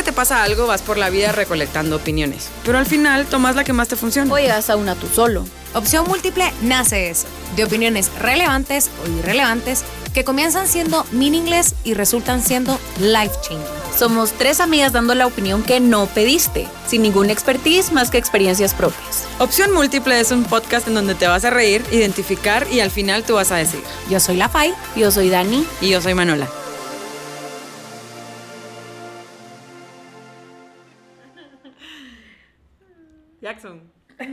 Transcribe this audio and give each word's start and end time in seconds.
que 0.00 0.04
te 0.04 0.12
pasa 0.14 0.42
algo, 0.44 0.66
vas 0.66 0.80
por 0.80 0.96
la 0.96 1.10
vida 1.10 1.30
recolectando 1.30 1.96
opiniones. 1.96 2.48
Pero 2.64 2.78
al 2.78 2.86
final 2.86 3.26
tomas 3.26 3.54
la 3.54 3.64
que 3.64 3.74
más 3.74 3.88
te 3.88 3.96
funciona. 3.96 4.32
O 4.32 4.38
llegas 4.38 4.70
a 4.70 4.76
una 4.76 4.94
tú 4.94 5.06
solo. 5.14 5.44
Opción 5.74 6.06
Múltiple 6.08 6.50
nace 6.62 7.10
eso, 7.10 7.26
de 7.54 7.64
opiniones 7.64 8.10
relevantes 8.18 8.88
o 9.04 9.18
irrelevantes 9.18 9.84
que 10.14 10.24
comienzan 10.24 10.68
siendo 10.68 11.04
meaningless 11.12 11.74
y 11.84 11.92
resultan 11.92 12.42
siendo 12.42 12.78
life 12.98 13.34
changing. 13.42 13.66
Somos 13.94 14.32
tres 14.32 14.60
amigas 14.60 14.92
dando 14.92 15.14
la 15.14 15.26
opinión 15.26 15.62
que 15.62 15.80
no 15.80 16.06
pediste, 16.06 16.66
sin 16.88 17.02
ninguna 17.02 17.32
expertise 17.32 17.92
más 17.92 18.10
que 18.10 18.16
experiencias 18.16 18.72
propias. 18.72 19.26
Opción 19.38 19.70
Múltiple 19.70 20.18
es 20.18 20.30
un 20.30 20.44
podcast 20.44 20.88
en 20.88 20.94
donde 20.94 21.14
te 21.14 21.26
vas 21.26 21.44
a 21.44 21.50
reír, 21.50 21.84
identificar 21.92 22.66
y 22.72 22.80
al 22.80 22.90
final 22.90 23.22
tú 23.22 23.34
vas 23.34 23.52
a 23.52 23.56
decir. 23.56 23.82
Yo 24.08 24.18
soy 24.18 24.36
la 24.36 24.48
Fai. 24.48 24.72
Yo 24.96 25.10
soy 25.10 25.28
Dani. 25.28 25.66
Y 25.82 25.90
yo 25.90 26.00
soy 26.00 26.14
Manola. 26.14 26.48
Jackson. 33.40 33.82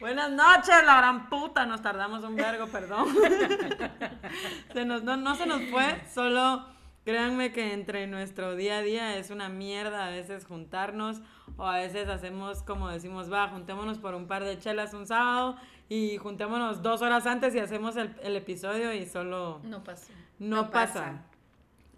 Buenas 0.00 0.30
noches, 0.30 0.74
la 0.86 0.96
gran 0.98 1.28
puta. 1.28 1.66
Nos 1.66 1.82
tardamos 1.82 2.24
un 2.24 2.36
vergo, 2.36 2.66
perdón. 2.68 3.08
Se 4.72 4.84
nos- 4.84 5.02
no, 5.02 5.16
no 5.16 5.34
se 5.34 5.46
nos 5.46 5.62
fue, 5.70 6.00
solo 6.12 6.64
créanme 7.04 7.52
que 7.52 7.72
entre 7.72 8.06
nuestro 8.06 8.54
día 8.54 8.78
a 8.78 8.82
día 8.82 9.16
es 9.16 9.30
una 9.30 9.48
mierda 9.48 10.06
a 10.06 10.10
veces 10.10 10.44
juntarnos 10.46 11.20
o 11.56 11.64
a 11.66 11.78
veces 11.78 12.08
hacemos 12.08 12.62
como 12.62 12.88
decimos, 12.88 13.32
va, 13.32 13.48
juntémonos 13.48 13.98
por 13.98 14.14
un 14.14 14.26
par 14.26 14.44
de 14.44 14.58
chelas 14.58 14.94
un 14.94 15.06
sábado 15.06 15.56
y 15.88 16.18
juntémonos 16.18 16.82
dos 16.82 17.02
horas 17.02 17.26
antes 17.26 17.54
y 17.54 17.58
hacemos 17.58 17.96
el, 17.96 18.14
el 18.22 18.36
episodio 18.36 18.92
y 18.94 19.06
solo 19.06 19.60
No 19.64 19.82
pasó. 19.82 20.12
no, 20.38 20.62
No 20.62 20.70
pasa. 20.70 20.94
pasa. 20.94 21.22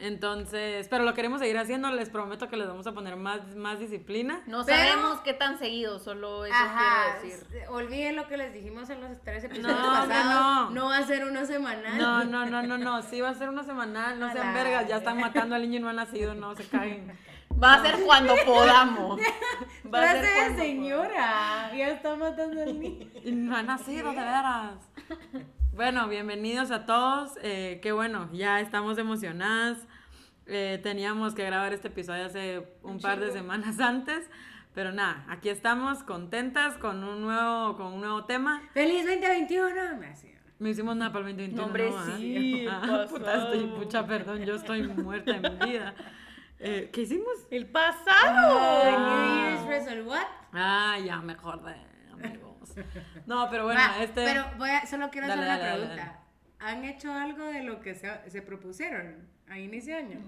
Entonces, 0.02 0.88
pero 0.88 1.04
lo 1.04 1.14
queremos 1.14 1.38
seguir 1.40 1.56
haciendo, 1.58 1.88
les 1.92 2.10
prometo 2.10 2.48
que 2.48 2.56
les 2.56 2.66
vamos 2.66 2.84
a 2.88 2.92
poner 2.92 3.14
más, 3.14 3.54
más 3.54 3.78
disciplina. 3.78 4.40
No 4.48 4.64
Pero- 4.66 4.76
sabemos 4.76 5.20
qué 5.20 5.32
tan 5.32 5.60
seguido, 5.60 6.00
solo 6.00 6.44
eso 6.44 6.52
Ajá, 6.56 7.18
quiero 7.20 7.36
decir. 7.38 7.68
olviden 7.68 8.16
lo 8.16 8.26
que 8.26 8.36
les 8.36 8.52
dijimos 8.52 8.90
en 8.90 9.00
los 9.00 9.20
tres 9.22 9.44
episodios 9.44 9.78
No, 9.78 9.86
pasados. 9.86 10.72
no. 10.72 10.86
va 10.86 10.98
a 10.98 11.06
ser 11.06 11.24
una 11.24 11.46
semanal. 11.46 11.96
No, 11.98 12.24
no, 12.24 12.44
no, 12.46 12.62
no, 12.64 12.78
no, 12.78 13.00
sí 13.02 13.20
va 13.20 13.28
a 13.28 13.34
ser 13.34 13.48
una 13.48 13.62
semanal, 13.62 14.18
no 14.18 14.26
A 14.26 14.32
sean 14.32 14.52
vergas, 14.52 14.88
ya 14.88 14.96
están 14.96 15.20
matando 15.20 15.54
al 15.54 15.62
niño 15.62 15.78
y 15.78 15.82
no 15.82 15.88
ha 15.88 15.92
nacido, 15.92 16.34
no 16.34 16.56
se 16.56 16.66
caguen. 16.66 17.16
Va 17.62 17.74
a 17.74 17.82
ser 17.82 18.00
cuando 18.04 18.34
podamos. 18.44 19.20
Va 19.94 20.02
a 20.10 20.12
ser 20.14 20.24
cuando 20.36 20.62
señora. 20.64 21.70
Ya 21.76 21.90
está 21.90 22.16
matando 22.16 22.60
al 22.60 22.80
niño. 22.80 23.06
Y 23.22 23.30
no 23.30 23.54
ha 23.56 23.62
nacido, 23.62 24.10
de 24.10 24.16
veras. 24.16 24.74
Bueno, 25.72 26.08
bienvenidos 26.08 26.70
a 26.70 26.84
todos, 26.86 27.32
eh, 27.42 27.78
qué 27.82 27.92
bueno, 27.92 28.28
ya 28.32 28.60
estamos 28.60 28.98
emocionadas. 28.98 29.78
Eh, 30.54 30.78
teníamos 30.82 31.34
que 31.34 31.46
grabar 31.46 31.72
este 31.72 31.88
episodio 31.88 32.26
hace 32.26 32.62
un 32.82 33.00
par 33.00 33.18
de 33.20 33.32
semanas 33.32 33.80
antes, 33.80 34.28
pero 34.74 34.92
nada, 34.92 35.24
aquí 35.30 35.48
estamos 35.48 36.02
contentas 36.02 36.76
con 36.76 37.02
un 37.04 37.22
nuevo, 37.22 37.74
con 37.78 37.86
un 37.94 38.00
nuevo 38.02 38.26
tema. 38.26 38.60
¡Feliz 38.74 39.06
2021! 39.06 39.96
Me 39.98 40.08
hacía. 40.08 40.38
No 40.58 40.68
hicimos 40.68 40.94
nada 40.94 41.10
para 41.10 41.26
el 41.26 41.36
2021. 41.38 41.56
No, 41.56 41.66
hombre, 41.66 41.90
¿ah? 41.96 42.16
sí, 42.18 42.66
Ah, 42.70 42.80
pasado. 42.82 43.08
puta, 43.08 43.34
estoy, 43.44 43.66
pucha, 43.68 44.06
perdón, 44.06 44.44
yo 44.44 44.56
estoy 44.56 44.82
muerta 44.88 45.36
en 45.36 45.58
vida. 45.58 45.94
Eh, 46.58 46.90
¿Qué 46.92 47.00
hicimos? 47.00 47.32
El 47.50 47.66
pasado. 47.68 48.90
New 48.90 49.36
Year's 49.38 49.66
Resolution. 49.66 50.20
Ah, 50.52 50.98
ya 51.02 51.16
me 51.22 51.32
acordé, 51.32 51.76
amigos. 52.12 52.74
No, 53.24 53.48
pero 53.48 53.64
bueno, 53.64 53.80
este. 54.00 54.22
Pero 54.22 54.44
voy 54.58 54.68
a, 54.68 54.84
solo 54.86 55.08
quiero 55.08 55.28
Dale, 55.28 55.40
hacer 55.44 55.54
una 55.54 55.58
dale, 55.58 55.86
dale, 55.86 55.94
pregunta. 55.96 56.21
¿Han 56.64 56.84
hecho 56.84 57.12
algo 57.12 57.44
de 57.44 57.62
lo 57.62 57.80
que 57.80 57.94
se, 57.94 58.08
se 58.30 58.42
propusieron 58.42 59.28
a 59.48 59.58
inicio 59.58 59.94
de 59.96 60.02
año? 60.02 60.20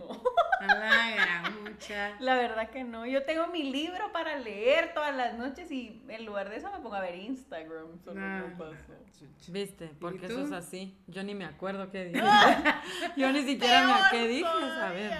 A 0.60 0.66
la 0.66 1.10
gran 1.14 1.62
mucha. 1.62 2.16
La 2.20 2.34
verdad 2.36 2.70
que 2.70 2.84
no. 2.84 3.06
Yo 3.06 3.22
tengo 3.24 3.46
mi 3.48 3.70
libro 3.70 4.12
para 4.12 4.36
leer 4.38 4.92
todas 4.94 5.14
las 5.14 5.34
noches 5.38 5.70
y 5.70 6.02
en 6.08 6.26
lugar 6.26 6.50
de 6.50 6.56
eso 6.56 6.70
me 6.72 6.78
pongo 6.80 6.94
a 6.96 7.00
ver 7.00 7.14
Instagram. 7.16 7.98
Solo 8.04 8.20
Ah. 8.22 8.44
no 8.48 8.58
pasó. 8.58 8.94
¿Viste? 9.48 9.90
Porque 10.00 10.26
¿Y 10.26 10.30
eso 10.30 10.42
es 10.44 10.52
así. 10.52 10.96
Yo 11.06 11.22
ni 11.22 11.34
me 11.34 11.44
acuerdo 11.44 11.90
qué 11.90 12.06
dije. 12.06 12.20
Yo 13.16 13.32
ni 13.32 13.42
siquiera 13.42 13.86
me 13.86 13.94
qué 14.18 14.28
dije, 14.28 14.46
a 14.46 14.90
ver. 14.90 15.12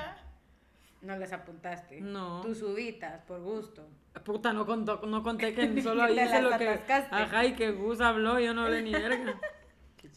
No 1.03 1.17
les 1.19 1.33
apuntaste. 1.33 2.01
No. 2.01 2.41
Tus 2.41 2.63
uvitas, 2.63 3.21
por 3.23 3.41
gusto. 3.41 3.87
Puta, 4.25 4.53
no, 4.53 4.65
contó, 4.65 5.03
no 5.07 5.23
conté 5.23 5.55
que 5.55 5.83
solo 5.83 6.09
hice 6.09 6.41
lo 6.41 6.57
que. 6.57 6.81
Ajá, 7.11 7.45
y 7.45 7.55
que 7.55 7.73
Gus 7.73 8.01
habló, 8.01 8.39
yo 8.41 8.55
no 8.55 8.63
hablé 8.63 8.83
ni 8.83 8.93
verga. 8.93 9.39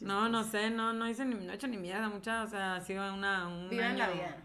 No, 0.02 0.30
no 0.30 0.44
sé, 0.44 0.70
no, 0.70 0.94
no 0.94 1.08
hice 1.10 1.26
ni, 1.26 1.36
no 1.36 1.52
he 1.52 1.56
hecho 1.56 1.68
ni 1.68 1.78
mierda, 1.78 2.10
mucha, 2.10 2.44
o 2.44 2.48
sea, 2.48 2.76
ha 2.76 2.82
sido 2.82 3.14
una, 3.14 3.48
un 3.48 3.70
Vivan 3.70 3.88
año, 3.92 3.98
la 3.98 4.10
vida. 4.10 4.38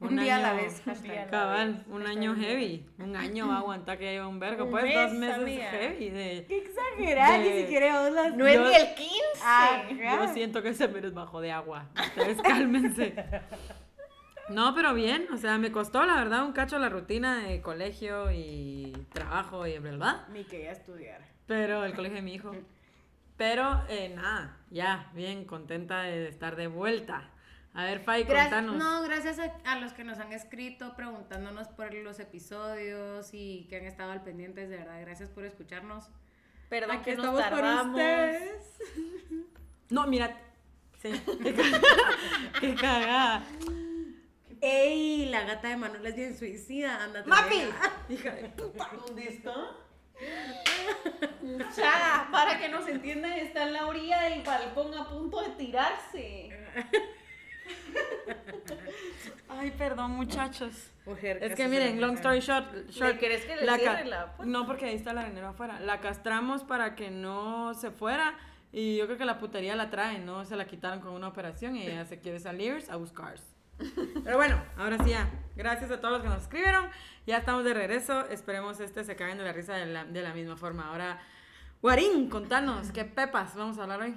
un 0.00 0.08
Un, 0.08 0.16
día 0.20 0.36
a 0.36 0.40
la 0.40 0.52
vez. 0.54 0.80
hashtag. 0.84 1.28
Cabal, 1.30 1.84
un 1.88 2.06
año 2.06 2.34
heavy, 2.34 2.86
un 2.98 3.14
año 3.16 3.48
va 3.48 3.56
a 3.56 3.58
aguantar 3.58 3.98
que 3.98 4.04
lleva 4.12 4.26
un 4.28 4.38
vergo, 4.40 4.70
pues 4.70 4.84
mes, 4.84 4.94
dos 4.94 5.12
meses 5.12 5.36
amiga. 5.42 5.70
heavy 5.70 6.08
de... 6.10 6.44
Qué 6.48 6.58
exagerada, 6.58 7.38
De- 7.38 7.50
ni 7.54 7.60
siquiera 7.62 8.00
vos 8.02 8.12
las... 8.12 8.34
No 8.36 8.46
es 8.46 8.60
ni 8.60 8.74
el 8.74 8.94
15. 8.94 9.12
Ajá. 9.44 10.26
Yo 10.26 10.32
siento 10.34 10.62
que 10.62 10.72
se 10.74 10.88
me 10.88 11.00
bajo 11.10 11.40
de 11.40 11.52
agua. 11.52 11.86
Ustedes 12.00 12.40
cálmense. 12.42 13.14
No, 14.48 14.74
pero 14.74 14.94
bien, 14.94 15.26
o 15.32 15.36
sea, 15.36 15.58
me 15.58 15.70
costó 15.70 16.06
la 16.06 16.14
verdad 16.14 16.44
un 16.46 16.52
cacho 16.52 16.78
la 16.78 16.88
rutina 16.88 17.40
de 17.40 17.60
colegio 17.60 18.30
y 18.32 18.92
trabajo 19.12 19.66
y 19.66 19.78
verdad. 19.78 20.26
Ni 20.32 20.44
quería 20.44 20.72
estudiar. 20.72 21.20
Pero 21.46 21.84
el 21.84 21.92
colegio 21.94 22.16
de 22.16 22.22
mi 22.22 22.34
hijo. 22.34 22.52
Pero 23.38 23.84
eh, 23.88 24.12
nada, 24.14 24.56
ya, 24.70 25.10
bien 25.14 25.44
contenta 25.46 26.02
de 26.02 26.28
estar 26.28 26.56
de 26.56 26.66
vuelta. 26.66 27.30
A 27.72 27.84
ver, 27.84 28.00
Fai, 28.00 28.24
Gracias, 28.24 28.52
contanos. 28.52 28.76
no, 28.76 29.02
gracias 29.04 29.38
a, 29.38 29.54
a 29.64 29.78
los 29.78 29.92
que 29.92 30.02
nos 30.04 30.18
han 30.18 30.32
escrito 30.32 30.96
preguntándonos 30.96 31.68
por 31.68 31.94
los 31.94 32.18
episodios 32.18 33.30
y 33.32 33.66
que 33.70 33.76
han 33.76 33.84
estado 33.84 34.10
al 34.10 34.22
pendientes, 34.24 34.68
de 34.68 34.78
verdad, 34.78 35.00
gracias 35.00 35.30
por 35.30 35.44
escucharnos. 35.44 36.10
Perdón 36.68 36.96
Aquí 36.96 37.04
que 37.12 37.16
nos 37.16 37.26
estamos 37.40 37.60
por 37.60 37.90
ustedes. 37.92 38.78
No, 39.90 40.06
mira. 40.06 40.36
Sí, 41.00 41.10
qué 41.42 41.54
cagada. 41.54 41.80
qué 42.60 42.74
cagada. 42.74 43.42
¡Ey! 44.60 45.26
La 45.26 45.44
gata 45.44 45.68
de 45.68 45.76
Manuel 45.76 46.04
es 46.06 46.16
bien 46.16 46.36
suicida, 46.36 47.04
ándate. 47.04 47.28
¡Mapi! 47.30 47.62
Hija 48.08 48.32
de 48.32 48.48
puta, 48.48 48.90
¿dónde 49.06 49.28
está? 49.28 49.54
Ya, 51.76 52.28
para 52.30 52.58
que 52.58 52.68
nos 52.68 52.86
entiendan, 52.88 53.32
está 53.32 53.64
en 53.64 53.72
la 53.72 53.86
orilla 53.86 54.22
del 54.22 54.42
balcón 54.42 54.94
a 54.94 55.08
punto 55.08 55.42
de 55.42 55.50
tirarse. 55.50 56.50
Ay, 59.48 59.70
perdón, 59.72 60.12
muchachos. 60.12 60.90
Mujer, 61.06 61.38
Es 61.42 61.54
que 61.54 61.68
miren, 61.68 62.00
long 62.00 62.14
story 62.16 62.40
short, 62.40 62.90
short 62.90 63.18
querés 63.18 63.44
que 63.44 63.56
le 63.56 63.78
cierre 63.78 64.04
la 64.04 64.36
puerta? 64.36 64.44
No, 64.44 64.66
porque 64.66 64.86
ahí 64.86 64.94
está 64.94 65.12
el 65.12 65.18
arenero 65.18 65.48
afuera. 65.48 65.80
La 65.80 66.00
castramos 66.00 66.64
para 66.64 66.94
que 66.94 67.10
no 67.10 67.72
se 67.74 67.90
fuera 67.90 68.34
y 68.72 68.96
yo 68.96 69.06
creo 69.06 69.16
que 69.16 69.24
la 69.24 69.38
putería 69.38 69.74
la 69.74 69.88
trae, 69.88 70.18
no 70.18 70.44
se 70.44 70.54
la 70.54 70.66
quitaron 70.66 71.00
con 71.00 71.12
una 71.12 71.28
operación 71.28 71.76
y 71.76 71.86
ella 71.86 72.04
se 72.04 72.18
quiere 72.20 72.40
salir 72.40 72.84
a 72.90 72.96
buscar. 72.96 73.36
Pero 74.24 74.36
bueno, 74.36 74.60
ahora 74.76 74.98
sí 75.04 75.10
ya. 75.10 75.28
Gracias 75.56 75.90
a 75.90 76.00
todos 76.00 76.14
los 76.14 76.22
que 76.22 76.28
nos 76.28 76.42
escribieron. 76.42 76.88
Ya 77.26 77.38
estamos 77.38 77.64
de 77.64 77.74
regreso. 77.74 78.26
Esperemos 78.28 78.80
este 78.80 79.04
se 79.04 79.16
caigan 79.16 79.38
de 79.38 79.44
la 79.44 79.52
risa 79.52 79.74
de 79.74 79.86
la, 79.86 80.04
de 80.04 80.22
la 80.22 80.34
misma 80.34 80.56
forma. 80.56 80.88
Ahora, 80.88 81.20
Guarín, 81.82 82.28
contanos, 82.28 82.90
¿qué 82.92 83.04
pepas 83.04 83.54
vamos 83.54 83.78
a 83.78 83.82
hablar 83.82 84.00
hoy? 84.00 84.14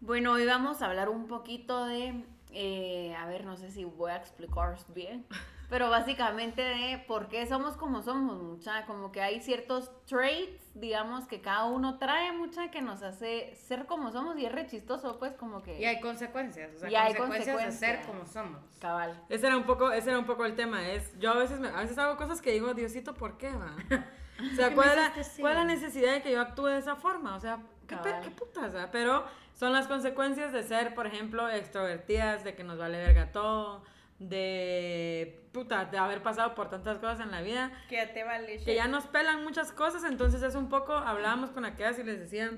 Bueno, 0.00 0.32
hoy 0.32 0.46
vamos 0.46 0.82
a 0.82 0.86
hablar 0.86 1.08
un 1.08 1.26
poquito 1.28 1.86
de, 1.86 2.24
eh, 2.52 3.14
a 3.16 3.26
ver, 3.26 3.44
no 3.44 3.56
sé 3.56 3.70
si 3.70 3.84
voy 3.84 4.10
a 4.10 4.16
explicar 4.16 4.76
bien, 4.94 5.26
pero 5.70 5.88
básicamente 5.88 6.60
de 6.62 6.98
por 7.08 7.28
qué 7.28 7.46
somos 7.46 7.76
como 7.76 8.02
somos, 8.02 8.42
mucha, 8.42 8.84
como 8.86 9.10
que 9.10 9.22
hay 9.22 9.40
ciertos 9.40 9.90
traits, 10.06 10.62
digamos, 10.74 11.26
que 11.26 11.40
cada 11.40 11.64
uno 11.64 11.98
trae, 11.98 12.32
mucha, 12.32 12.70
que 12.70 12.82
nos 12.82 13.02
hace 13.02 13.54
ser 13.54 13.86
como 13.86 14.12
somos 14.12 14.36
y 14.38 14.44
es 14.46 14.52
re 14.52 14.66
chistoso, 14.66 15.18
pues, 15.18 15.32
como 15.34 15.62
que... 15.62 15.78
Y 15.80 15.84
hay 15.86 16.00
consecuencias, 16.00 16.74
o 16.74 16.78
sea, 16.80 16.90
Y 16.90 16.94
hay 16.94 17.14
consecuencias, 17.14 17.80
de 17.80 17.86
ser 17.86 18.06
como 18.06 18.26
somos. 18.26 18.60
Cabal. 18.80 19.18
Ese 19.28 19.46
era 19.46 19.56
un 19.56 19.64
poco, 19.64 19.92
ese 19.92 20.10
era 20.10 20.18
un 20.18 20.26
poco 20.26 20.44
el 20.44 20.54
tema. 20.56 20.86
Es, 20.90 21.18
yo 21.18 21.30
a 21.32 21.38
veces, 21.38 21.58
me- 21.58 21.68
a 21.68 21.80
veces 21.80 21.96
hago 21.98 22.16
cosas 22.16 22.42
que 22.42 22.50
digo, 22.52 22.74
Diosito, 22.74 23.14
¿por 23.14 23.38
qué 23.38 23.50
va? 23.52 23.74
O 24.40 24.56
sea, 24.56 24.74
¿cuál 24.74 24.88
es, 24.88 24.96
la, 24.96 25.12
cuál 25.40 25.54
la 25.54 25.64
necesidad 25.64 26.14
de 26.14 26.22
que 26.22 26.32
yo 26.32 26.40
actúe 26.40 26.66
de 26.66 26.78
esa 26.78 26.96
forma? 26.96 27.36
O 27.36 27.38
sea, 27.40 27.60
¿qué, 27.86 27.96
qué 28.24 28.30
putas? 28.30 28.74
ah? 28.74 28.88
Pero 28.90 29.24
son 29.54 29.72
las 29.72 29.86
consecuencias 29.86 30.52
de 30.52 30.62
ser, 30.62 30.94
por 30.94 31.06
ejemplo, 31.06 31.48
extrovertidas, 31.48 32.44
de 32.44 32.54
que 32.54 32.64
nos 32.64 32.78
vale 32.78 32.98
verga 32.98 33.32
todo, 33.32 33.82
de 34.18 35.48
puta, 35.52 35.84
de 35.86 35.98
haber 35.98 36.22
pasado 36.22 36.54
por 36.54 36.70
tantas 36.70 36.98
cosas 36.98 37.20
en 37.20 37.30
la 37.30 37.42
vida, 37.42 37.72
Que 37.88 37.96
ya 37.96 38.12
te 38.12 38.24
vale. 38.24 38.58
que 38.64 38.74
ya 38.74 38.86
nos 38.88 39.06
pelan 39.06 39.42
muchas 39.44 39.72
cosas, 39.72 40.04
entonces 40.04 40.42
es 40.42 40.54
un 40.54 40.68
poco, 40.68 40.92
hablábamos 40.94 41.50
con 41.50 41.64
aquellas 41.64 41.98
y 41.98 42.04
les 42.04 42.20
decía, 42.20 42.50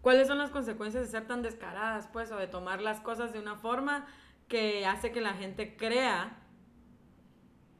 ¿cuáles 0.00 0.26
son 0.28 0.38
las 0.38 0.50
consecuencias 0.50 1.04
de 1.04 1.10
ser 1.10 1.26
tan 1.26 1.42
descaradas, 1.42 2.08
pues, 2.12 2.30
o 2.32 2.36
de 2.36 2.46
tomar 2.48 2.80
las 2.80 3.00
cosas 3.00 3.32
de 3.32 3.38
una 3.38 3.56
forma 3.56 4.06
que 4.48 4.86
hace 4.86 5.12
que 5.12 5.20
la 5.20 5.34
gente 5.34 5.76
crea 5.76 6.36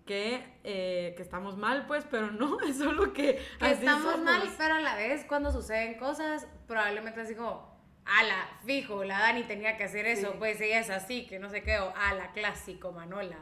que, 0.05 0.59
eh, 0.65 1.13
que 1.17 1.23
estamos 1.23 1.57
mal, 1.57 1.87
pues, 1.87 2.07
pero 2.11 2.31
no, 2.31 2.61
es 2.69 2.79
solo 2.79 3.13
que, 3.13 3.37
Que 3.59 3.65
así 3.67 3.73
estamos 3.85 4.13
somos. 4.13 4.21
mal, 4.25 4.43
pero 4.57 4.75
a 4.75 4.81
la 4.81 4.95
vez 4.97 5.25
cuando 5.27 5.51
suceden 5.53 5.99
cosas, 5.99 6.47
probablemente 6.67 7.21
así 7.21 7.35
como, 7.35 7.78
ala, 8.19 8.49
fijo, 8.65 9.05
la 9.05 9.19
Dani 9.21 9.45
tenía 9.45 9.77
que 9.77 9.85
hacer 9.85 10.07
eso, 10.07 10.33
Sí. 10.33 10.37
pues 10.39 10.61
ella 10.61 10.81
es 10.81 10.91
así, 10.91 11.27
que 11.27 11.39
no 11.39 11.51
sé 11.51 11.63
qué, 11.63 11.79
o 11.79 11.93
ala, 11.97 12.33
clásico, 12.33 12.93
Manola. 12.93 13.39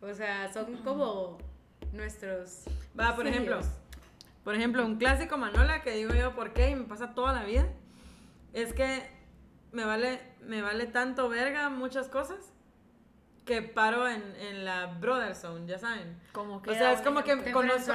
O 0.00 0.12
sea, 0.14 0.52
son 0.52 0.76
como 0.78 1.38
nuestros. 1.92 2.64
Va, 2.98 3.14
por 3.14 3.26
ejemplo, 3.26 3.60
por 4.44 4.54
ejemplo, 4.54 4.84
un 4.84 4.96
clásico 4.96 5.36
Manola 5.36 5.82
que 5.82 5.92
digo 5.92 6.12
yo 6.14 6.34
por 6.34 6.52
qué 6.52 6.70
y 6.70 6.74
me 6.74 6.84
pasa 6.84 7.14
toda 7.14 7.32
la 7.32 7.44
vida 7.44 7.68
es 8.52 8.72
que 8.72 9.02
me 9.70 9.84
vale, 9.84 10.20
me 10.40 10.60
vale 10.62 10.86
tanto 10.86 11.28
verga 11.28 11.68
muchas 11.70 12.08
cosas 12.08 12.52
que 13.44 13.60
paro 13.62 14.08
en, 14.08 14.22
en 14.40 14.64
la 14.64 14.86
brother 14.86 15.34
zone, 15.34 15.66
ya 15.66 15.78
saben. 15.78 16.16
Como 16.32 16.56
O 16.56 16.64
sea, 16.64 16.92
es 16.92 17.00
como 17.02 17.22
que 17.24 17.36
Te 17.36 17.50
conozco. 17.52 17.92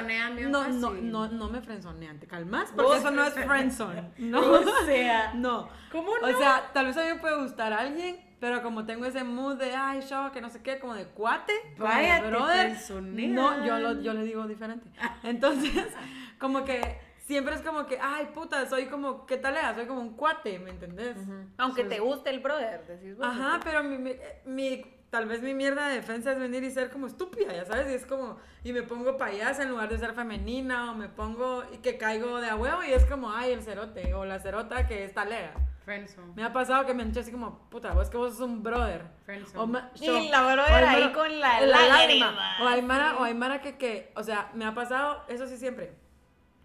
No, 0.49 0.67
no, 0.67 0.91
no, 0.93 1.27
no 1.29 1.49
me 1.49 1.61
frenzonean, 1.61 2.19
te 2.19 2.27
calmas, 2.27 2.71
porque 2.75 2.97
eso 2.97 3.11
no 3.11 3.23
es 3.25 3.33
friendzone. 3.33 4.11
No, 4.17 4.41
O 4.41 4.85
sea, 4.85 5.33
no. 5.35 5.69
¿cómo 5.91 6.11
O 6.11 6.37
sea, 6.37 6.69
tal 6.73 6.87
vez 6.87 6.97
a 6.97 7.01
mí 7.03 7.07
me 7.13 7.19
puede 7.19 7.41
gustar 7.41 7.71
alguien, 7.71 8.19
pero 8.39 8.61
como 8.61 8.85
tengo 8.85 9.05
ese 9.05 9.23
mood 9.23 9.55
de, 9.57 9.73
ay, 9.73 10.01
show, 10.01 10.31
que 10.31 10.41
no 10.41 10.49
sé 10.49 10.61
qué, 10.61 10.79
como 10.79 10.93
de 10.95 11.05
cuate, 11.07 11.53
Vaya, 11.77 12.21
brother. 12.21 12.71
frenzonean. 12.71 13.33
No, 13.33 13.65
yo, 13.65 13.79
lo, 13.79 14.01
yo 14.01 14.13
le 14.13 14.23
digo 14.23 14.45
diferente. 14.47 14.89
Entonces, 15.23 15.87
como 16.39 16.65
que 16.65 16.99
siempre 17.25 17.55
es 17.55 17.61
como 17.61 17.85
que, 17.87 17.97
ay, 18.01 18.27
puta, 18.33 18.67
soy 18.67 18.87
como, 18.87 19.25
¿qué 19.25 19.37
tal 19.37 19.55
era? 19.57 19.73
Soy 19.75 19.85
como 19.87 20.01
un 20.01 20.15
cuate, 20.15 20.59
¿me 20.59 20.69
entendés? 20.71 21.15
Aunque 21.57 21.83
te 21.85 21.99
guste 21.99 22.29
el 22.31 22.39
brother, 22.41 22.85
decís 22.85 23.15
vos. 23.17 23.25
Ajá, 23.25 23.59
pero 23.63 23.81
mi, 23.83 23.97
mi, 23.97 24.13
mi- 24.45 24.96
tal 25.09 25.25
vez 25.27 25.41
mi 25.41 25.53
mierda 25.53 25.87
de 25.87 25.95
defensa 25.95 26.31
es 26.33 26.39
venir 26.39 26.63
y 26.63 26.71
ser 26.71 26.89
como 26.89 27.07
estúpida, 27.07 27.53
ya 27.53 27.65
sabes, 27.65 27.89
y 27.89 27.93
es 27.93 28.05
como, 28.05 28.37
y 28.63 28.73
me 28.73 28.83
pongo 28.83 29.17
payasa 29.17 29.63
en 29.63 29.69
lugar 29.69 29.89
de 29.89 29.97
ser 29.97 30.13
femenina, 30.13 30.91
o 30.91 30.95
me 30.95 31.07
pongo, 31.09 31.63
y 31.73 31.77
que 31.77 31.97
caigo 31.97 32.39
de 32.41 32.49
a 32.49 32.55
huevo, 32.55 32.83
y 32.83 32.91
es 32.93 33.05
como, 33.05 33.31
ay, 33.31 33.51
el 33.53 33.61
cerote, 33.61 34.13
o 34.13 34.25
la 34.25 34.39
cerota 34.39 34.85
que 34.87 35.05
está 35.05 35.23
lega. 35.25 35.53
Friendzone. 35.85 36.33
Me 36.35 36.43
ha 36.43 36.51
pasado 36.51 36.85
que 36.85 36.93
me 36.93 37.03
han 37.03 37.09
dicho 37.09 37.21
así 37.21 37.31
como, 37.31 37.69
puta, 37.69 37.93
vos 37.93 38.09
que 38.09 38.17
vos 38.17 38.33
sos 38.33 38.41
un 38.41 38.61
brother. 38.61 39.03
Friendzone. 39.25 39.59
O 39.63 39.67
ma- 39.67 39.89
Y 39.95 40.05
yo- 40.05 40.19
la 40.29 40.41
brother 40.53 40.83
o 40.83 40.87
ahí 40.87 41.01
mara- 41.01 41.13
con 41.13 41.39
la 41.39 41.61
la 41.61 41.87
lágrima. 41.87 42.57
O 42.61 42.67
hay 42.67 42.81
mara, 42.81 43.15
o 43.17 43.23
hay 43.23 43.33
mara 43.33 43.61
que, 43.61 43.77
que, 43.77 44.11
o 44.15 44.21
sea, 44.23 44.51
me 44.53 44.65
ha 44.65 44.73
pasado, 44.75 45.23
eso 45.29 45.47
sí 45.47 45.55
siempre. 45.55 45.93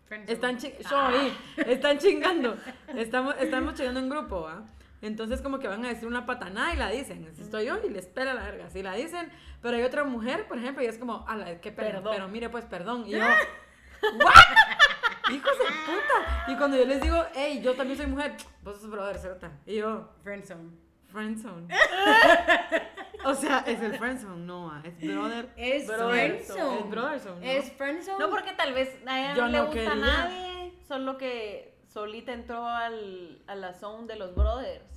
Friendzone. 0.07 0.33
Están, 0.35 0.57
chi- 0.59 0.75
yo 0.91 0.99
ahí, 1.01 1.39
están 1.69 1.99
chingando. 1.99 2.57
Estamos, 2.97 3.37
estamos 3.39 3.75
chingando 3.75 4.01
en 4.01 4.09
grupo, 4.11 4.43
¿va? 4.43 4.63
Entonces 5.03 5.43
como 5.43 5.59
que 5.59 5.69
van 5.69 5.85
a 5.85 5.89
decir 5.89 6.07
una 6.09 6.25
patanada 6.27 6.73
y 6.73 6.77
la 6.77 6.89
dicen. 6.91 7.29
Así 7.31 7.43
estoy 7.43 7.67
yo 7.67 7.79
y 7.85 7.91
les 7.91 8.07
pela 8.07 8.35
la 8.35 8.45
verga. 8.45 8.71
Si 8.71 8.83
la 8.83 8.95
dicen, 8.95 9.31
pero 9.61 9.77
hay 9.77 9.83
otra 9.83 10.05
mujer, 10.05 10.47
por 10.47 10.59
ejemplo, 10.59 10.83
y 10.83 10.87
es 10.87 10.97
como, 10.97 11.27
ala, 11.29 11.61
qué 11.61 11.73
pena, 11.73 11.91
Perdón. 11.97 12.13
pero 12.15 12.29
mire 12.29 12.49
pues, 12.49 12.65
perdón. 12.65 13.05
Y 13.07 13.11
yo, 13.11 13.19
¿what? 13.21 15.33
Hijos 15.33 15.59
de 15.59 15.65
puta. 15.65 16.45
Y 16.49 16.57
cuando 16.57 16.77
yo 16.77 16.85
les 16.85 17.01
digo, 17.03 17.25
hey, 17.35 17.61
yo 17.63 17.75
también 17.75 17.97
soy 17.97 18.07
mujer, 18.07 18.37
vos 18.63 18.81
sos 18.81 18.91
brother, 18.91 19.19
cerota. 19.19 19.51
Y 19.67 19.77
yo, 19.77 20.09
Friendzone. 20.23 20.71
friendzone. 21.09 21.69
o 23.25 23.35
sea, 23.35 23.65
es 23.67 23.81
el 23.81 23.99
friendzone, 23.99 24.45
no, 24.45 24.71
ah, 24.71 24.83
es 24.85 24.99
brother. 25.01 25.49
Es 25.57 25.87
brother. 25.87 26.43
friendzone. 26.43 26.79
Es 26.81 26.91
brotherzone, 26.91 27.41
¿no? 27.41 27.47
Es 27.53 27.73
friendzone. 27.73 28.19
No 28.19 28.31
porque 28.31 28.53
tal 28.53 28.73
vez 28.73 28.97
a 29.07 29.21
ella 29.21 29.35
no 29.35 29.49
le 29.49 29.61
gusta 29.63 29.81
a 29.81 29.95
quería. 29.95 30.07
nadie, 30.07 30.73
solo 30.87 31.17
que 31.19 31.72
solita 31.93 32.33
entró 32.33 32.67
al, 32.67 33.43
a 33.47 33.55
la 33.55 33.75
zone 33.75 34.07
de 34.07 34.17
los 34.17 34.35
brothers. 34.35 34.93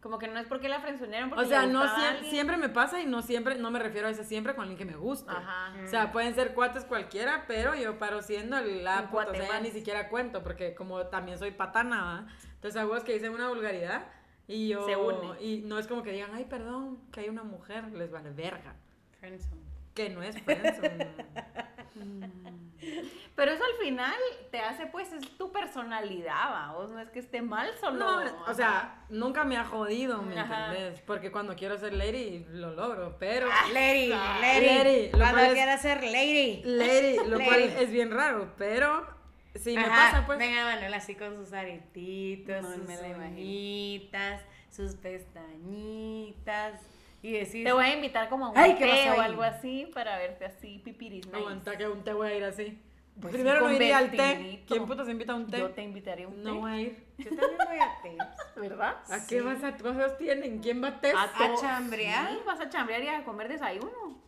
Como 0.00 0.18
que 0.18 0.28
no 0.28 0.38
es 0.38 0.46
porque 0.46 0.68
la 0.68 0.80
frenzonearon 0.80 1.28
porque 1.28 1.44
O 1.44 1.48
sea, 1.48 1.66
le 1.66 1.72
no 1.74 1.84
siempre, 2.30 2.56
me 2.56 2.70
pasa 2.70 3.02
y 3.02 3.06
no 3.06 3.20
siempre, 3.20 3.56
no 3.56 3.70
me 3.70 3.78
refiero 3.78 4.08
a 4.08 4.10
ese 4.10 4.24
siempre 4.24 4.54
con 4.54 4.62
alguien 4.62 4.78
que 4.78 4.86
me 4.86 4.96
guste. 4.96 5.30
Ajá. 5.30 5.74
O 5.84 5.88
sea, 5.88 6.10
pueden 6.10 6.34
ser 6.34 6.54
cuates 6.54 6.86
cualquiera, 6.86 7.44
pero 7.46 7.74
yo 7.74 7.98
paro 7.98 8.22
siendo 8.22 8.58
la 8.62 9.02
Un 9.02 9.08
puta, 9.08 9.30
o 9.30 9.34
sea, 9.34 9.46
ya 9.46 9.60
ni 9.60 9.70
siquiera 9.70 10.08
cuento, 10.08 10.42
porque 10.42 10.74
como 10.74 11.06
también 11.08 11.38
soy 11.38 11.50
patana, 11.50 12.02
¿va? 12.02 12.26
Entonces 12.54 12.80
hay 12.80 12.86
huevos 12.86 13.04
que 13.04 13.12
dicen 13.12 13.32
una 13.34 13.48
vulgaridad 13.48 14.06
y 14.46 14.68
yo... 14.68 14.86
Se 14.86 14.96
une. 14.96 15.38
Y 15.42 15.58
no 15.66 15.78
es 15.78 15.86
como 15.86 16.02
que 16.02 16.12
digan, 16.12 16.30
ay, 16.32 16.46
perdón, 16.46 16.98
que 17.12 17.20
hay 17.20 17.28
una 17.28 17.42
mujer, 17.42 17.84
les 17.92 18.10
vale 18.10 18.30
verga. 18.30 18.76
Friendzone. 19.18 19.60
Que 19.94 20.08
no 20.08 20.22
es 20.22 20.40
friendzone. 20.40 21.08
Pero 23.36 23.52
eso 23.52 23.62
al 23.64 23.84
final 23.86 24.14
te 24.50 24.60
hace, 24.60 24.86
pues, 24.86 25.12
es 25.12 25.36
tu 25.38 25.50
personalidad, 25.52 26.50
¿va? 26.52 26.72
Vos 26.72 26.90
no 26.90 26.98
es 27.00 27.08
que 27.10 27.18
esté 27.20 27.40
mal, 27.42 27.70
solo. 27.80 27.98
no, 27.98 28.44
o 28.46 28.54
sea, 28.54 29.04
nunca 29.08 29.44
me 29.44 29.56
ha 29.56 29.64
jodido, 29.64 30.20
¿me 30.22 30.38
Ajá. 30.38 30.68
entendés? 30.68 31.00
Porque 31.06 31.30
cuando 31.32 31.54
quiero 31.56 31.78
ser 31.78 31.92
lady, 31.94 32.44
lo 32.50 32.72
logro, 32.72 33.16
pero... 33.18 33.48
Lady, 33.72 34.08
lady. 34.08 34.66
Lady, 34.66 35.06
lo 35.12 35.18
Cuando 35.18 35.34
cual 35.38 35.46
es- 35.46 35.52
quiera 35.54 35.78
ser 35.78 36.02
lady. 36.04 36.62
Lady, 36.64 37.16
lo 37.28 37.36
cual 37.38 37.60
Lady. 37.60 37.74
es 37.84 37.90
bien 37.90 38.10
raro, 38.10 38.52
pero 38.58 39.06
si 39.54 39.74
me 39.76 39.84
pasa, 39.88 40.24
pues... 40.26 40.38
Venga, 40.38 40.64
Manuel, 40.64 40.94
así 40.94 41.14
con 41.14 41.36
sus 41.36 41.52
aretitos, 41.52 42.62
No, 42.62 42.74
sus 42.74 42.88
uñitas, 43.16 44.42
sus 44.70 44.96
pestañitas. 44.96 46.80
Y 47.22 47.32
decís. 47.32 47.64
Te 47.64 47.72
voy 47.72 47.84
a 47.84 47.94
invitar 47.94 48.28
como 48.28 48.46
a 48.46 48.50
un 48.50 48.58
Ay, 48.58 48.74
¿qué 48.76 48.86
té 48.86 49.10
o 49.10 49.20
algo 49.20 49.42
así 49.42 49.90
para 49.92 50.16
verte 50.18 50.44
así, 50.46 50.78
pipiris. 50.78 51.26
nice. 51.26 51.36
Aguanta 51.36 51.76
que 51.76 51.88
un 51.88 52.02
té 52.02 52.12
voy 52.12 52.28
a 52.28 52.34
ir 52.36 52.44
así. 52.44 52.78
Pues 53.20 53.34
Primero 53.34 53.60
sí, 53.60 53.64
no 53.66 53.72
iría 53.72 53.98
al 53.98 54.10
té. 54.10 54.62
¿Quién 54.66 54.86
puta 54.86 55.04
se 55.04 55.10
invita 55.10 55.32
a 55.32 55.36
un 55.36 55.46
té? 55.46 55.58
Yo 55.58 55.70
te 55.70 55.82
invitaré 55.82 56.24
a 56.24 56.28
un 56.28 56.36
té. 56.36 56.42
No 56.42 56.60
voy 56.60 56.70
a 56.70 56.80
ir. 56.80 57.04
Yo 57.18 57.28
también 57.28 57.58
voy 57.58 57.78
a 57.78 58.02
tips. 58.02 58.56
¿Verdad? 58.56 58.96
¿A 59.10 59.26
qué 59.26 59.40
vas 59.42 59.62
a 59.62 59.76
cosas 59.76 60.16
tienen? 60.16 60.60
¿Quién 60.60 60.82
va 60.82 60.88
a 60.88 61.00
té? 61.00 61.12
A, 61.12 61.24
¿A 61.24 61.54
chambrear? 61.60 62.30
Sí, 62.30 62.38
vas 62.46 62.60
a 62.60 62.70
chambrear 62.70 63.02
y 63.02 63.08
a 63.08 63.24
comer 63.24 63.48
desayuno. 63.48 64.18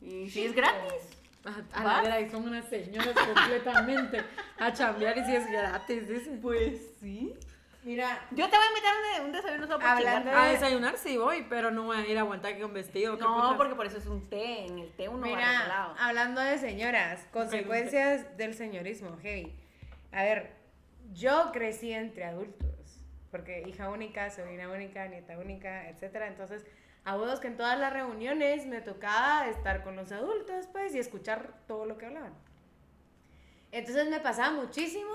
Y 0.00 0.30
si 0.30 0.46
es 0.46 0.54
gratis. 0.54 1.20
A, 1.74 1.98
a 1.98 2.02
la 2.02 2.30
son 2.30 2.48
unas 2.48 2.66
señoras 2.66 3.14
completamente 3.14 4.22
a 4.58 4.72
chambear 4.72 5.16
y 5.18 5.24
si 5.24 5.34
es 5.34 5.50
gratis, 5.50 6.08
dice. 6.08 6.38
Pues 6.40 6.92
sí. 7.00 7.34
Mira, 7.82 8.26
Yo 8.32 8.48
te 8.50 8.56
voy 8.56 8.66
a 8.66 8.68
invitar 8.68 8.92
a 8.92 8.96
un, 8.96 9.02
de- 9.14 9.24
un 9.26 9.32
desayuno 9.32 9.66
solo 9.66 9.78
por 9.78 9.88
Hablando 9.88 10.30
chingar. 10.30 10.44
A 10.44 10.52
desayunar 10.52 10.98
sí 10.98 11.16
voy, 11.16 11.46
pero 11.48 11.70
no 11.70 11.84
voy 11.84 11.96
a 11.96 12.06
ir 12.06 12.18
a 12.18 12.20
aguantar 12.20 12.56
que 12.56 12.64
un 12.64 12.74
vestido. 12.74 13.16
¿qué 13.16 13.22
No, 13.24 13.34
putas? 13.36 13.56
porque 13.56 13.74
por 13.74 13.86
eso 13.86 13.96
es 13.96 14.06
un 14.06 14.28
té. 14.28 14.66
En 14.66 14.78
el 14.80 14.92
té 14.92 15.08
uno 15.08 15.20
va 15.22 15.26
mira, 15.26 15.58
arreglado. 15.60 15.94
hablando 15.98 16.40
de 16.42 16.58
señoras, 16.58 17.26
consecuencias 17.32 18.36
del 18.36 18.54
señorismo, 18.54 19.16
heavy. 19.22 19.54
A 20.12 20.24
ver, 20.24 20.52
yo 21.14 21.50
crecí 21.52 21.92
entre 21.92 22.24
adultos, 22.24 22.68
porque 23.30 23.62
hija 23.66 23.88
única, 23.88 24.28
sobrina 24.30 24.68
única, 24.68 25.06
nieta 25.08 25.38
única, 25.38 25.88
etcétera. 25.88 26.26
Entonces, 26.26 26.66
a 27.06 27.16
que 27.40 27.46
en 27.46 27.56
todas 27.56 27.78
las 27.78 27.94
reuniones 27.94 28.66
me 28.66 28.82
tocaba 28.82 29.48
estar 29.48 29.82
con 29.82 29.96
los 29.96 30.12
adultos, 30.12 30.66
pues, 30.70 30.94
y 30.94 30.98
escuchar 30.98 31.54
todo 31.66 31.86
lo 31.86 31.96
que 31.96 32.04
hablaban. 32.06 32.34
Entonces 33.72 34.08
me 34.10 34.20
pasaba 34.20 34.50
muchísimo 34.50 35.10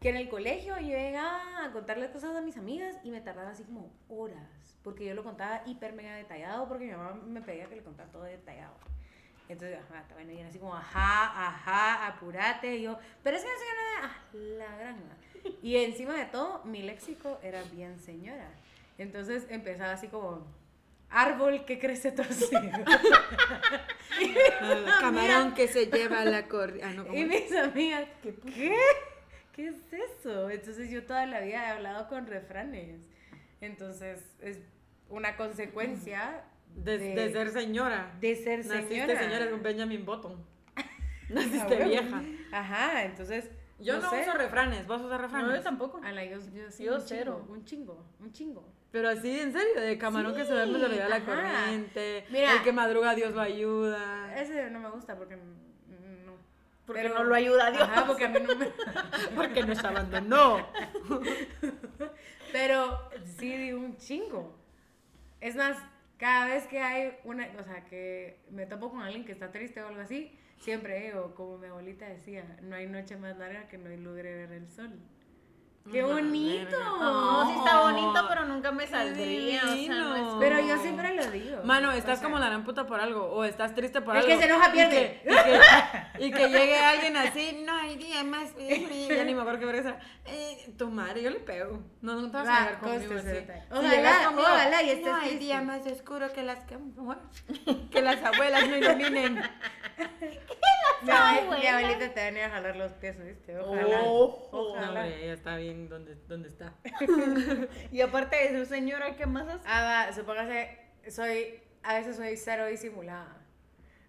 que 0.00 0.08
en 0.08 0.16
el 0.16 0.30
colegio 0.30 0.74
yo 0.78 0.96
llegaba 0.96 1.62
a 1.62 1.72
contarle 1.72 2.10
cosas 2.10 2.34
a 2.34 2.40
mis 2.40 2.56
amigas 2.56 2.96
y 3.04 3.10
me 3.10 3.20
tardaba 3.20 3.50
así 3.50 3.64
como 3.64 3.92
horas, 4.08 4.78
porque 4.82 5.04
yo 5.04 5.14
lo 5.14 5.22
contaba 5.22 5.62
hiper 5.66 5.92
mega 5.92 6.14
detallado, 6.14 6.66
porque 6.68 6.86
mi 6.86 6.92
mamá 6.92 7.12
me 7.26 7.42
pedía 7.42 7.66
que 7.66 7.76
le 7.76 7.82
contara 7.82 8.10
todo 8.10 8.22
detallado. 8.22 8.74
Entonces, 9.50 9.78
ajá, 9.78 10.06
bueno, 10.14 10.32
y 10.32 10.38
era 10.38 10.48
así 10.48 10.58
como, 10.58 10.74
ajá, 10.74 11.48
ajá, 11.48 12.06
apurate, 12.06 12.76
y 12.76 12.82
yo, 12.82 12.98
pero 13.22 13.36
es 13.36 13.42
que 13.42 13.48
no 13.50 13.58
sé 13.58 13.64
nada, 13.76 14.10
ah, 14.10 14.24
la 14.32 14.76
gran. 14.76 14.96
ma". 15.06 15.16
Y 15.62 15.76
encima 15.76 16.14
de 16.14 16.24
todo, 16.26 16.64
mi 16.64 16.82
léxico 16.82 17.38
era 17.42 17.62
bien 17.64 17.98
señora. 17.98 18.48
Entonces 18.96 19.46
empezaba 19.50 19.92
así 19.92 20.08
como, 20.08 20.46
árbol 21.10 21.66
que 21.66 21.78
crece 21.78 22.12
torcido. 22.12 22.62
Camarón 25.00 25.52
que 25.52 25.68
se 25.68 25.86
lleva 25.86 26.24
la 26.24 26.48
corriente. 26.48 26.86
Ah, 26.86 26.92
no, 26.94 27.04
¿cómo 27.06 27.18
Y 27.18 27.24
mis 27.24 27.52
amigas, 27.52 28.08
¿qué? 28.22 28.34
¿Qué 28.34 28.76
es 29.66 29.76
eso? 29.92 30.50
Entonces 30.50 30.90
yo 30.90 31.04
toda 31.04 31.26
la 31.26 31.40
vida 31.40 31.64
he 31.64 31.70
hablado 31.70 32.08
con 32.08 32.26
refranes. 32.26 33.08
Entonces 33.60 34.24
es 34.40 34.58
una 35.08 35.36
consecuencia 35.36 36.44
de, 36.74 36.98
de, 36.98 37.14
de 37.14 37.32
ser 37.32 37.50
señora. 37.50 38.12
de 38.20 38.36
ser 38.36 38.58
Naciste 38.64 38.88
señora. 38.88 39.20
señora, 39.20 39.44
es 39.46 39.52
un 39.52 39.62
Benjamin 39.62 40.04
Button. 40.04 40.44
Ah, 41.30 41.34
Naciste 41.34 41.76
huevo. 41.76 41.88
vieja. 41.88 42.22
Ajá, 42.50 43.04
entonces. 43.04 43.48
Yo 43.78 44.00
no, 44.00 44.10
sé. 44.10 44.22
uso 44.22 44.32
refranes, 44.36 44.84
vos 44.86 45.00
usas 45.00 45.20
refranes. 45.20 45.48
No, 45.48 45.54
yo 45.56 45.62
tampoco. 45.62 46.00
A 46.02 46.10
la, 46.12 46.24
yo, 46.24 46.38
yo 46.52 46.70
sí, 46.70 46.84
Yo 46.84 46.96
un 46.96 47.00
cero. 47.00 47.36
Chingo, 47.40 47.52
un 47.54 47.64
chingo, 47.64 48.06
un 48.18 48.32
chingo. 48.32 48.72
Pero 48.90 49.08
así, 49.08 49.38
en 49.38 49.52
serio, 49.52 49.80
de 49.80 49.96
camarón 49.96 50.34
que 50.34 50.44
se 50.44 50.50
duerme 50.52 50.80
se 50.80 50.88
le 50.88 50.98
da 50.98 51.08
la 51.08 51.20
corriente. 51.24 52.24
Mira. 52.30 52.52
el 52.54 52.62
que 52.62 52.72
madruga, 52.72 53.14
Dios 53.14 53.32
lo 53.32 53.40
ayuda. 53.40 54.34
Ese 54.36 54.70
no 54.70 54.80
me 54.80 54.90
gusta 54.90 55.16
porque 55.16 55.36
no. 55.36 55.44
Porque 56.90 57.02
Pero- 57.02 57.14
no 57.14 57.22
lo 57.22 57.34
ayuda 57.36 57.68
a 57.68 57.70
Dios. 57.70 57.82
Ajá, 57.84 58.04
porque 58.04 58.24
a 58.24 58.28
mí 58.30 58.40
no 58.44 58.56
me. 58.56 58.66
Porque 59.36 59.62
nos 59.62 59.78
abandonó. 59.84 60.66
Pero 62.52 62.98
sí 63.38 63.56
digo 63.56 63.78
un 63.78 63.96
chingo. 63.96 64.58
Es 65.40 65.54
más, 65.54 65.76
cada 66.18 66.46
vez 66.48 66.66
que 66.66 66.80
hay 66.80 67.16
una, 67.22 67.46
o 67.60 67.62
sea, 67.64 67.84
que 67.84 68.40
me 68.50 68.66
topo 68.66 68.90
con 68.90 69.02
alguien 69.02 69.24
que 69.24 69.30
está 69.30 69.52
triste 69.52 69.80
o 69.82 69.86
algo 69.86 70.00
así, 70.00 70.36
siempre 70.58 71.00
digo, 71.00 71.32
como 71.36 71.58
mi 71.58 71.68
abuelita 71.68 72.06
decía, 72.08 72.58
no 72.62 72.74
hay 72.74 72.88
noche 72.88 73.16
más 73.16 73.36
larga 73.38 73.68
que 73.68 73.78
no 73.78 73.88
ilumbre 73.92 74.34
ver 74.46 74.52
el 74.52 74.68
sol. 74.68 74.90
¡Qué 75.90 76.02
bonito! 76.04 76.76
No, 76.78 77.46
sí 77.50 77.54
está 77.58 77.80
bonito, 77.80 78.26
pero 78.28 78.44
nunca 78.44 78.70
me 78.70 78.86
saldría. 78.86 79.62
O 79.64 79.66
sea, 79.66 79.74
no 79.74 79.74
es 79.74 80.22
divino. 80.22 80.36
Pero 80.38 80.60
yo 80.60 80.76
siempre 80.78 81.14
lo 81.16 81.30
digo. 81.30 81.62
Mano, 81.64 81.88
O 81.88 81.92
estás 81.92 82.18
sea, 82.20 82.28
como 82.28 82.38
la 82.38 82.46
gran 82.46 82.64
puta 82.64 82.86
por 82.86 83.00
algo, 83.00 83.24
o 83.32 83.44
estás 83.44 83.74
triste 83.74 84.00
por 84.00 84.14
El 84.14 84.22
algo. 84.22 84.32
que 84.32 84.38
se 84.38 84.44
enoja 84.44 84.68
y 84.68 84.72
pierde. 84.72 85.20
que- 85.24 85.30
Y 86.18 86.20
que, 86.20 86.26
y 86.26 86.32
que 86.32 86.48
llegue 86.48 86.78
alguien 86.78 87.16
así, 87.16 87.62
no 87.66 87.74
hay 87.74 87.96
día 87.96 88.22
más, 88.22 88.54
ya 88.56 89.24
ni 89.24 89.34
me 89.34 89.40
acuerdo 89.40 89.58
qué 89.60 89.66
verga. 89.66 89.98
Eh, 90.26 90.72
tu 90.78 90.90
madre, 90.90 91.22
yo 91.22 91.30
le 91.30 91.40
pego. 91.40 91.82
No, 92.02 92.14
no 92.20 92.30
te 92.30 92.36
vas 92.36 92.48
a 92.48 92.60
llegar 92.60 92.78
conmigo 92.80 93.14
así. 93.16 93.46
Ojalá, 93.70 94.24
conmigo, 94.26 94.42
ojalá 94.48 94.82
y 94.82 94.90
estés 94.90 95.06
No 95.06 95.16
hay 95.16 95.38
día 95.38 95.60
más 95.62 95.86
oscuro 95.86 96.32
que 96.32 96.42
las 96.42 96.62
que, 96.66 96.78
que 97.90 98.02
las 98.02 98.22
abuelas 98.22 98.68
no 98.68 98.76
iluminen. 98.76 99.42
Mi, 101.02 101.10
abue- 101.12 101.40
mi 101.42 101.66
abuela. 101.66 101.78
abuelita 101.78 102.12
te 102.14 102.24
venía 102.24 102.46
a 102.46 102.50
jalar 102.50 102.76
los 102.76 102.92
pies, 102.92 103.16
¿viste? 103.24 103.58
Ojalá. 103.58 104.02
No, 104.02 104.12
Ojalá. 104.12 104.88
hombre, 104.88 105.24
ella 105.24 105.32
está 105.32 105.56
bien 105.56 105.69
donde, 105.74 106.14
donde 106.28 106.48
está. 106.48 106.74
Y 107.92 108.00
aparte 108.00 108.36
de 108.36 108.46
eso, 108.60 108.64
señora, 108.68 109.16
¿qué 109.16 109.26
más 109.26 109.48
hace? 109.48 109.64
Ah, 109.66 110.06
va, 110.08 110.12
supóngase, 110.12 110.78
soy, 111.08 111.60
a 111.82 111.94
veces 111.94 112.16
soy 112.16 112.36
cero 112.36 112.66
disimulada. 112.66 113.36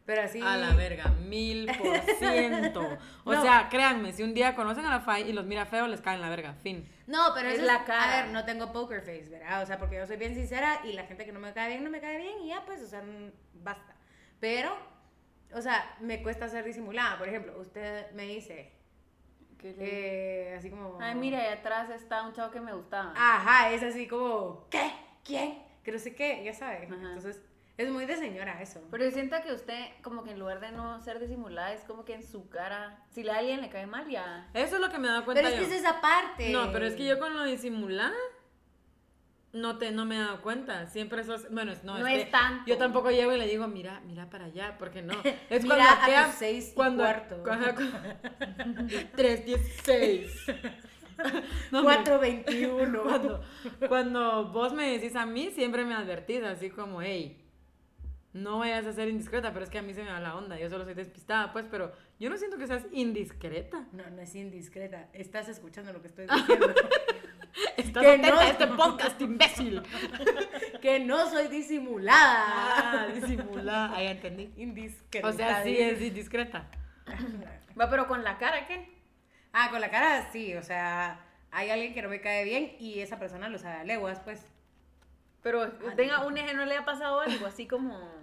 Pero 0.06 0.24
así. 0.24 0.42
A 0.44 0.58
la 0.58 0.74
verga, 0.74 1.10
mil 1.10 1.68
por 1.68 2.00
ciento. 2.18 2.82
O 3.24 3.34
No. 3.34 3.42
sea, 3.42 3.68
créanme, 3.70 4.12
si 4.14 4.24
un 4.24 4.34
día 4.34 4.56
conocen 4.56 4.84
a 4.86 4.90
la 4.90 5.00
FAI 5.00 5.30
y 5.30 5.34
los 5.34 5.46
mira 5.46 5.66
feo, 5.68 5.88
les 5.88 6.02
caen 6.02 6.22
la 6.22 6.30
verga. 6.30 6.56
Fin. 6.64 6.90
No, 7.08 7.30
pero 7.36 7.50
Es 7.50 7.58
eso 7.60 7.66
la 7.66 7.86
cara. 7.86 8.20
A 8.20 8.24
ver, 8.24 8.34
no 8.34 8.44
tengo 8.44 8.72
poker 8.74 9.02
face, 9.02 9.30
¿verdad? 9.30 9.62
O 9.62 9.66
sea, 9.66 9.78
porque 9.78 9.98
yo 9.98 10.08
soy 10.08 10.18
bien 10.18 10.34
sincera 10.34 10.82
y 10.84 10.94
la 10.94 11.04
gente 11.06 11.24
que 11.24 11.32
no 11.32 11.40
me 11.40 11.54
cae 11.54 11.70
bien, 11.70 11.84
no 11.84 11.90
me 11.92 12.02
cae 12.02 12.18
bien 12.18 12.42
y 12.44 12.48
ya, 12.48 12.66
pues, 12.66 12.82
o 12.82 12.88
sea, 12.88 13.04
basta. 13.54 13.96
Pero, 14.40 14.76
o 15.54 15.62
sea, 15.62 15.96
me 16.02 16.24
cuesta 16.24 16.50
ser 16.50 16.66
disimulada. 16.66 17.20
Por 17.20 17.30
ejemplo, 17.30 17.58
usted 17.60 18.12
me 18.14 18.24
dice, 18.24 18.72
eh, 19.64 20.56
así 20.58 20.70
como. 20.70 20.98
Ay, 21.02 21.16
mira, 21.16 21.40
ahí 21.40 21.48
atrás 21.54 21.90
está 21.90 22.24
un 22.24 22.34
chavo 22.34 22.52
que 22.52 22.60
me 22.62 22.74
gustaba. 22.74 23.14
Ajá, 23.16 23.72
es 23.72 23.84
así 23.84 24.08
como, 24.08 24.68
¿qué? 24.70 24.92
¿Quién? 25.24 25.62
Que 25.84 25.92
no 25.92 26.00
sé 26.00 26.16
qué, 26.16 26.44
ya 26.44 26.54
sabe. 26.54 26.86
Ajá. 26.86 26.96
Entonces, 26.96 27.42
es 27.78 27.90
muy 27.90 28.06
de 28.06 28.16
señora 28.18 28.62
eso. 28.62 28.82
Pero 28.92 29.06
yo 29.06 29.12
siento 29.12 29.36
que 29.44 29.54
usted, 29.54 29.86
como 30.04 30.24
que 30.24 30.32
en 30.32 30.40
lugar 30.40 30.60
de 30.60 30.72
no 30.72 31.00
ser 31.02 31.20
disimulada, 31.20 31.74
es 31.74 31.82
como 31.84 32.06
que 32.06 32.14
en 32.14 32.24
su 32.24 32.48
cara, 32.50 33.00
si 33.10 33.28
a 33.28 33.38
alguien 33.38 33.62
le 33.62 33.70
cae 33.70 33.88
mal, 33.88 34.08
ya. 34.08 34.50
Eso 34.54 34.76
es 34.76 34.82
lo 34.82 34.90
que 34.90 35.00
me 35.00 35.08
he 35.08 35.12
dado 35.12 35.26
cuenta 35.26 35.42
Pero 35.42 35.54
es 35.56 35.60
que 35.62 35.68
yo. 35.70 35.76
es 35.76 35.82
esa 35.82 36.00
parte. 36.02 36.50
No, 36.52 36.72
pero 36.72 36.86
es 36.86 36.94
que 36.96 37.06
yo 37.06 37.18
con 37.18 37.34
lo 37.36 37.44
disimulada 37.44 38.14
no 39.54 39.78
te 39.78 39.92
no 39.92 40.06
me 40.06 40.16
he 40.16 40.20
dado 40.20 40.42
cuenta. 40.42 40.88
Siempre 40.88 41.22
eso 41.22 41.36
es, 41.36 41.50
bueno, 41.52 41.74
no, 41.84 42.00
No 42.00 42.08
es, 42.08 42.24
es 42.24 42.32
tanto. 42.32 42.64
Yo 42.68 42.78
tampoco 42.78 43.12
llego 43.12 43.34
y 43.34 43.38
le 43.38 43.48
digo, 43.48 43.68
"Mira, 43.68 44.02
mira 44.06 44.30
para 44.30 44.46
allá", 44.46 44.78
porque 44.80 45.02
no. 45.02 45.14
Es 45.50 45.64
Mira 45.64 45.76
cuando 45.76 45.90
a 46.02 46.06
queda- 46.06 46.26
tus 46.28 46.36
seis 46.36 46.70
y 46.72 46.74
cuando 46.76 47.04
cuarto. 47.04 47.44
ajá, 47.52 47.76
cu- 47.76 47.84
316. 49.16 50.46
No, 51.72 51.80
hombre, 51.80 51.96
421. 52.04 53.04
cuando, 53.04 53.44
cuando 53.88 54.46
vos 54.52 54.74
me 54.74 54.92
decís 54.98 55.16
a 55.16 55.26
mí, 55.26 55.52
siempre 55.52 55.86
me 55.86 55.94
advertís 55.94 56.44
así 56.44 56.70
como, 56.72 57.02
hey, 57.02 57.38
no 58.34 58.60
vayas 58.60 58.86
a 58.88 58.94
ser 58.94 59.08
indiscreta, 59.10 59.52
pero 59.54 59.66
es 59.66 59.70
que 59.70 59.78
a 59.78 59.82
mí 59.84 59.94
se 59.94 60.02
me 60.04 60.10
va 60.10 60.20
la 60.20 60.36
onda, 60.36 60.58
yo 60.58 60.70
solo 60.70 60.84
soy 60.86 60.94
despistada, 60.96 61.52
pues, 61.54 61.66
pero 61.70 61.92
yo 62.20 62.30
no 62.30 62.38
siento 62.38 62.58
que 62.58 62.66
seas 62.66 62.86
indiscreta. 62.92 63.86
No, 63.92 64.10
no 64.10 64.22
es 64.22 64.34
indiscreta. 64.34 65.10
Estás 65.14 65.48
escuchando 65.50 65.92
lo 65.94 66.02
que 66.02 66.08
estoy 66.08 66.26
diciendo. 66.28 66.74
Estás 67.78 68.04
Que 68.04 68.18
no- 68.18 68.40
a 68.40 68.48
este 68.48 68.68
podcast, 68.68 69.22
imbécil. 69.22 69.82
que 70.82 71.00
no 71.00 71.30
soy 71.30 71.48
disimulada. 71.48 72.46
Ah, 72.48 73.08
disimulada, 73.14 73.96
ahí 73.96 74.08
entendí. 74.08 74.52
Indiscreta. 74.58 75.28
O 75.28 75.34
sea, 75.34 75.64
sí 75.64 75.78
es 75.78 76.02
indiscreta. 76.02 76.66
Va, 77.80 77.90
pero 77.90 78.08
con 78.08 78.24
la 78.24 78.38
cara, 78.38 78.66
¿qué? 78.68 78.90
Ah, 79.54 79.70
con 79.70 79.82
la 79.82 79.90
cara 79.90 80.30
sí. 80.32 80.56
O 80.56 80.62
sea, 80.64 81.20
hay 81.52 81.70
alguien 81.70 81.94
que 81.94 82.02
no 82.02 82.10
me 82.10 82.22
cae 82.22 82.44
bien 82.44 82.76
y 82.80 83.00
esa 83.00 83.20
persona 83.20 83.50
lo 83.50 83.58
sabe 83.58 83.76
a 83.82 83.84
leguas, 83.84 84.20
pues. 84.22 84.46
Pero 85.44 85.72
tenga 85.96 86.26
un 86.26 86.38
eje, 86.38 86.54
¿no 86.54 86.66
le 86.66 86.78
ha 86.78 86.86
pasado 86.86 87.20
algo 87.20 87.46
así 87.46 87.68
como. 87.68 88.21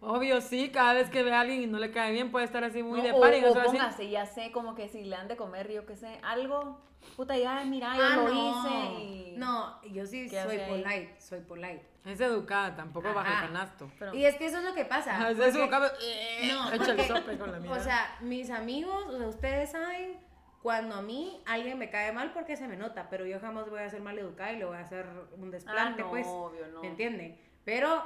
Obvio, 0.00 0.40
sí, 0.40 0.70
cada 0.70 0.92
vez 0.92 1.08
que 1.10 1.22
ve 1.22 1.32
a 1.32 1.40
alguien 1.40 1.62
y 1.62 1.66
no 1.66 1.78
le 1.78 1.90
cae 1.90 2.12
bien, 2.12 2.30
puede 2.30 2.44
estar 2.44 2.62
así 2.64 2.82
muy 2.82 2.98
No, 3.00 3.04
de 3.04 3.14
par 3.14 3.32
y 3.34 3.38
o 3.38 3.40
nosotros 3.42 3.68
así. 3.68 3.76
póngase, 3.78 4.10
ya 4.10 4.26
sé, 4.26 4.52
como 4.52 4.74
que 4.74 4.88
si 4.88 5.04
le 5.04 5.16
han 5.16 5.26
de 5.28 5.36
comer, 5.36 5.70
yo 5.72 5.86
qué 5.86 5.96
sé, 5.96 6.18
algo. 6.22 6.80
Puta, 7.16 7.36
ya, 7.36 7.62
mira, 7.64 7.94
yo 7.96 8.02
ah, 8.04 8.16
lo 8.16 8.28
no. 8.28 8.34
hice 8.50 9.02
y. 9.02 9.34
No, 9.36 9.80
yo 9.84 10.06
sí 10.06 10.28
¿Qué 10.28 10.42
soy 10.42 10.58
polite. 10.58 11.14
Soy 11.18 11.40
polite. 11.40 11.82
Es 12.04 12.20
educada, 12.20 12.74
tampoco 12.76 13.12
baja 13.14 13.30
Ajá. 13.30 13.40
el 13.46 13.52
canasto. 13.52 13.90
Pero- 13.98 14.14
Y 14.14 14.24
es 14.26 14.36
que 14.36 14.46
eso 14.46 14.58
es 14.58 14.64
lo 14.64 14.74
que 14.74 14.84
pasa. 14.84 15.14
Ajá, 15.14 15.30
es 15.30 15.36
porque- 15.36 15.50
educada. 15.58 15.92
No, 16.52 16.72
Echa 16.72 16.90
el 16.90 16.96
porque- 16.96 17.04
sope 17.08 17.38
con 17.38 17.52
la 17.52 17.58
mirada. 17.58 17.80
O 17.80 17.82
sea, 17.82 18.16
mis 18.20 18.50
amigos, 18.50 19.06
o 19.06 19.16
sea, 19.18 19.28
ustedes 19.28 19.70
saben 19.70 20.18
cuando 20.62 20.96
a 20.96 21.02
mí 21.02 21.40
alguien 21.46 21.78
me 21.78 21.90
cae 21.90 22.12
mal 22.12 22.32
porque 22.32 22.56
se 22.56 22.66
me 22.68 22.76
nota, 22.76 23.08
pero 23.08 23.24
yo 23.26 23.38
jamás 23.40 23.68
voy 23.70 23.80
a 23.80 23.88
ser 23.90 24.00
mal 24.02 24.18
educada 24.18 24.52
y 24.52 24.58
le 24.58 24.64
voy 24.64 24.76
a 24.76 24.80
hacer 24.80 25.06
un 25.36 25.50
desplante, 25.50 26.02
Ah, 26.02 26.04
no, 26.04 26.10
pues. 26.10 26.26
obvio, 26.28 26.66
no. 26.68 26.80
¿Me 26.82 26.88
entienden? 26.88 27.38
Pero 27.64 28.02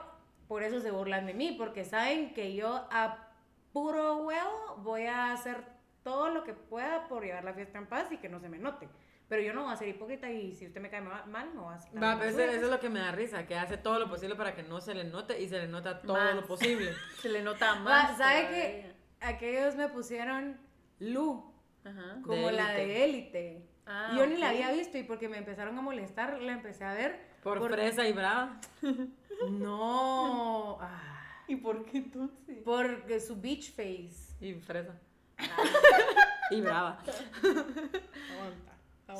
por 0.50 0.64
eso 0.64 0.80
se 0.80 0.90
burlan 0.90 1.26
de 1.26 1.32
mí, 1.34 1.54
porque 1.56 1.84
saben 1.84 2.34
que 2.34 2.54
yo 2.56 2.88
a 2.90 3.28
puro 3.72 4.16
huevo 4.26 4.78
voy 4.78 5.04
a 5.06 5.32
hacer 5.32 5.62
todo 6.02 6.28
lo 6.30 6.42
que 6.42 6.54
pueda 6.54 7.06
por 7.06 7.22
llevar 7.22 7.44
la 7.44 7.54
fiesta 7.54 7.78
en 7.78 7.86
paz 7.86 8.10
y 8.10 8.16
que 8.16 8.28
no 8.28 8.40
se 8.40 8.48
me 8.48 8.58
note. 8.58 8.88
Pero 9.28 9.42
yo 9.42 9.54
no 9.54 9.62
voy 9.62 9.72
a 9.72 9.76
ser 9.76 9.86
hipócrita 9.86 10.28
y 10.28 10.56
si 10.56 10.66
usted 10.66 10.80
me 10.80 10.90
cae 10.90 11.02
ma- 11.02 11.24
mal, 11.26 11.54
no 11.54 11.62
voy 11.66 11.72
a 11.74 11.76
aceptar. 11.76 12.02
Va, 12.02 12.18
pero 12.18 12.30
eso, 12.30 12.40
es 12.42 12.62
lo 12.68 12.80
que 12.80 12.88
me 12.88 12.98
da 12.98 13.12
risa, 13.12 13.46
que 13.46 13.54
hace 13.56 13.76
todo 13.76 14.00
lo 14.00 14.08
posible 14.10 14.34
para 14.34 14.56
que 14.56 14.64
no 14.64 14.80
se 14.80 14.92
le 14.92 15.04
note 15.04 15.40
y 15.40 15.48
se 15.48 15.56
le 15.60 15.68
nota 15.68 16.02
todo 16.02 16.14
Más. 16.14 16.34
lo 16.34 16.44
posible. 16.48 16.90
Se 17.22 17.28
le 17.28 17.42
nota 17.42 17.74
Va, 17.74 17.80
más. 17.80 18.18
¿Sabe 18.18 18.40
todavía. 18.40 18.48
que 18.50 18.92
aquellos 19.20 19.76
me 19.76 19.88
pusieron 19.88 20.58
Lu? 20.98 21.54
Ajá. 21.84 22.18
como 22.24 22.50
la 22.50 22.76
élite. 22.76 22.86
de 22.92 23.04
élite. 23.04 23.66
Ah, 23.86 24.10
Y 24.14 24.18
yo 24.18 24.26
ni 24.26 24.36
la 24.36 24.48
había 24.48 24.72
visto 24.72 24.98
y 24.98 25.04
porque 25.04 25.28
me 25.28 25.38
empezaron 25.38 25.78
a 25.78 25.80
molestar, 25.80 26.42
la 26.42 26.52
empecé 26.54 26.82
a 26.84 26.94
ver. 26.94 27.30
Por, 27.44 27.64
fresa 27.70 28.08
y 28.08 28.12
brava. 28.12 28.60
No. 29.48 30.78
ah, 30.80 31.42
¿Y 31.48 31.56
por 31.56 31.84
qué 31.86 31.98
entonces? 31.98 32.58
porque 32.64 33.20
su 33.20 33.40
beach 33.40 33.70
face. 33.74 34.34
Y 34.40 34.54
fresa. 34.54 34.94
y 36.50 36.60
brava. 36.60 37.02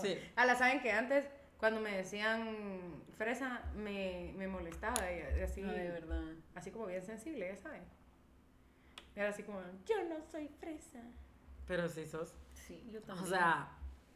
Sí. 0.00 0.18
A 0.36 0.44
la 0.46 0.54
saben 0.56 0.80
que 0.80 0.92
antes, 0.92 1.26
cuando 1.58 1.80
me 1.80 1.96
decían 1.96 3.02
fresa, 3.16 3.62
me, 3.74 4.32
me 4.36 4.46
molestaba. 4.46 5.10
y 5.12 5.40
así, 5.42 5.62
Ay, 5.62 5.78
de 5.78 5.88
verdad. 5.90 6.22
así 6.54 6.70
como 6.70 6.86
bien 6.86 7.04
sensible, 7.04 7.48
ya 7.48 7.56
saben. 7.62 7.82
Era 9.16 9.30
así 9.30 9.42
como, 9.42 9.60
yo 9.86 10.04
no 10.08 10.22
soy 10.30 10.48
fresa. 10.60 11.00
Pero 11.66 11.88
sí 11.88 12.06
sos. 12.06 12.34
Sí, 12.54 12.88
yo 12.92 13.00
O 13.00 13.02
también. 13.02 13.28
sea, 13.28 13.68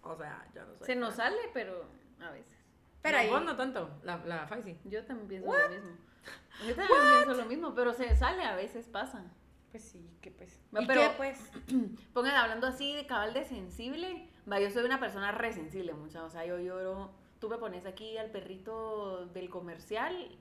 o 0.03 0.17
sea, 0.17 0.47
yo 0.55 0.65
no 0.65 0.77
soy. 0.77 0.87
se 0.87 0.95
nos 0.97 1.15
sale, 1.15 1.37
pero 1.53 1.85
a 2.21 2.31
veces. 2.31 2.54
Pero 3.05 3.19
no, 3.19 3.23
ahí, 3.23 3.31
vos 3.31 3.45
no 3.45 3.55
tanto, 3.57 3.91
la, 4.03 4.17
la 4.25 4.47
Faisy. 4.47 4.79
Yo 4.85 5.05
también 5.05 5.29
pienso 5.29 5.53
lo 5.53 5.69
mismo. 5.69 5.97
Yo 6.67 6.75
también 6.75 7.01
pienso 7.25 7.35
lo 7.35 7.45
mismo, 7.47 7.75
pero 7.75 7.93
se 7.93 8.17
sale, 8.17 8.43
a 8.45 8.57
veces 8.57 8.87
pasa. 8.89 9.23
pues 9.71 9.85
sí, 9.85 10.11
que 10.23 10.31
pues. 10.31 10.59
¿Y 10.73 10.87
pero- 10.87 11.01
qué 11.03 11.11
pues? 11.17 11.51
Pongan 12.15 12.35
hablando 12.35 12.67
así 12.67 12.95
de 12.95 13.07
cabal 13.07 13.35
de 13.35 13.45
sensible. 13.45 14.29
Va, 14.51 14.59
yo 14.59 14.71
soy 14.71 14.85
una 14.85 14.99
persona 15.01 15.33
re 15.33 15.53
sensible, 15.53 15.93
mucha. 15.95 16.25
O 16.25 16.31
sea, 16.31 16.45
yo 16.47 16.59
lloro. 16.59 17.11
Tú 17.41 17.49
me 17.51 17.59
pones 17.59 17.85
aquí 17.85 18.17
al 18.17 18.31
perrito 18.31 19.27
del 19.27 19.51
comercial 19.51 20.39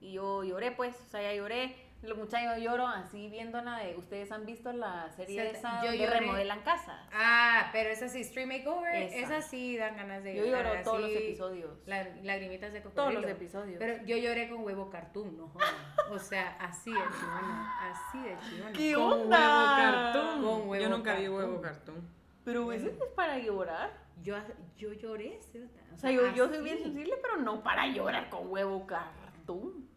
y 0.00 0.12
yo 0.12 0.44
lloré, 0.44 0.72
pues. 0.72 0.94
O 1.06 1.08
sea, 1.08 1.22
ya 1.22 1.34
lloré. 1.34 1.74
Lo 2.06 2.16
mucha 2.16 2.56
yo 2.56 2.62
lloro 2.62 2.86
así 2.86 3.28
viéndola 3.28 3.78
de. 3.78 3.96
Ustedes 3.96 4.30
han 4.32 4.44
visto 4.46 4.72
la 4.72 5.10
serie 5.10 5.40
Se- 5.40 5.50
esa 5.58 5.80
yo 5.82 5.88
donde 5.90 5.98
lloré. 6.04 6.20
remodelan 6.20 6.60
casas. 6.62 7.00
Ah, 7.12 7.70
pero 7.72 7.90
esa 7.90 8.08
sí, 8.08 8.22
Stream 8.24 8.48
Makeover, 8.48 8.94
Esa. 8.94 9.16
esas 9.16 9.46
sí 9.46 9.76
dan 9.76 9.96
ganas 9.96 10.22
de 10.22 10.36
Yo 10.36 10.44
llorar, 10.44 10.66
lloro 10.72 10.82
todos 10.84 11.00
los 11.00 11.10
episodios. 11.10 11.70
la- 11.86 12.08
lagrimitas 12.22 12.72
de 12.72 12.80
Todos 12.80 12.94
cocodrilo. 12.94 13.20
los 13.22 13.30
episodios. 13.30 13.78
Pero 13.78 14.04
yo 14.04 14.16
lloré 14.16 14.48
con 14.48 14.64
huevo 14.64 14.90
cartoon, 14.90 15.36
no 15.36 15.48
jodas. 15.48 15.74
O 16.10 16.18
sea, 16.18 16.56
así 16.60 16.90
de 16.92 16.98
chivona, 16.98 17.90
así 17.90 18.18
de 18.22 18.36
chivona. 18.48 18.72
¿Qué 18.72 18.78
¿Qué 18.90 18.94
Con 18.94 19.12
onda? 19.12 19.38
huevo 19.38 19.76
cartoon. 19.76 20.42
Con 20.42 20.68
huevo 20.68 20.82
Yo 20.84 20.88
nunca 20.90 21.14
vi 21.16 21.28
huevo 21.28 21.60
cartoon. 21.60 22.08
Pero 22.44 22.70
eso 22.72 22.88
es 22.88 22.94
para 23.16 23.38
llorar. 23.38 23.90
Yo, 24.22 24.36
yo 24.76 24.92
lloré, 24.92 25.38
¿sí? 25.40 25.60
O 25.94 25.98
sea, 25.98 26.10
yo, 26.10 26.32
yo 26.34 26.48
soy 26.48 26.62
bien 26.62 26.78
sensible, 26.82 27.14
pero 27.22 27.38
no 27.38 27.62
para 27.62 27.86
llorar 27.88 28.28
con 28.30 28.50
huevo 28.50 28.86
cartoon. 28.86 29.88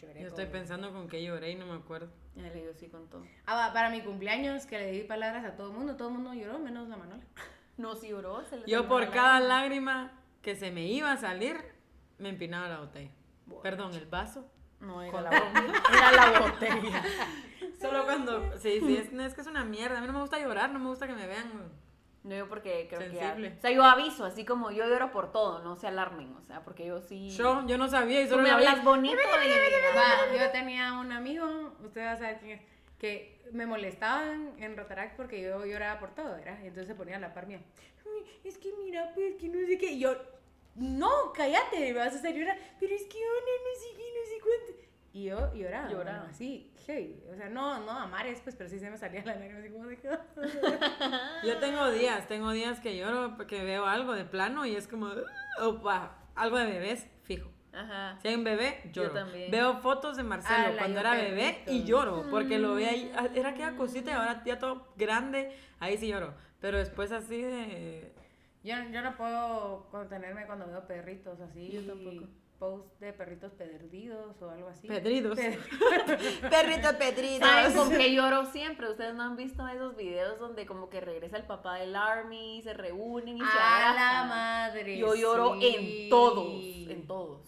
Lloré 0.00 0.22
Yo 0.22 0.28
estoy 0.28 0.46
pensando 0.46 0.92
con 0.92 1.08
qué 1.08 1.22
lloré 1.22 1.50
y 1.50 1.54
no 1.56 1.66
me 1.66 1.74
acuerdo. 1.74 2.08
Ya 2.34 2.42
le 2.42 2.54
digo 2.54 2.72
sí 2.74 2.88
con 2.88 3.08
todo. 3.08 3.24
Ah, 3.46 3.70
para 3.72 3.90
mi 3.90 4.00
cumpleaños, 4.02 4.66
que 4.66 4.78
le 4.78 4.92
di 4.92 5.02
palabras 5.02 5.44
a 5.44 5.56
todo 5.56 5.70
el 5.70 5.76
mundo, 5.76 5.96
todo 5.96 6.08
el 6.08 6.14
mundo 6.14 6.32
lloró, 6.34 6.58
menos 6.58 6.88
la 6.88 6.96
Manola. 6.96 7.22
No, 7.76 7.96
si 7.96 8.08
lloró, 8.08 8.44
se 8.44 8.62
Yo 8.66 8.86
por 8.88 9.04
la 9.04 9.10
cada 9.10 9.40
lágrima. 9.40 9.94
lágrima 10.02 10.20
que 10.42 10.54
se 10.54 10.70
me 10.70 10.86
iba 10.86 11.12
a 11.12 11.16
salir, 11.16 11.56
me 12.18 12.28
empinaba 12.28 12.68
la 12.68 12.80
botella. 12.80 13.10
Perdón, 13.62 13.94
el 13.94 14.04
vaso. 14.04 14.46
No, 14.80 15.00
era 15.02 15.12
Con 15.12 15.24
la, 15.24 15.30
era 15.92 16.12
la 16.12 16.40
botella. 16.40 17.02
Solo 17.80 18.04
cuando. 18.04 18.58
Sí, 18.58 18.80
sí, 18.80 18.96
es, 18.96 19.12
no, 19.12 19.24
es 19.24 19.32
que 19.32 19.40
es 19.40 19.46
una 19.46 19.64
mierda. 19.64 19.96
A 19.96 20.00
mí 20.02 20.06
no 20.06 20.12
me 20.12 20.20
gusta 20.20 20.38
llorar, 20.38 20.70
no 20.70 20.78
me 20.78 20.88
gusta 20.88 21.06
que 21.06 21.14
me 21.14 21.26
vean. 21.26 21.72
No, 22.22 22.36
yo 22.36 22.48
porque 22.48 22.86
creo 22.88 23.00
Sensible. 23.00 23.50
que... 23.52 23.58
O 23.58 23.60
sea, 23.60 23.70
yo 23.70 23.82
aviso, 23.82 24.24
así 24.26 24.44
como 24.44 24.70
yo 24.70 24.86
lloro 24.86 25.10
por 25.10 25.32
todo, 25.32 25.60
no 25.62 25.76
se 25.76 25.86
alarmen, 25.86 26.34
o 26.36 26.42
sea, 26.42 26.62
porque 26.62 26.84
yo 26.86 27.00
sí... 27.00 27.30
Yo, 27.30 27.66
yo 27.66 27.78
no 27.78 27.88
sabía 27.88 28.20
y 28.20 28.24
Tú 28.24 28.32
solo 28.32 28.42
me 28.42 28.50
la 28.50 28.58
vi. 28.58 28.66
hablas 28.66 28.84
bonito 28.84 29.16
y... 29.16 29.96
Va, 29.96 30.36
yo 30.38 30.50
tenía 30.50 30.92
un 30.94 31.12
amigo, 31.12 31.46
usted 31.82 32.04
va 32.04 32.12
a 32.12 32.16
saber 32.18 32.38
quién 32.40 32.58
es. 32.58 32.64
que 32.98 33.40
me 33.52 33.64
molestaban 33.66 34.52
en 34.58 34.76
Rotaract 34.76 35.16
porque 35.16 35.40
yo 35.42 35.64
lloraba 35.64 35.98
por 35.98 36.14
todo, 36.14 36.32
¿verdad? 36.36 36.58
Y 36.62 36.66
entonces 36.66 36.88
se 36.88 36.94
ponían 36.94 37.24
a 37.24 37.28
la 37.28 37.34
par 37.34 37.46
mía. 37.46 37.60
"Ay, 38.04 38.40
Es 38.44 38.58
que 38.58 38.70
mira, 38.84 39.10
pues 39.14 39.36
que 39.36 39.48
no 39.48 39.66
sé 39.66 39.78
qué. 39.78 39.92
Y 39.92 40.00
yo, 40.00 40.14
no, 40.76 41.32
cállate, 41.32 41.80
me 41.80 41.92
vas 41.94 42.12
a 42.14 42.18
hacer 42.18 42.34
llorar. 42.36 42.56
Pero 42.78 42.94
es 42.94 43.02
que 43.04 43.18
Ana, 43.18 43.56
no 43.64 43.80
sé 43.80 43.96
qué, 43.96 44.04
no 44.14 44.24
sé 44.26 44.40
cuánto. 44.42 44.79
Y 45.12 45.24
yo 45.24 45.52
lloraba. 45.54 45.90
Lloraba. 45.90 46.26
así, 46.28 46.72
hey. 46.86 47.20
O 47.32 47.34
sea, 47.34 47.48
no, 47.48 47.80
no 47.84 47.90
a 47.92 48.06
mares, 48.06 48.40
pues, 48.44 48.54
pero 48.54 48.70
sí 48.70 48.78
se 48.78 48.88
me 48.90 48.96
salía 48.96 49.24
la 49.24 49.34
lágrima 49.34 49.58
así 49.58 49.70
como 49.70 49.86
de. 49.86 49.96
Yo 51.44 51.58
tengo 51.58 51.90
días, 51.90 52.28
tengo 52.28 52.50
días 52.52 52.78
que 52.80 52.96
lloro 52.96 53.34
porque 53.36 53.64
veo 53.64 53.86
algo 53.86 54.12
de 54.14 54.24
plano 54.24 54.66
y 54.66 54.76
es 54.76 54.86
como, 54.86 55.06
"Ah", 55.08 55.66
opa, 55.66 56.18
algo 56.36 56.58
de 56.58 56.66
bebés, 56.66 57.08
fijo. 57.24 57.50
Ajá. 57.72 58.18
Si 58.20 58.28
hay 58.28 58.34
un 58.34 58.44
bebé, 58.44 58.80
Yo 58.92 59.02
lloro. 59.04 59.14
también. 59.14 59.50
Veo 59.50 59.78
fotos 59.78 60.16
de 60.16 60.22
Marcelo 60.24 60.56
Ala, 60.68 60.78
cuando 60.78 60.94
yo 60.94 61.00
era 61.00 61.14
bebé 61.14 61.62
y 61.68 61.84
lloro, 61.84 62.26
porque 62.30 62.58
lo 62.58 62.74
ve 62.74 62.86
ahí, 62.86 63.12
ah, 63.16 63.28
era 63.34 63.50
aquella 63.50 63.76
cosita 63.76 64.10
y 64.10 64.14
ahora 64.14 64.42
ya 64.44 64.58
todo 64.58 64.92
grande, 64.96 65.56
ahí 65.78 65.96
sí 65.96 66.08
lloro. 66.08 66.34
Pero 66.60 66.78
después 66.78 67.10
así 67.12 67.40
de... 67.42 68.12
Yo, 68.62 68.74
yo 68.92 69.02
no 69.02 69.16
puedo 69.16 69.88
contenerme 69.90 70.46
cuando 70.46 70.66
veo 70.66 70.86
perritos 70.86 71.40
así. 71.40 71.70
Yo 71.70 71.82
tampoco. 71.86 72.28
Post 72.60 73.00
de 73.00 73.12
perritos 73.14 73.52
perdidos 73.54 74.40
o 74.42 74.50
algo 74.50 74.68
así. 74.68 74.86
Pedridos. 74.86 75.34
Pe- 75.36 75.58
Perrito 76.50 76.96
pedrido. 76.98 77.40
¿Saben 77.46 77.74
con 77.74 77.90
qué 77.90 78.14
lloro 78.14 78.44
siempre? 78.52 78.90
Ustedes 78.90 79.14
no 79.14 79.22
han 79.22 79.36
visto 79.36 79.66
esos 79.66 79.96
videos 79.96 80.38
donde 80.38 80.66
como 80.66 80.90
que 80.90 81.00
regresa 81.00 81.38
el 81.38 81.44
papá 81.44 81.76
del 81.76 81.96
army, 81.96 82.60
se 82.62 82.74
reúnen 82.74 83.38
y 83.38 83.40
se 83.40 83.46
A 83.46 83.54
la 83.54 83.88
abrazan? 83.90 84.28
madre. 84.28 84.98
Yo 84.98 85.14
lloro 85.14 85.54
sí. 85.58 85.74
en 86.04 86.10
todos, 86.10 86.46
en 86.90 87.06
todos. 87.06 87.40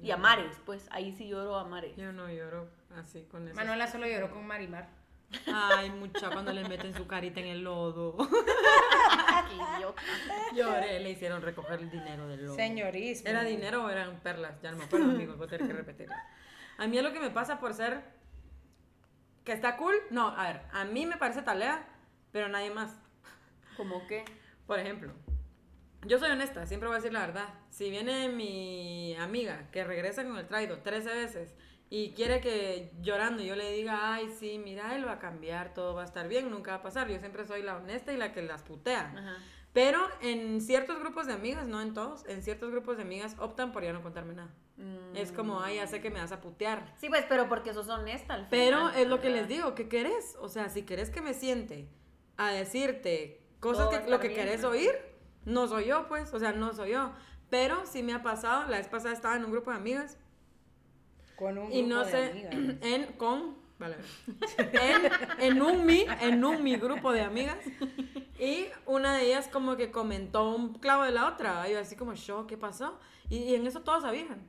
Y 0.00 0.10
a 0.12 0.16
mares, 0.16 0.56
pues 0.64 0.86
ahí 0.92 1.12
sí 1.12 1.26
lloro 1.26 1.56
a 1.56 1.64
mares. 1.64 1.96
Yo 1.96 2.12
no 2.12 2.30
lloro 2.30 2.68
así 2.96 3.24
con 3.24 3.48
eso. 3.48 3.56
Manuela 3.56 3.88
solo 3.88 4.06
lloró 4.06 4.30
con 4.30 4.46
Marimar. 4.46 4.88
Ay, 5.46 5.90
mucha 5.90 6.30
cuando 6.30 6.52
le 6.52 6.68
meten 6.68 6.94
su 6.94 7.06
carita 7.06 7.40
en 7.40 7.46
el 7.46 7.64
lodo. 7.64 8.16
Qué 9.48 9.54
idiota. 9.54 10.02
Lloré, 10.54 11.00
le 11.00 11.10
hicieron 11.10 11.42
recoger 11.42 11.80
el 11.80 11.90
dinero 11.90 12.28
del 12.28 12.44
lodo. 12.44 12.54
Señorismo. 12.56 13.28
¿Era 13.28 13.42
dinero 13.42 13.84
o 13.84 13.90
eran 13.90 14.20
perlas? 14.20 14.60
Ya 14.62 14.70
no 14.70 14.78
me 14.78 14.84
acuerdo, 14.84 15.10
amigos, 15.10 15.36
voy 15.36 15.46
a 15.46 15.50
tener 15.50 15.66
que 15.66 15.72
repetir. 15.72 16.08
A 16.78 16.86
mí 16.86 16.98
es 16.98 17.04
lo 17.04 17.12
que 17.12 17.20
me 17.20 17.30
pasa 17.30 17.58
por 17.58 17.74
ser 17.74 18.04
que 19.44 19.52
está 19.52 19.76
cool. 19.76 19.94
No, 20.10 20.28
a 20.28 20.44
ver, 20.44 20.62
a 20.72 20.84
mí 20.84 21.06
me 21.06 21.16
parece 21.16 21.42
talea, 21.42 21.86
pero 22.32 22.48
nadie 22.48 22.70
más. 22.70 22.98
¿Cómo 23.76 24.06
qué? 24.06 24.24
Por 24.66 24.78
ejemplo, 24.78 25.12
yo 26.04 26.18
soy 26.18 26.30
honesta, 26.30 26.66
siempre 26.66 26.88
voy 26.88 26.96
a 26.96 26.98
decir 26.98 27.12
la 27.12 27.20
verdad. 27.20 27.48
Si 27.70 27.90
viene 27.90 28.28
mi 28.28 29.14
amiga 29.16 29.68
que 29.70 29.84
regresa 29.84 30.24
con 30.24 30.36
el 30.36 30.46
traido 30.46 30.78
13 30.78 31.08
veces 31.08 31.54
y 31.88 32.12
quiere 32.12 32.40
que 32.40 32.92
llorando 33.00 33.42
yo 33.42 33.54
le 33.54 33.72
diga, 33.72 34.14
ay, 34.14 34.28
sí, 34.38 34.58
mira, 34.58 34.96
él 34.96 35.06
va 35.06 35.12
a 35.12 35.18
cambiar, 35.18 35.72
todo 35.72 35.94
va 35.94 36.02
a 36.02 36.04
estar 36.04 36.28
bien, 36.28 36.50
nunca 36.50 36.72
va 36.72 36.76
a 36.78 36.82
pasar. 36.82 37.08
Yo 37.08 37.18
siempre 37.18 37.46
soy 37.46 37.62
la 37.62 37.76
honesta 37.76 38.12
y 38.12 38.16
la 38.16 38.32
que 38.32 38.42
las 38.42 38.62
putea. 38.62 39.12
Ajá. 39.16 39.36
Pero 39.76 40.00
en 40.22 40.62
ciertos 40.62 40.98
grupos 40.98 41.26
de 41.26 41.34
amigas, 41.34 41.66
no 41.66 41.82
en 41.82 41.92
todos, 41.92 42.24
en 42.26 42.42
ciertos 42.42 42.70
grupos 42.70 42.96
de 42.96 43.02
amigas 43.02 43.36
optan 43.38 43.72
por 43.72 43.84
ya 43.84 43.92
no 43.92 44.02
contarme 44.02 44.32
nada. 44.32 44.50
Es 45.14 45.32
como, 45.32 45.60
ay, 45.60 45.76
ya 45.76 45.86
sé 45.86 46.00
que 46.00 46.10
me 46.10 46.18
vas 46.18 46.32
a 46.32 46.40
putear. 46.40 46.80
Mm. 46.82 46.92
Sí, 46.96 47.08
pues, 47.10 47.26
pero 47.28 47.46
porque 47.48 47.74
sos 47.74 47.88
honesta 47.88 48.32
al 48.34 48.48
Pero 48.48 48.88
final, 48.88 49.02
es 49.02 49.08
lo 49.08 49.20
que 49.20 49.28
les 49.28 49.48
digo, 49.48 49.74
¿qué 49.74 49.86
querés? 49.88 50.34
O 50.40 50.48
sea, 50.48 50.70
si 50.70 50.82
querés 50.82 51.10
que 51.10 51.20
me 51.20 51.34
siente 51.34 51.90
a 52.38 52.52
decirte 52.52 53.42
cosas 53.60 53.90
Todo 53.90 54.02
que 54.02 54.10
lo 54.10 54.18
que 54.18 54.28
bien, 54.28 54.40
querés 54.40 54.62
¿no? 54.62 54.70
oír, 54.70 54.92
no 55.44 55.66
soy 55.68 55.86
yo, 55.86 56.08
pues, 56.08 56.32
o 56.32 56.38
sea, 56.38 56.52
no 56.52 56.72
soy 56.72 56.92
yo. 56.92 57.12
Pero 57.50 57.84
sí 57.84 58.02
me 58.02 58.14
ha 58.14 58.22
pasado, 58.22 58.66
la 58.68 58.78
vez 58.78 58.88
pasada 58.88 59.12
estaba 59.14 59.36
en 59.36 59.44
un 59.44 59.52
grupo 59.52 59.70
de 59.70 59.76
amigas 59.76 60.18
Con 61.36 61.58
un 61.58 61.72
y 61.72 61.82
grupo 61.82 61.94
no 61.94 62.04
de 62.04 62.10
sé, 62.10 62.30
amigas. 62.30 62.54
en, 62.82 63.04
con, 63.18 63.56
vale, 63.78 63.96
en, 64.58 65.10
en 65.40 65.62
un 65.62 65.84
mi, 65.86 66.04
en 66.20 66.44
un 66.44 66.62
mi 66.62 66.76
grupo 66.76 67.12
de 67.12 67.20
amigas 67.22 67.58
y 68.38 68.66
una 68.86 69.16
de 69.16 69.26
ellas 69.26 69.48
como 69.48 69.76
que 69.76 69.90
comentó 69.90 70.48
un 70.54 70.74
clavo 70.74 71.04
de 71.04 71.10
la 71.12 71.28
otra, 71.28 71.68
y 71.68 71.72
yo 71.72 71.80
así 71.80 71.96
como, 71.96 72.14
show, 72.14 72.46
¿qué 72.46 72.56
pasó? 72.56 72.98
Y, 73.28 73.38
y 73.38 73.54
en 73.54 73.66
eso 73.66 73.80
todos 73.82 74.02
sabían. 74.02 74.46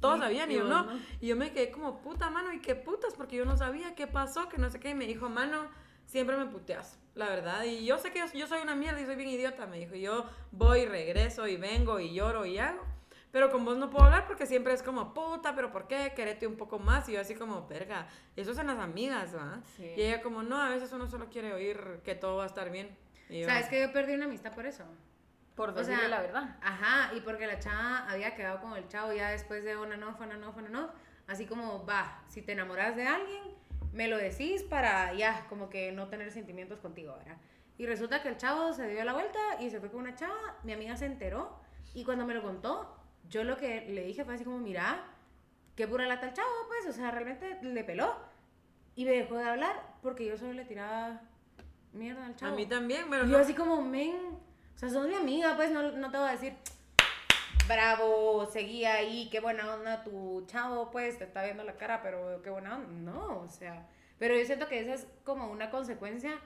Todos 0.00 0.16
Y- 0.18 0.20
sabían 0.20 0.50
y 0.50 0.54
yo 0.54 0.64
no. 0.64 0.84
no. 0.84 0.98
Y 1.20 1.26
yo 1.28 1.36
me 1.36 1.52
quedé 1.52 1.70
como, 1.70 2.00
puta 2.00 2.30
mano, 2.30 2.52
¿y 2.54 2.60
qué 2.60 2.74
putas? 2.74 3.12
Porque 3.14 3.36
yo 3.36 3.44
no 3.44 3.56
sabía 3.58 3.94
qué 3.94 4.06
pasó, 4.06 4.48
que 4.48 4.56
no 4.58 4.70
sé 4.70 4.80
qué. 4.80 4.90
Y 4.90 4.94
me 4.94 5.06
dijo, 5.06 5.28
mano, 5.28 5.68
siempre 6.06 6.36
me 6.38 6.46
puteas, 6.46 6.98
la 7.14 7.28
verdad. 7.28 7.64
Y 7.64 7.84
yo 7.84 7.98
sé 7.98 8.10
que 8.10 8.20
yo, 8.20 8.24
yo 8.32 8.46
soy 8.46 8.60
una 8.62 8.74
mierda 8.74 8.98
y 9.00 9.04
soy 9.04 9.16
bien 9.16 9.28
idiota, 9.28 9.66
me 9.66 9.78
dijo. 9.78 9.94
Y 9.94 10.00
yo 10.02 10.24
voy, 10.52 10.86
regreso 10.86 11.46
y 11.46 11.56
vengo 11.58 12.00
y 12.00 12.14
lloro 12.14 12.46
y 12.46 12.56
hago. 12.58 12.82
Pero 13.32 13.50
con 13.50 13.64
vos 13.64 13.76
no 13.76 13.90
puedo 13.90 14.04
hablar 14.04 14.26
porque 14.26 14.44
siempre 14.44 14.72
es 14.72 14.82
como, 14.82 15.14
puta, 15.14 15.54
pero 15.54 15.70
¿por 15.70 15.86
qué? 15.86 16.12
Querete 16.16 16.46
un 16.46 16.56
poco 16.56 16.78
más. 16.78 17.08
Y 17.08 17.12
yo 17.12 17.20
así 17.20 17.34
como, 17.34 17.66
verga, 17.68 18.06
eso 18.36 18.50
es 18.50 18.58
en 18.58 18.66
las 18.66 18.78
amigas, 18.78 19.34
¿va? 19.36 19.60
Sí. 19.76 19.84
Y 19.96 20.02
ella 20.02 20.20
como, 20.20 20.42
no, 20.42 20.60
a 20.60 20.68
veces 20.68 20.92
uno 20.92 21.06
solo 21.06 21.28
quiere 21.28 21.52
oír 21.52 22.00
que 22.04 22.14
todo 22.14 22.36
va 22.36 22.44
a 22.44 22.46
estar 22.46 22.70
bien. 22.70 22.96
Y 23.28 23.40
yo, 23.40 23.46
¿Sabes 23.46 23.68
que 23.68 23.80
yo 23.80 23.92
perdí 23.92 24.14
una 24.14 24.24
amistad 24.24 24.52
por 24.52 24.66
eso? 24.66 24.84
Por 25.54 25.70
O 25.70 25.72
decirle 25.72 26.00
sea, 26.00 26.08
la 26.08 26.20
verdad. 26.20 26.56
Ajá, 26.60 27.14
y 27.14 27.20
porque 27.20 27.46
la 27.46 27.60
chava 27.60 28.08
había 28.08 28.34
quedado 28.34 28.60
con 28.60 28.76
el 28.76 28.88
chavo 28.88 29.12
ya 29.12 29.30
después 29.30 29.62
de 29.62 29.76
una 29.76 29.96
no, 29.96 30.14
fue 30.14 30.26
una 30.26 30.36
no, 30.36 30.52
fue 30.52 30.62
una 30.62 30.70
no. 30.70 30.90
Así 31.28 31.46
como, 31.46 31.86
va, 31.86 32.22
si 32.26 32.42
te 32.42 32.52
enamoras 32.52 32.96
de 32.96 33.06
alguien, 33.06 33.42
me 33.92 34.08
lo 34.08 34.16
decís 34.16 34.64
para 34.64 35.12
ya, 35.14 35.46
como 35.48 35.70
que 35.70 35.92
no 35.92 36.08
tener 36.08 36.32
sentimientos 36.32 36.80
contigo, 36.80 37.16
¿verdad? 37.16 37.36
Y 37.78 37.86
resulta 37.86 38.22
que 38.22 38.28
el 38.28 38.36
chavo 38.36 38.72
se 38.72 38.88
dio 38.88 39.04
la 39.04 39.12
vuelta 39.12 39.38
y 39.60 39.70
se 39.70 39.80
fue 39.80 39.90
con 39.90 40.00
una 40.00 40.14
chava, 40.14 40.56
mi 40.64 40.72
amiga 40.72 40.96
se 40.96 41.06
enteró 41.06 41.58
y 41.94 42.04
cuando 42.04 42.26
me 42.26 42.34
lo 42.34 42.42
contó, 42.42 42.99
yo 43.30 43.44
lo 43.44 43.56
que 43.56 43.86
le 43.88 44.04
dije 44.04 44.24
fue 44.24 44.34
así 44.34 44.44
como, 44.44 44.58
mira, 44.58 45.02
qué 45.76 45.86
pura 45.88 46.06
lata 46.06 46.26
el 46.28 46.34
chavo, 46.34 46.48
pues, 46.68 46.86
o 46.86 46.92
sea, 46.92 47.10
realmente 47.10 47.58
le 47.62 47.84
peló. 47.84 48.14
Y 48.96 49.04
me 49.04 49.12
dejó 49.12 49.36
de 49.36 49.44
hablar 49.48 49.80
porque 50.02 50.26
yo 50.26 50.36
solo 50.36 50.52
le 50.52 50.64
tiraba 50.64 51.20
mierda 51.92 52.26
al 52.26 52.36
chavo. 52.36 52.52
a 52.52 52.56
mí 52.56 52.66
también, 52.66 53.06
pero 53.08 53.22
Y 53.24 53.26
no. 53.26 53.32
yo 53.32 53.38
así 53.38 53.54
como, 53.54 53.80
men, 53.80 54.16
o 54.74 54.78
sea, 54.78 54.90
sos 54.90 55.06
mi 55.08 55.14
amiga, 55.14 55.56
pues 55.56 55.70
no, 55.70 55.92
no 55.92 56.10
te 56.10 56.18
voy 56.18 56.28
a 56.28 56.32
decir, 56.32 56.54
bravo, 57.68 58.46
seguí 58.46 58.84
ahí, 58.84 59.28
qué 59.30 59.40
buena 59.40 59.72
onda 59.74 60.02
tu 60.02 60.44
chavo, 60.46 60.90
pues 60.90 61.18
te 61.18 61.24
está 61.24 61.44
viendo 61.44 61.62
la 61.64 61.76
cara, 61.76 62.02
pero 62.02 62.42
qué 62.42 62.50
buena 62.50 62.76
onda. 62.76 62.88
No, 63.12 63.40
o 63.40 63.48
sea, 63.48 63.86
pero 64.18 64.36
yo 64.36 64.44
siento 64.44 64.66
que 64.68 64.80
esa 64.80 64.94
es 64.94 65.06
como 65.24 65.46
una 65.50 65.70
consecuencia 65.70 66.38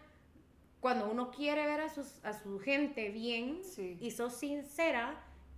cuando 0.81 1.09
uno 1.11 1.31
quiere 1.31 1.65
ver 1.67 1.81
a, 1.81 1.89
sus, 1.89 2.23
a 2.25 2.35
su 2.35 2.59
gente 2.61 3.09
bien 3.09 3.65
Sí. 3.65 3.97
y 4.01 4.11
sos 4.11 4.35
sincera 4.35 5.15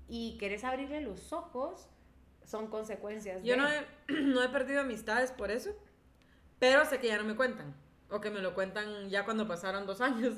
y 0.08 0.36
querés 0.38 0.64
abrirle 0.64 1.00
los 1.00 1.32
ojos, 1.32 1.88
son 2.44 2.68
consecuencias. 2.68 3.42
Yo 3.42 3.54
de- 3.54 3.60
no 3.60 3.68
he, 3.68 3.86
no 4.22 4.42
he 4.42 4.48
perdido 4.48 4.80
amistades 4.82 5.30
por 5.32 5.50
eso, 5.50 5.70
pero 6.58 6.84
sé 6.84 6.98
que 7.00 7.08
ya 7.08 7.18
no 7.18 7.24
me 7.24 7.36
cuentan. 7.36 7.74
O 8.08 8.20
que 8.20 8.30
me 8.30 8.40
lo 8.40 8.54
cuentan 8.54 9.10
ya 9.10 9.24
cuando 9.24 9.48
pasaron 9.48 9.84
dos 9.84 10.00
años. 10.00 10.34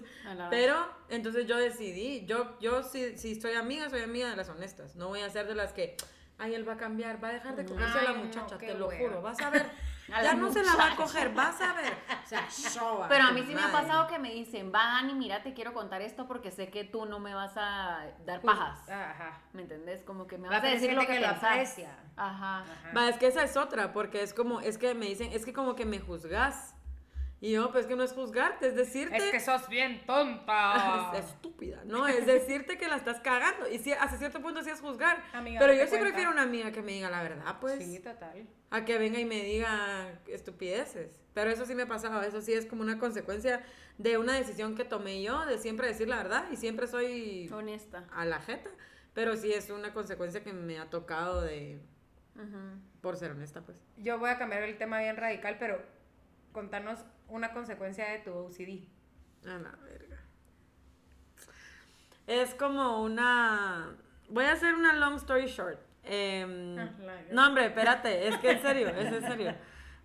Pero 0.49 0.75
entonces 1.11 1.47
yo 1.47 1.59
decidí, 1.59 2.25
yo, 2.25 2.59
yo 2.61 2.83
si, 2.83 3.19
si 3.19 3.39
soy 3.39 3.53
amiga, 3.53 3.91
soy 3.91 4.01
amiga 4.01 4.31
de 4.31 4.37
las 4.37 4.49
honestas. 4.49 4.97
No 4.97 5.09
voy 5.09 5.21
a 5.21 5.29
ser 5.29 5.47
de 5.47 5.55
las 5.55 5.75
que, 5.75 5.95
ay, 6.39 6.55
él 6.55 6.69
va 6.69 6.75
a 6.75 6.77
cambiar, 6.77 7.23
va 7.23 7.29
a 7.29 7.33
dejar 7.33 7.57
de 7.57 7.65
cogerse 7.67 7.99
a 7.99 8.03
la 8.03 8.13
no, 8.13 8.25
muchacha, 8.25 8.59
te 8.59 8.75
lo 8.75 8.91
juro, 8.91 9.23
vas 9.23 9.41
a 9.41 9.51
ver. 9.51 9.71
A 10.11 10.23
ya 10.23 10.33
no 10.33 10.51
se 10.51 10.63
la 10.63 10.75
va 10.75 10.93
a 10.93 10.97
coger, 10.97 11.35
vas 11.35 11.61
a 11.61 11.75
ver. 11.75 11.93
O 12.25 12.27
sea, 12.27 12.49
show 12.49 13.05
Pero 13.11 13.25
a 13.25 13.31
mí 13.31 13.43
sí 13.47 13.55
me 13.55 13.61
ha 13.61 13.71
pasado 13.71 14.07
que 14.07 14.19
me 14.19 14.33
dicen, 14.33 14.73
va 14.75 14.79
Dani, 14.85 15.13
mira, 15.13 15.43
te 15.43 15.53
quiero 15.53 15.75
contar 15.75 16.01
esto 16.01 16.27
porque 16.27 16.51
sé 16.51 16.71
que 16.71 16.85
tú 16.85 17.05
no 17.05 17.19
me 17.19 17.35
vas 17.35 17.53
a 17.59 18.07
dar 18.25 18.41
Pues, 18.41 18.57
pajas. 18.57 18.89
Ajá. 18.89 19.39
¿Me 19.53 19.61
entendés? 19.61 20.03
Como 20.05 20.27
que 20.27 20.39
me 20.39 20.49
Va 20.49 20.55
vas 20.55 20.65
a 20.65 20.69
a 20.69 20.71
decir 20.71 20.95
lo 20.95 21.03
que, 21.03 21.09
que 21.09 21.21
lo 21.21 21.27
pensás. 21.29 21.45
aprecia. 21.45 21.95
Ajá. 22.17 22.61
Ajá. 22.61 22.93
Va, 22.97 23.09
es 23.11 23.19
que 23.19 23.27
esa 23.27 23.43
es 23.43 23.55
otra, 23.59 23.93
porque 23.93 24.23
es 24.23 24.33
como, 24.33 24.61
es 24.61 24.79
que 24.79 24.95
me 24.95 25.05
dicen, 25.05 25.31
es 25.35 25.45
que 25.45 25.53
como 25.53 25.75
que 25.75 25.85
me 25.85 26.01
juzgas. 26.01 26.75
Y 27.41 27.53
yo, 27.53 27.71
pues 27.71 27.87
que 27.87 27.95
no 27.95 28.03
es 28.03 28.13
juzgarte, 28.13 28.67
es 28.67 28.75
decirte... 28.75 29.17
Es 29.17 29.31
que 29.31 29.39
sos 29.39 29.69
bien 29.69 30.05
tonta. 30.05 31.13
es 31.15 31.27
estúpida, 31.27 31.83
¿no? 31.85 32.09
Es 32.09 32.27
decirte 32.27 32.79
que 32.79 32.89
la 32.89 32.97
estás 32.97 33.21
cagando. 33.21 33.69
Y 33.69 33.79
sí, 33.79 33.93
hasta 33.93 34.17
cierto 34.17 34.43
punto 34.43 34.63
sí 34.63 34.71
es 34.71 34.81
juzgar. 34.81 35.23
Amiga, 35.33 35.61
pero 35.61 35.73
yo 35.73 35.85
sí 35.85 35.91
cuenta. 35.91 36.07
prefiero 36.09 36.33
una 36.33 36.43
amiga 36.43 36.73
que 36.73 36.83
me 36.83 36.93
diga 36.93 37.11
la 37.11 37.23
verdad, 37.23 37.59
pues. 37.61 37.79
Sí, 37.85 38.01
total. 38.01 38.49
A 38.71 38.85
que 38.85 38.99
venga 38.99 39.21
y 39.21 39.25
me 39.25 39.43
diga 39.45 40.19
estupideces. 40.27 41.21
Pero 41.33 41.51
eso 41.51 41.65
sí 41.65 41.77
me 41.77 41.83
ha 41.83 41.87
pasado. 41.87 42.21
Eso 42.23 42.41
sí 42.41 42.53
es 42.53 42.67
como 42.67 42.83
una 42.83 42.99
consecuencia 42.99 43.63
de 43.99 44.19
una 44.19 44.35
decisión 44.35 44.75
que 44.75 44.85
tomé 44.85 45.23
yo, 45.23 45.47
de 45.47 45.59
siempre 45.59 45.87
decir 45.87 46.09
la 46.09 46.17
verdad. 46.17 46.47
Y 46.51 46.57
siempre 46.57 46.89
soy 46.89 47.49
Honesta. 47.53 48.05
a 48.13 48.25
la 48.25 48.41
jeta. 48.41 48.71
Pero 49.15 49.37
sí 49.37 49.53
es 49.53 49.71
una 49.71 49.95
consecuencia 49.95 50.43
que 50.43 50.53
me 50.53 50.81
ha 50.81 50.91
tocado 50.91 51.41
de. 51.43 51.81
Por 53.01 53.17
ser 53.17 53.31
honesta, 53.31 53.63
pues. 53.63 53.79
Yo 53.97 54.19
voy 54.19 54.31
a 54.31 54.39
cambiar 54.39 54.63
el 54.63 54.77
tema 54.77 55.01
bien 55.01 55.17
radical, 55.17 55.57
pero 55.59 55.81
contanos 56.59 56.99
una 57.29 57.53
consecuencia 57.53 58.11
de 58.11 58.19
tu 58.19 58.33
OCD. 58.33 58.89
A 59.47 59.59
la 59.59 59.71
verga. 59.85 60.19
Es 62.27 62.53
como 62.57 63.01
una. 63.05 63.95
Voy 64.29 64.45
a 64.45 64.53
hacer 64.53 64.75
una 64.75 64.93
long 64.95 65.15
story 65.15 65.47
short. 65.47 65.79
La- 66.09 67.23
no, 67.31 67.47
hombre, 67.47 67.67
espérate, 67.67 68.27
es 68.29 68.37
que 68.39 68.53
en 68.53 68.63
serio, 68.63 68.89
es 68.89 69.13
en 69.13 69.23
serio. 69.23 69.55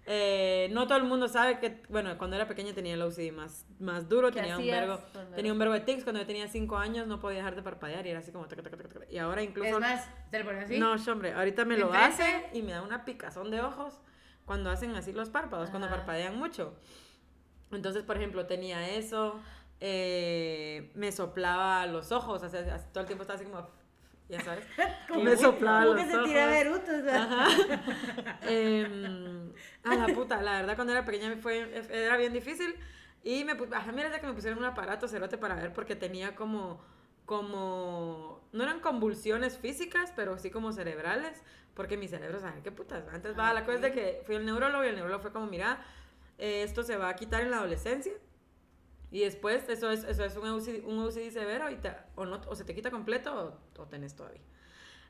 Eh, 0.05 0.67
no 0.73 0.85
todo 0.85 0.97
el 0.97 1.05
mundo 1.05 1.29
sabe 1.29 1.59
que, 1.59 1.81
bueno, 1.87 2.17
cuando 2.17 2.35
era 2.35 2.45
pequeña 2.45 2.73
tenía 2.73 2.93
el 2.93 3.01
OCD 3.01 3.31
más, 3.31 3.65
más 3.79 4.09
duro, 4.09 4.31
¿Qué 4.31 4.41
tenía 4.41 4.57
un, 4.57 4.67
vergo, 4.67 4.99
tenía 5.33 5.53
un 5.53 5.59
vergo 5.59 5.73
de 5.73 5.79
tics. 5.79 6.03
Cuando 6.03 6.19
yo 6.19 6.27
tenía 6.27 6.47
5 6.47 6.77
años 6.77 7.07
no 7.07 7.21
podía 7.21 7.37
dejar 7.37 7.55
de 7.55 7.63
parpadear 7.63 8.05
y 8.05 8.09
era 8.09 8.19
así 8.19 8.31
como. 8.31 8.45
taca, 8.47 8.61
taca, 8.61 8.77
taca, 8.77 8.89
taca. 8.89 9.05
Y 9.09 9.17
ahora 9.17 9.41
incluso. 9.41 9.69
Es 9.69 9.79
más, 9.79 10.07
te 10.29 10.39
lo 10.39 10.45
pones 10.45 10.65
así. 10.65 10.77
No, 10.77 10.93
hombre, 10.93 11.33
ahorita 11.33 11.65
me 11.65 11.77
lo 11.77 11.91
hace 11.93 12.45
y 12.53 12.61
me 12.61 12.73
da 12.73 12.83
una 12.83 13.05
picazón 13.05 13.49
de 13.49 13.61
ojos 13.61 13.97
cuando 14.45 14.69
hacen 14.69 14.95
así 14.95 15.11
los 15.11 15.29
párpados, 15.29 15.69
cuando 15.69 15.89
parpadean 15.89 16.37
mucho. 16.37 16.75
Entonces, 17.71 18.03
por 18.03 18.17
ejemplo, 18.17 18.45
tenía 18.45 18.89
eso, 18.89 19.39
eh, 19.79 20.91
me 20.95 21.11
soplaba 21.11 21.85
los 21.87 22.11
ojos, 22.11 22.43
o 22.43 22.49
sea, 22.49 22.77
todo 22.91 23.01
el 23.01 23.07
tiempo 23.07 23.23
estaba 23.23 23.39
así 23.39 23.45
como, 23.45 23.67
ya 24.29 24.39
sabes, 24.41 24.65
me 25.23 25.35
soplaba 25.35 25.85
Como 25.85 25.95
los 25.95 26.05
que 26.05 26.11
se 26.11 26.17
tira. 26.23 26.61
Em, 28.47 29.51
a 29.83 29.95
la 29.95 30.07
puta, 30.13 30.41
la 30.41 30.53
verdad 30.61 30.75
cuando 30.75 30.93
era 30.93 31.05
pequeña 31.05 31.29
me 31.29 31.37
fue, 31.37 31.83
era 31.89 32.17
bien 32.17 32.33
difícil 32.33 32.75
y 33.23 33.43
me, 33.45 33.53
ajá, 33.75 33.91
mira 33.91 34.09
de 34.09 34.19
que 34.19 34.27
me 34.27 34.33
pusieron 34.33 34.59
un 34.59 34.65
aparato 34.65 35.07
cerote 35.07 35.37
para 35.37 35.55
ver 35.55 35.73
porque 35.73 35.95
tenía 35.95 36.35
como, 36.35 36.81
como, 37.25 38.41
no 38.51 38.63
eran 38.63 38.79
convulsiones 38.79 39.57
físicas, 39.57 40.11
pero 40.15 40.37
sí 40.37 40.49
como 40.49 40.71
cerebrales, 40.71 41.41
porque 41.73 41.97
mi 41.97 42.07
cerebro, 42.07 42.39
¿sabes 42.39 42.61
qué 42.63 42.71
putas? 42.71 43.07
Antes 43.11 43.37
va, 43.37 43.53
la 43.53 43.65
cosa 43.65 43.75
es 43.75 43.81
de 43.81 43.91
que 43.91 44.21
fui 44.25 44.35
al 44.35 44.45
neurólogo 44.45 44.83
y 44.83 44.87
el 44.87 44.95
neurólogo 44.95 45.21
fue 45.21 45.31
como, 45.31 45.47
mira, 45.47 45.83
eh, 46.37 46.63
esto 46.63 46.83
se 46.83 46.97
va 46.97 47.09
a 47.09 47.15
quitar 47.15 47.41
en 47.41 47.51
la 47.51 47.57
adolescencia. 47.57 48.13
Y 49.11 49.19
después 49.19 49.69
eso 49.69 49.91
es, 49.91 50.03
eso 50.03 50.25
es 50.25 50.35
un 50.37 50.49
OCD, 50.49 50.83
un 50.85 50.99
OCD 50.99 51.29
severo 51.31 51.69
y 51.69 51.75
te, 51.75 51.95
o, 52.15 52.25
no, 52.25 52.41
o 52.47 52.55
se 52.55 52.63
te 52.63 52.73
quita 52.73 52.89
completo 52.89 53.59
o, 53.77 53.81
o 53.81 53.85
tenés 53.85 54.15
todavía. 54.15 54.41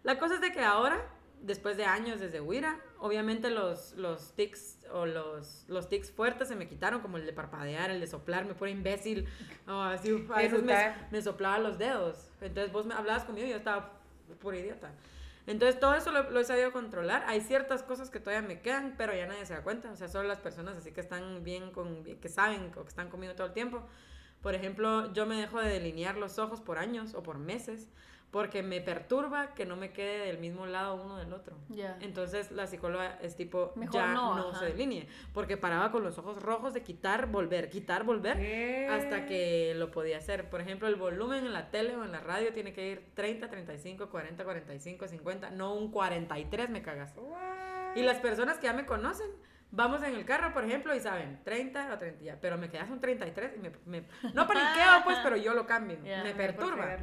La 0.03 0.19
cosa 0.19 0.35
es 0.35 0.41
de 0.41 0.51
que 0.51 0.59
ahora, 0.59 1.07
después 1.43 1.77
de 1.77 1.85
años 1.85 2.19
desde 2.19 2.41
Huira, 2.41 2.79
obviamente 2.99 3.49
los, 3.49 3.93
los 3.93 4.33
tics 4.33 4.77
o 4.91 5.05
los, 5.05 5.65
los 5.67 5.89
tics 5.89 6.11
fuertes 6.11 6.47
se 6.47 6.55
me 6.55 6.67
quitaron, 6.67 7.01
como 7.01 7.17
el 7.17 7.25
de 7.25 7.33
parpadear, 7.33 7.91
el 7.91 7.99
de 7.99 8.07
soplar, 8.07 8.45
me 8.45 8.55
pone 8.55 8.71
imbécil, 8.71 9.27
o 9.67 9.81
así, 9.81 10.25
a 10.33 10.37
veces 10.37 10.63
me 11.11 11.21
soplaba 11.21 11.59
los 11.59 11.77
dedos. 11.77 12.29
Entonces 12.41 12.71
vos 12.71 12.85
me 12.85 12.93
hablabas 12.95 13.25
conmigo 13.25 13.45
y 13.45 13.51
yo 13.51 13.57
estaba 13.57 13.91
pura 14.41 14.57
idiota. 14.57 14.91
Entonces 15.45 15.77
todo 15.79 15.93
eso 15.93 16.11
lo, 16.11 16.31
lo 16.31 16.39
he 16.39 16.45
sabido 16.45 16.71
controlar. 16.71 17.25
Hay 17.27 17.41
ciertas 17.41 17.83
cosas 17.83 18.09
que 18.09 18.19
todavía 18.19 18.47
me 18.47 18.61
quedan, 18.61 18.95
pero 18.97 19.13
ya 19.13 19.25
nadie 19.25 19.45
se 19.45 19.53
da 19.53 19.61
cuenta. 19.61 19.91
O 19.91 19.95
sea, 19.97 20.07
solo 20.07 20.27
las 20.27 20.39
personas 20.39 20.77
así 20.77 20.93
que 20.93 21.01
están 21.01 21.43
bien 21.43 21.71
con, 21.71 22.05
que 22.05 22.29
saben 22.29 22.71
o 22.77 22.83
que 22.83 22.89
están 22.89 23.09
conmigo 23.09 23.35
todo 23.35 23.47
el 23.47 23.53
tiempo. 23.53 23.83
Por 24.41 24.55
ejemplo, 24.55 25.11
yo 25.13 25.25
me 25.25 25.35
dejo 25.35 25.59
de 25.59 25.69
delinear 25.69 26.17
los 26.17 26.39
ojos 26.39 26.61
por 26.61 26.77
años 26.77 27.13
o 27.13 27.23
por 27.23 27.37
meses 27.37 27.89
porque 28.33 28.63
me 28.63 28.81
perturba 28.81 29.53
que 29.53 29.63
no 29.63 29.75
me 29.75 29.91
quede 29.91 30.25
del 30.25 30.39
mismo 30.39 30.65
lado 30.65 30.95
uno 30.95 31.17
del 31.17 31.31
otro. 31.33 31.55
Ya. 31.69 31.99
Entonces 32.01 32.51
la 32.51 32.65
psicóloga 32.65 33.19
es 33.21 33.35
tipo, 33.35 33.73
Mejor 33.75 33.93
ya 33.93 34.07
no, 34.07 34.35
no, 34.35 34.55
se 34.55 34.65
delinee, 34.65 35.07
porque 35.35 35.55
paraba 35.55 35.91
con 35.91 36.03
los 36.03 36.17
ojos 36.17 36.41
rojos 36.41 36.73
de 36.73 36.81
quitar, 36.81 37.27
volver, 37.27 37.69
quitar, 37.69 38.03
volver, 38.03 38.37
¿Qué? 38.37 38.87
hasta 38.89 39.27
que 39.27 39.75
lo 39.75 39.91
podía 39.91 40.17
hacer. 40.17 40.49
Por 40.49 40.61
ejemplo, 40.61 40.87
el 40.87 40.95
volumen 40.95 41.45
en 41.45 41.53
la 41.53 41.69
tele 41.69 41.95
o 41.95 42.03
en 42.03 42.11
la 42.11 42.21
radio 42.21 42.51
tiene 42.53 42.73
que 42.73 42.89
ir 42.89 43.11
30, 43.13 43.51
35, 43.51 44.09
40, 44.09 44.43
45, 44.43 45.07
50, 45.07 45.49
no 45.51 45.75
un 45.75 45.91
43, 45.91 46.71
me 46.71 46.81
cagas. 46.81 47.13
What? 47.15 47.95
Y 47.95 48.01
las 48.01 48.17
personas 48.17 48.57
que 48.57 48.63
ya 48.65 48.73
me 48.73 48.87
conocen, 48.87 49.27
vamos 49.69 50.01
en 50.01 50.15
el 50.15 50.25
carro, 50.25 50.51
por 50.53 50.65
ejemplo, 50.65 50.95
y 50.95 50.99
saben, 50.99 51.39
30 51.43 51.93
o 51.93 51.97
30, 51.99 52.23
ya, 52.23 52.37
pero 52.41 52.57
me 52.57 52.71
quedas 52.71 52.89
un 52.89 52.99
33 52.99 53.57
y 53.57 53.59
me, 53.59 53.71
me- 53.85 54.07
no 54.33 54.47
paniqueo, 54.47 55.03
pues, 55.03 55.19
pero 55.21 55.37
yo 55.37 55.53
lo 55.53 55.67
cambio. 55.67 55.99
Ya, 56.03 56.23
me 56.23 56.33
perturba. 56.33 56.97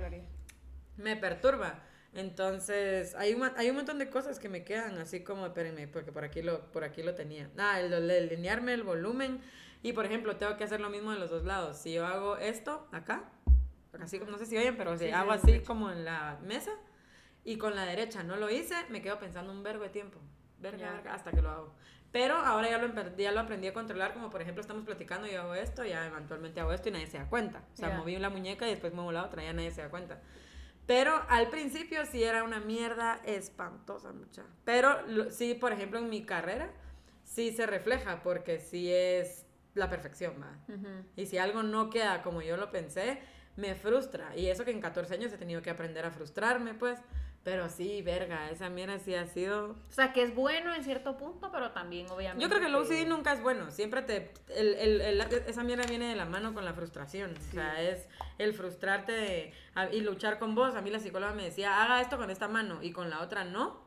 Me 1.01 1.17
perturba. 1.17 1.81
Entonces, 2.13 3.15
hay 3.15 3.35
un, 3.35 3.51
hay 3.57 3.71
un 3.71 3.77
montón 3.77 3.99
de 3.99 4.11
cosas 4.11 4.39
que 4.39 4.49
me 4.49 4.65
quedan, 4.65 4.99
así 4.99 5.23
como, 5.23 5.47
espérenme, 5.47 5.87
porque 5.89 6.13
por 6.13 6.25
aquí 6.25 6.43
lo, 6.43 6.71
por 6.73 6.85
aquí 6.85 7.03
lo 7.03 7.15
tenía. 7.15 7.49
Ah, 7.57 7.81
el, 7.81 7.93
el 7.93 8.11
alinearme 8.11 8.75
el 8.75 8.83
volumen. 8.83 9.41
Y, 9.83 9.93
por 9.93 10.05
ejemplo, 10.07 10.37
tengo 10.37 10.57
que 10.57 10.65
hacer 10.65 10.81
lo 10.81 10.91
mismo 10.91 11.13
de 11.13 11.19
los 11.19 11.31
dos 11.31 11.45
lados. 11.45 11.79
Si 11.79 11.93
yo 11.93 12.07
hago 12.07 12.37
esto 12.37 12.87
acá, 12.93 13.31
así 14.01 14.19
como, 14.19 14.31
no 14.33 14.39
sé 14.39 14.47
si 14.47 14.57
oyen, 14.59 14.77
pero 14.77 14.97
si 14.99 15.07
Sí, 15.07 15.11
hago 15.11 15.33
sí, 15.35 15.39
así 15.53 15.61
como 15.61 15.91
en 15.91 16.05
la 16.05 16.39
mesa, 16.43 16.73
y 17.45 17.57
con 17.57 17.75
la 17.75 17.85
derecha 17.87 18.23
no 18.23 18.37
lo 18.37 18.51
hice, 18.51 18.75
me 18.91 19.01
quedo 19.03 19.19
pensando 19.19 19.53
un 19.53 19.63
vergo 19.63 19.85
de 19.85 19.91
tiempo. 19.91 20.19
Verga, 20.59 20.79
Ya. 20.79 20.93
verga, 20.93 21.15
hasta 21.15 21.31
que 21.31 21.41
lo 21.41 21.49
hago. 21.51 21.75
Pero 22.13 22.35
ahora 22.37 22.69
ya 22.69 22.79
lo, 22.79 23.17
ya 23.17 23.33
lo 23.33 23.41
aprendí 23.41 23.69
a 23.69 23.73
controlar, 23.73 24.13
como 24.13 24.31
por 24.31 24.43
ejemplo 24.43 24.61
estamos 24.61 24.85
platicando 24.85 25.29
yo 25.29 25.41
hago 25.43 25.55
esto, 25.55 25.85
ya 25.85 26.07
eventualmente 26.07 26.61
hago 26.61 26.73
esto 26.73 26.89
y 26.89 26.93
nadie 26.93 27.07
se 27.07 27.19
da 27.19 27.27
cuenta. 27.29 27.63
O 27.73 27.77
sea, 27.77 27.91
Ya. 27.91 27.97
moví 27.99 28.19
la 28.19 28.31
muñeca 28.31 28.67
y 28.67 28.71
después 28.73 28.93
muevo 28.93 29.13
la 29.13 29.25
otra, 29.25 29.43
ya 29.45 29.53
nadie 29.53 29.71
se 29.71 29.81
da 29.81 29.89
cuenta. 29.91 30.21
Pero 30.91 31.23
al 31.29 31.49
principio 31.51 32.05
sí 32.05 32.25
era 32.25 32.43
una 32.43 32.59
mierda 32.59 33.21
espantosa, 33.25 34.11
mucha. 34.13 34.43
Pero 34.65 35.07
lo- 35.07 35.31
sí, 35.31 35.55
por 35.55 35.73
ejemplo, 35.73 36.01
en 36.01 36.11
mi 36.11 36.25
carrera, 36.25 36.69
sí 37.23 37.53
se 37.53 37.65
refleja, 37.65 38.25
porque 38.25 38.59
sí 38.59 38.91
es 38.93 39.47
la 39.75 39.89
perfección, 39.89 40.35
¿va? 40.43 40.59
Ujú. 40.75 40.89
Y 41.15 41.27
si 41.27 41.39
algo 41.39 41.63
no 41.63 41.91
queda 41.91 42.23
como 42.23 42.43
yo 42.43 42.57
lo 42.57 42.73
pensé, 42.73 43.21
me 43.55 43.77
frustra. 43.77 44.35
Y 44.37 44.49
eso 44.49 44.65
que 44.65 44.73
en 44.73 44.81
14 44.81 45.15
años 45.15 45.33
he 45.33 45.39
tenido 45.39 45.63
que 45.63 45.71
aprender 45.71 46.05
a 46.05 46.11
frustrarme, 46.11 46.75
pues. 46.75 46.99
Pero 47.43 47.71
sí, 47.71 48.03
verga, 48.03 48.51
esa 48.51 48.69
mierda 48.69 48.99
sí 48.99 49.15
ha 49.15 49.27
sido... 49.27 49.71
O 49.71 49.93
sea, 49.93 50.13
que 50.13 50.23
es 50.23 50.35
bueno 50.35 50.75
en 50.75 50.85
cierto 50.85 51.17
punto, 51.17 51.51
pero 51.51 51.71
también 51.71 52.07
obviamente... 52.11 52.43
Yo 52.43 52.51
creo 52.51 52.61
que 52.61 52.67
el 52.67 52.75
OCD 52.75 53.09
nunca 53.09 53.33
es 53.33 53.41
bueno. 53.43 53.71
Siempre 53.71 54.03
te... 54.03 54.35
El, 54.55 54.75
el- 54.75 55.01
el- 55.01 55.21
esa 55.47 55.65
mierda 55.65 55.85
viene 55.87 56.07
de 56.11 56.17
la 56.17 56.27
mano 56.27 56.53
con 56.53 56.67
la 56.67 56.75
frustración. 56.75 57.35
O 57.35 57.53
sea, 57.55 57.81
es 57.81 58.07
el 58.37 58.53
frustrarte 58.53 59.13
de- 59.13 59.55
y 59.93 60.01
luchar 60.03 60.39
con 60.39 60.55
vos. 60.55 60.75
A 60.75 60.83
mí 60.83 60.91
la 60.91 60.99
psicóloga 60.99 61.33
me 61.33 61.45
decía, 61.45 61.83
haga 61.83 62.03
esto 62.03 62.19
con 62.19 62.31
esta 62.31 62.47
mano 62.47 62.83
y 62.83 62.93
con 62.93 63.09
la 63.09 63.21
otra 63.23 63.45
no. 63.45 63.81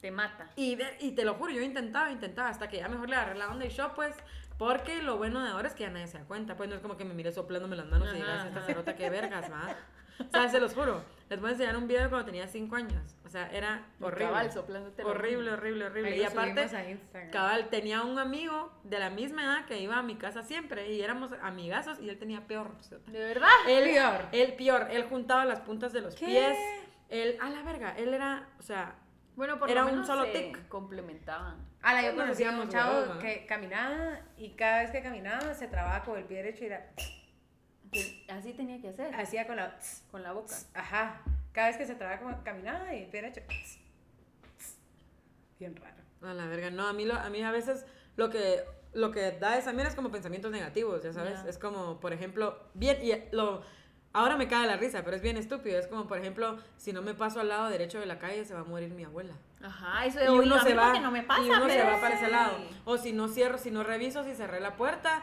Te 0.00 0.12
mata. 0.12 0.48
Y, 0.54 0.76
ver- 0.76 0.98
y 1.00 1.12
te 1.16 1.24
lo 1.24 1.34
juro, 1.34 1.50
yo 1.50 1.62
intentaba, 1.62 2.12
intentaba, 2.12 2.48
hasta 2.50 2.68
que 2.68 2.76
ya 2.76 2.88
mejor 2.88 3.08
le 3.08 3.16
agarré 3.16 3.36
la 3.38 3.48
onda 3.50 3.64
y 3.66 3.70
yo, 3.70 3.92
pues, 3.94 4.14
porque 4.56 5.02
lo 5.02 5.16
bueno 5.16 5.42
de 5.42 5.50
ahora 5.50 5.66
es 5.66 5.74
que 5.74 5.82
ya 5.82 5.90
nadie 5.90 6.06
se 6.06 6.18
da 6.18 6.24
cuenta, 6.26 6.56
pues 6.56 6.68
no 6.68 6.76
es 6.76 6.80
como 6.80 6.96
que 6.96 7.04
me 7.04 7.12
mire 7.14 7.32
soplándome 7.32 7.74
las 7.74 7.86
manos 7.86 8.06
y 8.08 8.10
Ajá, 8.10 8.16
digas, 8.18 8.46
esta 8.46 8.62
cerota, 8.62 8.94
qué 8.94 9.10
vergas, 9.10 9.50
va. 9.50 9.74
O 10.20 10.30
sea, 10.30 10.48
se 10.48 10.60
los 10.60 10.74
juro, 10.74 11.02
les 11.28 11.40
voy 11.40 11.50
a 11.50 11.52
enseñar 11.52 11.76
un 11.76 11.86
video 11.88 12.02
de 12.04 12.08
cuando 12.08 12.26
tenía 12.26 12.46
5 12.48 12.74
años, 12.76 13.16
o 13.24 13.28
sea, 13.28 13.50
era 13.50 13.84
horrible. 14.00 14.24
Cabal, 14.26 14.52
soplándote 14.52 15.02
la 15.02 15.08
horrible, 15.10 15.52
horrible, 15.52 15.86
horrible. 15.86 16.12
Ahí 16.12 16.20
Y 16.20 16.24
aparte, 16.24 16.60
a 16.62 17.30
cabal, 17.30 17.68
tenía 17.68 18.02
un 18.02 18.18
amigo 18.18 18.72
de 18.84 18.98
la 18.98 19.10
misma 19.10 19.42
edad 19.44 19.66
que 19.66 19.78
iba 19.78 19.96
a 19.98 20.02
mi 20.02 20.16
casa 20.16 20.42
siempre 20.42 20.92
y 20.92 21.02
éramos 21.02 21.30
amigazos 21.42 21.98
y 22.00 22.08
él 22.08 22.18
tenía 22.18 22.46
peor. 22.46 22.70
cerota. 22.80 23.10
¿De 23.10 23.18
verdad? 23.18 23.48
Él, 23.68 23.84
Peor. 23.90 24.26
Él 24.32 24.54
peor, 24.54 24.88
él 24.90 25.04
juntaba 25.04 25.44
las 25.44 25.60
puntas 25.60 25.92
de 25.92 26.00
los 26.00 26.14
¿Qué? 26.14 26.26
pies. 26.26 26.56
Él, 27.08 27.36
a 27.40 27.50
la 27.50 27.62
verga, 27.62 27.94
él 27.96 28.14
era, 28.14 28.48
o 28.58 28.62
sea, 28.62 28.94
Bueno, 29.36 29.58
por 29.58 29.70
Era 29.70 29.82
lo 29.82 29.88
un 29.88 29.92
menos 29.94 30.06
solo 30.06 30.24
se 30.24 30.32
tic. 30.32 30.66
complementaban. 30.68 31.56
Ala, 31.82 32.02
yo 32.02 32.12
Nos 32.14 32.22
conocí 32.22 32.42
a 32.44 32.50
un 32.50 32.68
chavo 32.68 33.18
que 33.20 33.46
caminaba 33.46 34.20
y 34.38 34.50
cada 34.56 34.82
vez 34.82 34.90
que 34.90 35.02
caminaba 35.02 35.54
se 35.54 35.68
trababa 35.68 36.02
con 36.04 36.16
el 36.18 36.24
pie 36.24 36.38
derecho 36.38 36.64
y 36.64 36.66
era, 36.68 36.90
Así 38.36 38.52
tenía 38.52 38.80
que 38.80 38.88
hacer, 38.88 39.14
hacía 39.14 39.46
con 39.46 39.56
la... 39.56 39.76
con 40.10 40.22
la 40.22 40.32
boca. 40.32 40.54
Ajá. 40.74 41.22
Cada 41.52 41.68
vez 41.68 41.76
que 41.76 41.86
se 41.86 41.94
trababa 41.94 42.20
como 42.20 42.44
caminaba 42.44 42.94
y 42.94 43.04
el 43.04 43.08
pie 43.08 43.22
derecho... 43.22 43.40
Bien 45.58 45.74
raro. 45.76 45.96
A 46.22 46.34
la 46.34 46.46
verga, 46.46 46.70
no, 46.70 46.86
a 46.86 46.92
mí, 46.92 47.04
lo, 47.04 47.14
a 47.14 47.30
mí 47.30 47.42
a 47.42 47.50
veces 47.50 47.86
lo 48.16 48.28
que, 48.30 48.62
lo 48.92 49.10
que 49.10 49.32
da 49.32 49.56
esa 49.56 49.72
mierda 49.72 49.90
es 49.90 49.96
como 49.96 50.10
pensamientos 50.10 50.50
negativos, 50.50 51.02
ya 51.02 51.12
sabes, 51.12 51.42
Ya. 51.44 51.48
es 51.48 51.58
como, 51.58 51.98
por 52.00 52.12
ejemplo, 52.12 52.58
bien, 52.74 52.98
y 53.02 53.12
lo, 53.34 53.62
ahora 54.12 54.36
me 54.36 54.48
cae 54.48 54.66
la 54.66 54.76
risa, 54.76 55.02
pero 55.02 55.16
es 55.16 55.22
bien 55.22 55.36
estúpido, 55.36 55.78
es 55.78 55.86
como, 55.86 56.06
por 56.06 56.18
ejemplo, 56.18 56.58
si 56.76 56.92
no 56.92 57.00
me 57.00 57.14
paso 57.14 57.40
al 57.40 57.48
lado 57.48 57.68
derecho 57.68 58.00
de 58.00 58.06
la 58.06 58.18
calle 58.18 58.44
se 58.44 58.54
va 58.54 58.60
a 58.60 58.64
morir 58.64 58.90
mi 58.90 59.04
abuela. 59.04 59.34
Ajá, 59.62 60.04
eso 60.04 60.20
Y 60.20 60.24
he 60.24 60.30
uno 60.30 60.58
se 60.62 60.74
va, 60.74 60.86
porque 60.86 61.00
no 61.00 61.10
me 61.10 61.22
pasa, 61.22 61.42
y 61.42 61.50
uno 61.50 61.68
se 61.68 61.74
pero 61.76 61.90
va 61.90 62.00
para 62.00 62.14
ese 62.16 62.28
lado. 62.28 62.56
O 62.84 62.98
si 62.98 63.12
no 63.12 63.28
cierro, 63.28 63.56
si 63.56 63.70
no 63.70 63.82
reviso, 63.82 64.24
si 64.24 64.34
cerré 64.34 64.60
la 64.60 64.76
puerta, 64.76 65.22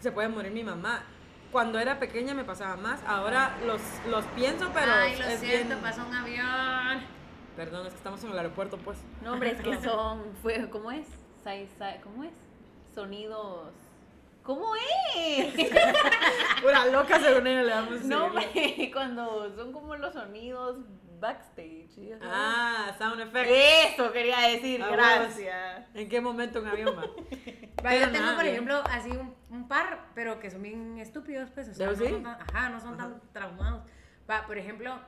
se 0.00 0.12
puede 0.12 0.28
morir 0.28 0.52
mi 0.52 0.64
mamá. 0.64 1.04
Cuando 1.52 1.78
era 1.78 1.98
pequeña 1.98 2.32
me 2.34 2.44
pasaba 2.44 2.76
más, 2.76 3.00
ahora 3.06 3.54
los, 3.66 3.80
los 4.08 4.24
pienso, 4.34 4.70
pero 4.72 4.90
Ay, 4.90 5.16
lo 5.18 5.24
es 5.26 5.38
siento, 5.40 5.68
bien- 5.68 5.80
pasó 5.82 6.02
un 6.06 6.14
avión. 6.14 7.02
Perdón, 7.56 7.86
es 7.86 7.92
que 7.92 7.98
estamos 7.98 8.24
en 8.24 8.30
el 8.30 8.38
aeropuerto, 8.38 8.78
pues. 8.78 8.98
No, 9.22 9.34
hombre, 9.34 9.50
es 9.52 9.60
que 9.60 9.78
son, 9.82 10.22
fue, 10.40 10.68
¿cómo 10.70 10.90
es? 10.90 11.06
¿Cómo 12.02 12.24
es? 12.24 12.32
Sonidos. 12.94 13.72
¿Cómo 14.42 14.74
es? 14.76 15.54
Pura 16.62 16.86
loca 16.86 17.20
según 17.20 17.46
ella 17.46 17.62
le 17.62 17.70
damos 17.70 18.02
No, 18.02 18.24
hombre, 18.26 18.90
cuando 18.92 19.54
son 19.54 19.72
como 19.72 19.94
los 19.96 20.14
sonidos 20.14 20.78
backstage. 21.22 21.88
¿sí? 21.88 22.10
Ah, 22.20 22.94
sound 22.98 23.20
effect. 23.20 23.48
Eso 23.50 24.12
quería 24.12 24.40
decir, 24.48 24.82
Ah, 24.82 24.90
gracias. 24.92 25.86
¿En 25.94 26.08
qué 26.10 26.20
momento 26.20 26.60
un 26.60 26.66
avión 26.66 26.94
va? 26.98 27.06
Yo 27.94 28.10
tengo, 28.10 28.12
nada, 28.20 28.34
por 28.34 28.42
bien. 28.44 28.54
ejemplo, 28.54 28.82
así 28.90 29.10
un, 29.10 29.34
un 29.48 29.66
par, 29.68 30.10
pero 30.14 30.38
que 30.38 30.50
son 30.50 30.62
bien 30.62 30.98
estúpidos, 30.98 31.50
pues. 31.50 31.68
O 31.70 31.74
sea, 31.74 31.86
¿De 31.88 31.92
no 31.96 31.98
sí? 32.04 32.10
son 32.10 32.22
tan, 32.22 32.40
ajá, 32.42 32.68
no 32.68 32.80
son 32.80 32.96
tan 32.98 33.20
traumados. 33.32 33.82
Va, 34.30 34.46
por 34.46 34.58
ejemplo, 34.58 35.00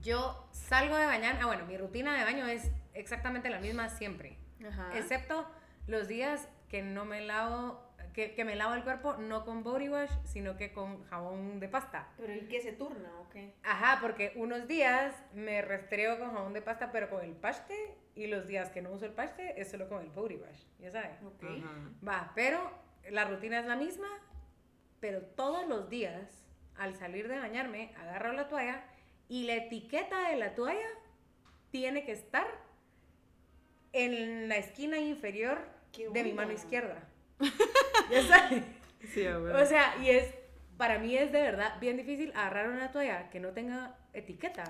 yo 0.00 0.48
salgo 0.52 0.96
de 0.96 1.06
bañar. 1.06 1.38
Ah, 1.42 1.46
bueno, 1.46 1.66
mi 1.66 1.76
rutina 1.76 2.16
de 2.16 2.24
baño 2.24 2.46
es 2.46 2.70
exactamente 2.94 3.50
la 3.50 3.58
misma 3.58 3.88
siempre. 3.88 4.38
Ajá. 4.66 4.96
Excepto 4.96 5.46
los 5.86 6.08
días 6.08 6.48
que 6.68 6.82
no 6.82 7.04
me 7.04 7.20
lavo, 7.22 7.87
que, 8.12 8.34
que 8.34 8.44
me 8.44 8.56
lavo 8.56 8.74
el 8.74 8.82
cuerpo 8.82 9.14
no 9.14 9.44
con 9.44 9.62
body 9.62 9.88
wash, 9.88 10.10
sino 10.24 10.56
que 10.56 10.72
con 10.72 11.04
jabón 11.04 11.60
de 11.60 11.68
pasta. 11.68 12.08
¿Pero 12.16 12.32
el 12.32 12.48
que 12.48 12.60
se 12.60 12.72
turna 12.72 13.10
o 13.20 13.28
qué? 13.28 13.54
Ajá, 13.62 13.98
porque 14.00 14.32
unos 14.36 14.66
días 14.66 15.14
me 15.34 15.62
restrego 15.62 16.18
con 16.18 16.32
jabón 16.32 16.52
de 16.52 16.62
pasta, 16.62 16.90
pero 16.92 17.08
con 17.10 17.24
el 17.24 17.32
paste, 17.32 17.96
y 18.14 18.26
los 18.26 18.46
días 18.46 18.70
que 18.70 18.82
no 18.82 18.90
uso 18.90 19.06
el 19.06 19.12
paste 19.12 19.60
es 19.60 19.70
solo 19.70 19.88
con 19.88 20.02
el 20.02 20.10
body 20.10 20.36
wash, 20.36 20.64
ya 20.78 20.90
sabes. 20.90 21.22
Ok. 21.22 21.44
Ajá. 21.44 21.90
Va, 22.06 22.32
pero 22.34 22.70
la 23.10 23.24
rutina 23.24 23.60
es 23.60 23.66
la 23.66 23.76
misma, 23.76 24.08
pero 25.00 25.22
todos 25.22 25.66
los 25.68 25.88
días, 25.88 26.44
al 26.76 26.94
salir 26.94 27.28
de 27.28 27.38
bañarme, 27.38 27.94
agarro 27.96 28.32
la 28.32 28.48
toalla 28.48 28.84
y 29.28 29.44
la 29.44 29.54
etiqueta 29.54 30.28
de 30.30 30.36
la 30.36 30.54
toalla 30.54 30.88
tiene 31.70 32.04
que 32.04 32.12
estar 32.12 32.46
en 33.92 34.48
la 34.48 34.56
esquina 34.56 34.98
inferior 34.98 35.58
de 36.12 36.24
mi 36.24 36.32
mano 36.32 36.52
izquierda. 36.52 37.07
Ya 38.10 38.22
sabes. 38.22 38.64
Sí. 39.12 39.26
O 39.26 39.66
sea, 39.66 39.94
y 40.02 40.10
es, 40.10 40.34
para 40.76 40.98
mí 40.98 41.16
es 41.16 41.30
de 41.32 41.42
verdad 41.42 41.74
bien 41.80 41.96
difícil 41.96 42.32
agarrar 42.34 42.68
una 42.70 42.90
toalla 42.90 43.28
que 43.30 43.38
no 43.40 43.50
tenga 43.50 43.96
etiqueta. 44.12 44.64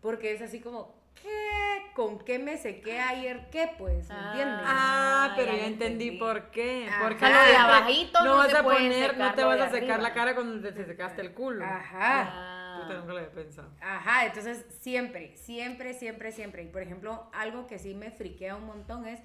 Porque 0.00 0.32
es 0.32 0.42
así 0.42 0.58
como, 0.60 0.94
¿qué? 1.22 1.82
¿Con 1.94 2.18
qué 2.24 2.38
me 2.40 2.58
sequé 2.58 2.98
ayer? 3.00 3.48
¿Qué? 3.52 3.70
Pues, 3.78 4.08
¿me 4.08 4.14
Ah. 4.16 4.28
entiendes? 4.32 4.64
Ah, 4.66 5.28
Ah, 5.30 5.34
pero 5.36 5.52
ya 5.56 5.66
entendí 5.66 6.08
entendí. 6.08 6.18
por 6.18 6.50
qué. 6.50 6.88
Ajá. 6.88 7.04
Porque 7.04 7.24
lo 7.24 7.30
de 7.44 7.56
abajito 7.56 8.24
no 8.24 8.36
vas 8.36 8.50
se 8.50 8.56
a 8.56 8.62
poner, 8.64 9.16
no 9.16 9.34
te 9.34 9.44
vas 9.44 9.60
a 9.60 9.70
secar 9.70 9.82
arriba. 9.92 9.98
la 10.08 10.12
cara 10.14 10.34
cuando 10.34 10.72
te 10.72 10.84
secaste 10.84 11.20
el 11.22 11.32
culo. 11.32 11.64
Ajá. 11.64 12.80
Puta, 12.82 12.94
nunca 12.98 13.12
lo 13.12 13.18
había 13.18 13.30
pensado. 13.30 13.70
Ajá, 13.80 14.26
entonces 14.26 14.66
siempre, 14.80 15.36
siempre, 15.36 15.94
siempre, 15.94 16.32
siempre. 16.32 16.64
Y 16.64 16.66
por 16.66 16.82
ejemplo, 16.82 17.30
algo 17.32 17.68
que 17.68 17.78
sí 17.78 17.94
me 17.94 18.10
friquea 18.10 18.56
un 18.56 18.64
montón 18.66 19.06
es, 19.06 19.20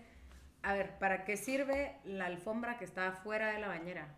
a 0.64 0.74
ver, 0.74 0.98
¿para 1.00 1.24
qué 1.24 1.38
sirve 1.38 1.98
la 2.04 2.26
alfombra 2.26 2.78
que 2.78 2.86
está 2.86 3.08
afuera 3.08 3.52
de 3.52 3.60
la 3.60 3.68
bañera? 3.68 4.16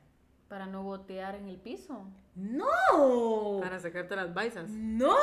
Para 0.48 0.66
no 0.66 0.84
botear 0.84 1.36
en 1.36 1.48
el 1.48 1.58
piso. 1.58 2.06
¡No! 2.36 3.60
Para 3.62 3.80
sacarte 3.80 4.16
las 4.16 4.34
baisas. 4.34 4.70
No, 4.70 5.16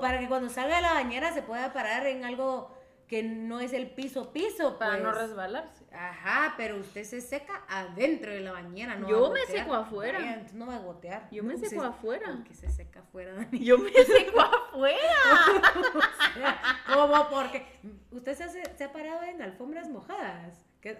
para 0.00 0.18
que 0.18 0.28
cuando 0.28 0.50
salga 0.50 0.76
de 0.76 0.82
la 0.82 0.94
bañera 0.94 1.32
se 1.32 1.42
pueda 1.42 1.72
parar 1.72 2.06
en 2.06 2.24
algo 2.24 2.75
que 3.08 3.22
no 3.22 3.60
es 3.60 3.72
el 3.72 3.88
piso 3.90 4.32
piso, 4.32 4.78
Para 4.78 4.92
pues. 4.92 5.02
no 5.04 5.12
resbalarse. 5.12 5.84
Ajá, 5.92 6.54
pero 6.56 6.76
usted 6.76 7.04
se 7.04 7.20
seca 7.20 7.62
adentro 7.68 8.32
de 8.32 8.40
la 8.40 8.52
bañera, 8.52 8.96
no 8.96 9.08
Yo 9.08 9.30
me 9.32 9.40
seco 9.46 9.74
afuera. 9.74 10.18
Vaya, 10.18 10.32
entonces 10.34 10.54
no 10.56 10.66
va 10.66 10.76
a 10.76 10.80
gotear. 10.80 11.28
Yo 11.30 11.42
me 11.44 11.54
No, 11.54 11.60
seco 11.60 11.82
se- 11.82 11.86
afuera. 11.88 12.26
¿Por 12.32 12.44
qué 12.44 12.54
se 12.54 12.70
seca 12.70 13.00
afuera, 13.00 13.32
Dani? 13.36 13.58
Yo 13.64 13.78
me 13.78 13.90
seco 14.04 14.40
afuera. 14.40 14.98
¿Cómo? 16.92 17.28
Porque 17.30 17.66
usted 18.10 18.34
se, 18.36 18.44
hace- 18.44 18.76
se 18.76 18.84
ha 18.84 18.92
parado 18.92 19.22
en 19.22 19.40
alfombras 19.42 19.88
mojadas. 19.88 20.64
¿Qué? 20.80 20.98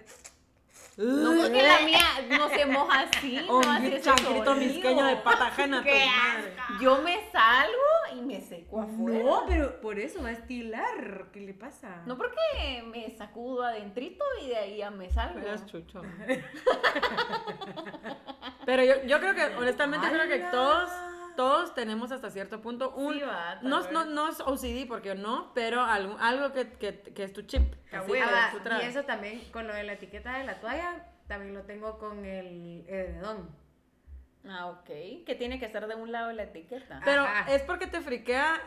No, 0.96 1.42
porque 1.42 1.62
la 1.62 1.80
mía 1.80 2.00
no 2.30 2.48
se 2.48 2.64
moja 2.66 3.00
así. 3.00 3.38
No 3.46 3.60
hace 3.60 4.00
chancrito 4.00 4.54
misqueño 4.54 5.04
de 5.04 5.16
pata 5.16 5.48
ajena, 5.48 5.78
tu 5.82 5.84
¡Qué 5.84 6.06
madre. 6.06 6.54
Yo 6.80 7.02
me 7.02 7.30
salgo 7.30 7.76
y 8.14 8.22
me 8.22 8.40
seco 8.40 8.80
afuera. 8.80 9.24
No, 9.24 9.44
pero 9.46 9.80
por 9.80 9.98
eso 9.98 10.22
va 10.22 10.30
a 10.30 10.32
estilar. 10.32 11.26
¿Qué 11.32 11.40
le 11.40 11.52
pasa? 11.52 12.02
No 12.06 12.16
porque 12.16 12.82
me 12.86 13.10
sacudo 13.16 13.64
adentrito 13.64 14.24
y 14.42 14.48
de 14.48 14.56
ahí 14.56 14.76
ya 14.78 14.90
me 14.90 15.10
salgo. 15.10 15.40
Eres 15.40 15.66
chucho. 15.66 16.02
Pero 18.66 18.82
yo, 18.82 18.94
yo 19.04 19.20
creo 19.20 19.34
que, 19.34 19.44
honestamente, 19.56 20.08
creo 20.08 20.28
que 20.28 20.38
todos, 20.50 20.90
todos 21.36 21.74
tenemos 21.74 22.10
hasta 22.12 22.30
cierto 22.30 22.60
punto 22.60 22.90
un... 22.94 23.14
Sí, 23.14 23.20
va, 23.20 23.58
tal 23.60 23.68
no, 23.68 23.90
no, 23.92 24.04
no 24.06 24.28
es 24.28 24.40
OCD, 24.40 24.88
porque 24.88 25.14
no, 25.14 25.52
pero 25.54 25.82
algo, 25.82 26.16
algo 26.18 26.52
que, 26.52 26.72
que, 26.72 27.00
que 27.00 27.22
es 27.24 27.32
tu 27.32 27.42
chip. 27.42 27.74
Así, 27.92 28.12
Ah, 28.20 28.48
tú 28.52 28.58
y 28.58 28.60
traes. 28.60 28.88
eso 28.88 29.04
también, 29.04 29.40
con 29.52 29.66
lo 29.66 29.74
de 29.74 29.84
la 29.84 29.92
etiqueta 29.92 30.38
de 30.38 30.44
la 30.44 30.58
toalla, 30.60 31.06
también 31.28 31.54
lo 31.54 31.62
tengo 31.62 31.98
con 31.98 32.24
el 32.24 32.84
edredón. 32.88 33.48
Ah, 34.48 34.66
ok. 34.66 34.84
Que 35.24 35.34
tiene 35.38 35.58
que 35.58 35.66
estar 35.66 35.86
de 35.86 35.94
un 35.94 36.12
lado 36.12 36.32
la 36.32 36.44
etiqueta. 36.44 37.00
Pero 37.04 37.22
Ajá. 37.22 37.52
es 37.52 37.62
porque 37.62 37.86
te 37.86 38.00
friquea 38.00 38.60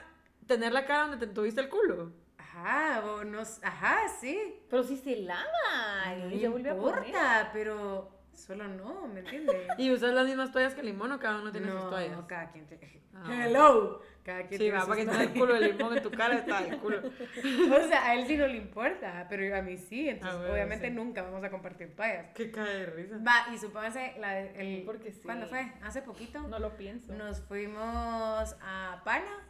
tener 0.45 0.73
la 0.73 0.85
cara 0.85 1.07
donde 1.07 1.25
te 1.25 1.33
tuviste 1.33 1.61
el 1.61 1.69
culo. 1.69 2.11
Ajá, 2.37 3.01
o 3.05 3.23
no, 3.23 3.39
ajá, 3.41 3.99
sí. 4.19 4.61
Pero 4.69 4.83
si 4.83 4.97
se 4.97 5.15
lava. 5.17 6.15
No 6.17 6.29
y 6.31 6.39
se 6.41 6.47
vuelve 6.49 6.69
a 6.71 6.75
poner. 6.75 7.05
importa, 7.07 7.49
pero 7.53 8.18
solo 8.39 8.67
no, 8.67 9.07
¿me 9.07 9.19
entiendes? 9.21 9.55
Y 9.77 9.91
usas 9.91 10.13
las 10.13 10.25
mismas 10.25 10.51
toallas 10.51 10.73
que 10.73 10.81
el 10.81 10.87
limón 10.87 11.11
o 11.11 11.19
cada 11.19 11.41
uno 11.41 11.51
tiene 11.51 11.71
sus 11.71 11.89
toallas. 11.89 12.11
No, 12.17 12.27
cada 12.27 12.49
quien 12.51 12.65
tiene. 12.67 13.01
Ah, 13.13 13.45
Hello. 13.47 14.01
Cada 14.23 14.39
quien 14.47 14.51
Sí, 14.51 14.57
tiene 14.65 14.73
va, 14.73 14.79
sus 14.81 14.89
para 14.89 15.01
que 15.01 15.07
tenga 15.09 15.23
el 15.23 15.29
culo 15.31 15.53
de 15.55 15.73
limón 15.73 15.97
en 15.97 16.03
tu 16.03 16.11
cara, 16.11 16.35
está 16.35 16.59
el 16.67 16.77
culo. 16.77 17.01
O 17.83 17.87
sea, 17.87 18.05
a 18.09 18.15
él 18.15 18.27
sí 18.27 18.37
no 18.37 18.47
le 18.47 18.57
importa, 18.57 19.25
pero 19.29 19.55
a 19.55 19.61
mí 19.61 19.77
sí. 19.77 20.09
Entonces, 20.09 20.39
Ah, 20.47 20.51
obviamente 20.51 20.87
sí. 20.89 20.93
nunca 20.93 21.21
vamos 21.23 21.43
a 21.43 21.49
compartir 21.49 21.95
toallas. 21.95 22.27
Qué 22.35 22.51
cae 22.51 22.79
de 22.79 22.85
risa. 22.87 23.17
Va, 23.17 23.53
y 23.53 23.57
supóngase, 23.57 24.15
la, 24.19 24.39
el, 24.41 24.83
Porque 24.83 25.11
sí. 25.11 25.21
¿cuándo 25.23 25.47
fue? 25.47 25.71
Hace 25.81 26.01
poquito. 26.01 26.41
No 26.47 26.59
lo 26.59 26.75
pienso. 26.77 27.13
Nos 27.13 27.41
fuimos 27.41 28.55
a 28.61 29.01
Pana 29.03 29.45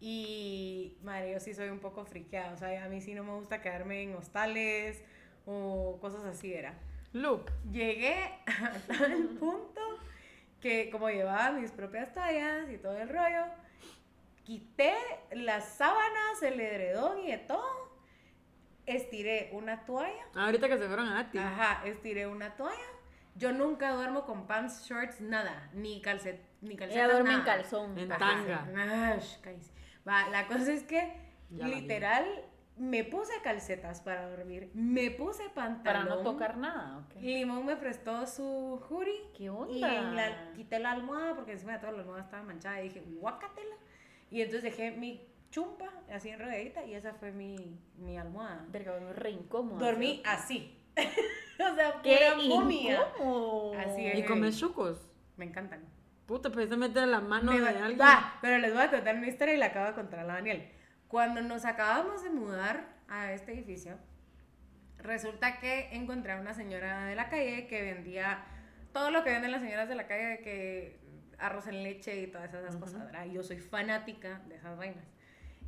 y, 0.00 0.96
madre, 1.02 1.32
yo 1.32 1.40
sí 1.40 1.54
soy 1.54 1.68
un 1.68 1.80
poco 1.80 2.04
friqueada. 2.04 2.52
O 2.52 2.56
sea, 2.56 2.84
a 2.84 2.88
mí 2.88 3.00
sí 3.00 3.14
no 3.14 3.24
me 3.24 3.32
gusta 3.34 3.60
quedarme 3.60 4.02
en 4.02 4.14
hostales 4.14 5.02
o 5.44 5.98
cosas 6.00 6.24
así, 6.24 6.54
era. 6.54 6.74
Loop. 7.12 7.50
Llegué 7.70 8.38
hasta 8.46 9.06
el 9.06 9.28
punto 9.38 9.80
que 10.60 10.90
como 10.90 11.08
llevaba 11.08 11.52
mis 11.52 11.70
propias 11.70 12.12
toallas 12.12 12.68
y 12.70 12.78
todo 12.78 12.96
el 12.96 13.08
rollo, 13.08 13.44
quité 14.44 14.94
las 15.32 15.68
sábanas, 15.76 16.42
el 16.42 16.58
edredón 16.60 17.20
y 17.20 17.30
de 17.30 17.38
todo, 17.38 17.88
estiré 18.86 19.50
una 19.52 19.84
toalla, 19.84 20.24
Ahorita 20.34 20.68
que 20.68 20.78
se 20.78 20.86
fueron 20.86 21.06
a 21.08 21.20
Ati. 21.20 21.38
ajá, 21.38 21.86
estiré 21.86 22.26
una 22.26 22.56
toalla. 22.56 22.76
Yo 23.36 23.52
nunca 23.52 23.92
duermo 23.92 24.24
con 24.24 24.48
pants, 24.48 24.84
shorts, 24.84 25.20
nada, 25.20 25.70
ni 25.72 26.02
calcet, 26.02 26.40
ni 26.60 26.74
calcetas, 26.76 27.04
Ella 27.04 27.12
duerme 27.12 27.34
en 27.34 27.42
calzón. 27.42 27.96
En 27.96 28.08
tanga. 28.08 28.66
Cállese. 29.42 29.70
Va, 30.08 30.28
la 30.30 30.46
cosa 30.48 30.72
es 30.72 30.82
que 30.82 31.12
Ya 31.50 31.68
literal 31.68 32.26
me 32.78 33.04
puse 33.04 33.32
calcetas 33.42 34.00
para 34.00 34.28
dormir, 34.30 34.70
me 34.74 35.10
puse 35.10 35.48
pantalón. 35.50 36.04
Para 36.06 36.16
no 36.16 36.22
tocar 36.22 36.56
nada, 36.56 36.98
ok. 36.98 37.20
Limón 37.20 37.66
me 37.66 37.76
prestó 37.76 38.26
su 38.26 38.80
hoodie. 38.88 39.30
¿Qué 39.36 39.44
Y 39.44 39.48
onda? 39.48 39.94
en 39.94 40.16
la- 40.16 40.52
quité 40.54 40.78
la 40.78 40.92
almohada 40.92 41.34
porque 41.34 41.52
encima 41.52 41.72
de 41.72 41.78
todo 41.80 41.92
la 41.92 41.98
almohada 42.00 42.22
estaba 42.24 42.42
manchada 42.42 42.80
y 42.80 42.88
dije, 42.88 43.02
guácatela. 43.06 43.74
Y 44.30 44.42
entonces 44.42 44.62
dejé 44.62 44.90
mi 44.92 45.26
chumpa 45.50 45.88
así 46.12 46.28
enredadita 46.28 46.84
y 46.84 46.94
esa 46.94 47.14
fue 47.14 47.32
mi, 47.32 47.78
mi 47.96 48.18
almohada. 48.18 48.64
Verga, 48.68 48.92
dormí 48.92 49.12
re 49.12 49.30
incómodo. 49.30 49.78
Dormí 49.84 50.22
así. 50.26 50.74
o 50.96 51.74
sea, 51.74 52.00
¡Qué 52.02 52.16
pura 52.34 52.36
momia. 52.60 53.00
incómodo! 53.16 53.74
Así 53.78 54.06
es. 54.06 54.18
Y 54.18 54.24
comes 54.24 54.58
chucos. 54.58 54.98
Me 55.36 55.44
encantan. 55.46 55.80
Puta, 56.26 56.50
pues 56.50 56.68
se 56.68 56.76
mete 56.76 57.06
la 57.06 57.20
mano 57.20 57.52
Me 57.52 57.58
de 57.58 57.64
va- 57.64 57.84
alguien. 57.86 57.98
va, 58.00 58.38
pero 58.42 58.58
les 58.58 58.74
voy 58.74 58.82
a 58.82 58.90
contar 58.90 59.16
una 59.16 59.26
historia 59.28 59.54
y 59.54 59.56
la 59.56 59.66
acabo 59.66 59.86
de 59.86 59.94
contar 59.94 60.20
a 60.20 60.24
la 60.24 60.34
Daniel. 60.34 60.68
Cuando 61.08 61.40
nos 61.40 61.64
acabamos 61.64 62.22
de 62.22 62.30
mudar 62.30 62.86
a 63.08 63.32
este 63.32 63.52
edificio, 63.52 63.98
resulta 64.98 65.58
que 65.58 65.88
encontré 65.94 66.32
a 66.32 66.40
una 66.40 66.54
señora 66.54 67.06
de 67.06 67.14
la 67.14 67.28
calle 67.28 67.66
que 67.66 67.82
vendía 67.82 68.44
todo 68.92 69.10
lo 69.10 69.24
que 69.24 69.30
venden 69.30 69.52
las 69.52 69.62
señoras 69.62 69.88
de 69.88 69.94
la 69.94 70.06
calle, 70.06 70.24
de 70.26 70.38
que 70.40 71.00
arroz 71.38 71.66
en 71.68 71.82
leche 71.82 72.20
y 72.20 72.26
todas 72.26 72.52
esas 72.52 72.76
cosas, 72.76 73.04
¿verdad? 73.04 73.26
Yo 73.26 73.42
soy 73.42 73.58
fanática 73.58 74.40
de 74.48 74.56
esas 74.56 74.76
vainas. 74.76 75.04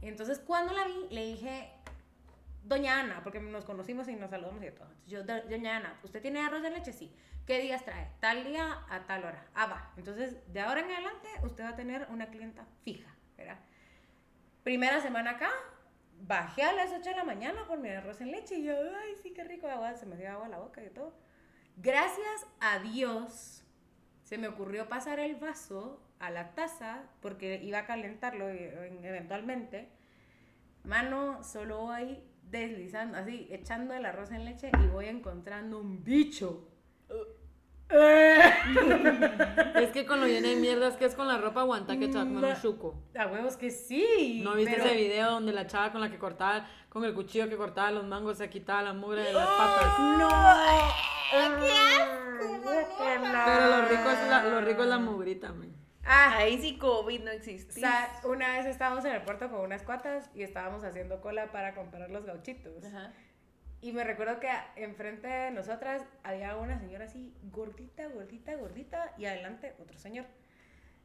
Y 0.03 0.09
entonces 0.09 0.41
cuando 0.41 0.73
la 0.73 0.85
vi, 0.87 1.07
le 1.11 1.25
dije, 1.27 1.71
Doña 2.65 3.01
Ana, 3.01 3.23
porque 3.23 3.41
nos 3.41 3.65
conocimos 3.65 4.09
y 4.09 4.17
nos 4.17 4.31
saludamos 4.31 4.61
y 4.63 4.67
de 4.67 4.73
todo. 4.73 4.89
Yo, 5.07 5.23
"Do- 5.25 5.43
Doña 5.49 5.77
Ana, 5.79 5.99
¿usted 6.03 6.21
tiene 6.21 6.41
arroz 6.41 6.63
en 6.65 6.75
leche? 6.75 6.93
Sí. 6.93 7.15
¿Qué 7.47 7.59
días 7.61 7.85
trae? 7.85 8.09
Tal 8.21 8.45
día 8.45 8.79
a 8.91 9.07
tal 9.07 9.25
hora. 9.25 9.47
Ah, 9.55 9.67
va. 9.67 9.93
Entonces, 9.97 10.37
de 10.53 10.61
ahora 10.61 10.81
en 10.81 10.91
adelante, 10.91 11.29
usted 11.43 11.65
va 11.65 11.71
a 11.71 11.77
tener 11.77 12.07
una 12.11 12.27
clienta 12.27 12.65
fija, 12.85 13.09
¿verdad? 13.37 13.59
Primera 14.63 15.01
semana 15.01 15.33
acá, 15.33 15.51
bajé 16.21 16.63
a 16.63 16.73
las 16.73 16.91
8 16.93 17.11
de 17.11 17.17
la 17.17 17.25
mañana 17.25 17.67
por 17.67 17.79
mi 17.79 17.89
arroz 17.89 18.21
en 18.21 18.31
leche 18.31 18.57
y 18.57 18.65
yo, 18.65 18.75
ay, 18.75 19.15
sí, 19.23 19.33
qué 19.33 19.45
rico 19.45 19.67
agua, 19.69 19.95
se 19.95 20.07
me 20.07 20.17
dio 20.17 20.31
agua 20.31 20.47
a 20.47 20.51
la 20.51 20.59
boca 20.59 20.85
y 20.85 20.91
todo. 20.91 21.15
Gracias 21.77 22.47
a 22.61 22.79
Dios, 22.81 23.65
se 24.25 24.37
me 24.37 24.49
ocurrió 24.49 24.89
pasar 24.89 25.19
el 25.19 25.37
vaso 25.37 26.03
a 26.19 26.31
la 26.31 26.55
taza 26.55 27.03
porque 27.23 27.61
iba 27.63 27.79
a 27.79 27.87
calentarlo 27.87 28.51
eh, 28.51 28.99
eventualmente. 29.03 29.89
Mano, 30.85 31.43
solo 31.43 31.81
voy 31.83 32.23
deslizando, 32.43 33.17
así, 33.17 33.49
echando 33.51 33.95
el 33.95 34.05
arroz 34.05 34.31
en 34.31 34.45
leche 34.45 34.71
y 34.83 34.87
voy 34.89 35.07
encontrando 35.07 35.79
un 35.79 36.05
bicho. 36.05 36.69
Es 39.75 39.91
que 39.91 40.07
con 40.07 40.21
lo 40.21 40.27
llena 40.27 40.49
de 40.49 40.57
mierdas 40.57 40.97
que 40.97 41.05
es 41.07 41.15
con 41.15 41.27
la 41.27 41.39
ropa 41.39 41.61
aguanta 41.63 41.99
que 41.99 42.09
te 42.09 42.15
va 42.15 42.23
a 42.23 42.25
comer 42.25 42.45
un 42.55 42.61
chuco. 42.63 42.95
A 43.19 43.27
huevos 43.27 43.57
que 43.57 43.71
sí. 43.71 44.41
¿No 44.45 44.55
viste 44.55 44.73
pero- 44.77 44.85
ese 44.87 44.95
video 44.97 45.31
donde 45.33 45.53
la 45.53 45.67
chava 45.67 45.91
con 45.93 46.01
la 46.01 46.11
que 46.11 46.19
cortaba, 46.19 46.67
con 46.89 47.05
el 47.05 47.15
cuchillo 47.15 47.49
que 47.49 47.57
cortaba 47.57 47.91
los 47.91 48.05
mangos 48.05 48.39
se 48.39 48.49
quitaba 48.51 48.83
la 48.83 48.93
mugre 48.93 49.23
de 49.23 49.33
las 49.33 49.47
patas? 49.47 49.99
No. 50.19 50.29
Pero 53.45 53.67
lo 53.67 53.89
rico 53.89 54.11
es 54.11 54.29
la, 54.29 54.43
lo 54.45 54.61
rico 54.61 54.83
es 54.83 54.89
la 54.89 54.99
mugrita, 54.99 55.53
man. 55.53 55.75
Ah, 56.05 56.35
Ahí 56.39 56.59
sí 56.61 56.77
COVID 56.79 57.21
no 57.23 57.31
o 57.31 57.35
existe. 57.35 57.73
sea, 57.81 58.11
una 58.25 58.57
vez 58.57 58.67
estábamos 58.67 59.05
en 59.05 59.13
el 59.15 59.23
puerto 59.23 59.49
con 59.51 59.61
unas 59.61 59.83
cuatas 59.83 60.31
y 60.35 60.43
estábamos 60.43 60.83
haciendo 60.83 61.21
cola 61.21 61.53
para 61.53 61.75
comprar 61.75 62.11
los 62.11 62.25
gauchitos. 62.25 62.85
Ajá. 62.85 63.13
Y 63.83 63.93
me 63.93 64.05
recuerdo 64.05 64.41
que 64.41 64.51
enfrente 64.77 65.27
de 65.27 65.51
nosotras 65.53 66.03
había 66.23 66.57
una 66.57 66.79
señora 66.79 67.07
así, 67.07 67.33
gordita, 67.51 68.07
gordita, 68.09 68.55
gordita, 68.57 69.15
y 69.17 69.25
adelante 69.27 69.75
otro 69.81 69.99
señor. 69.99 70.27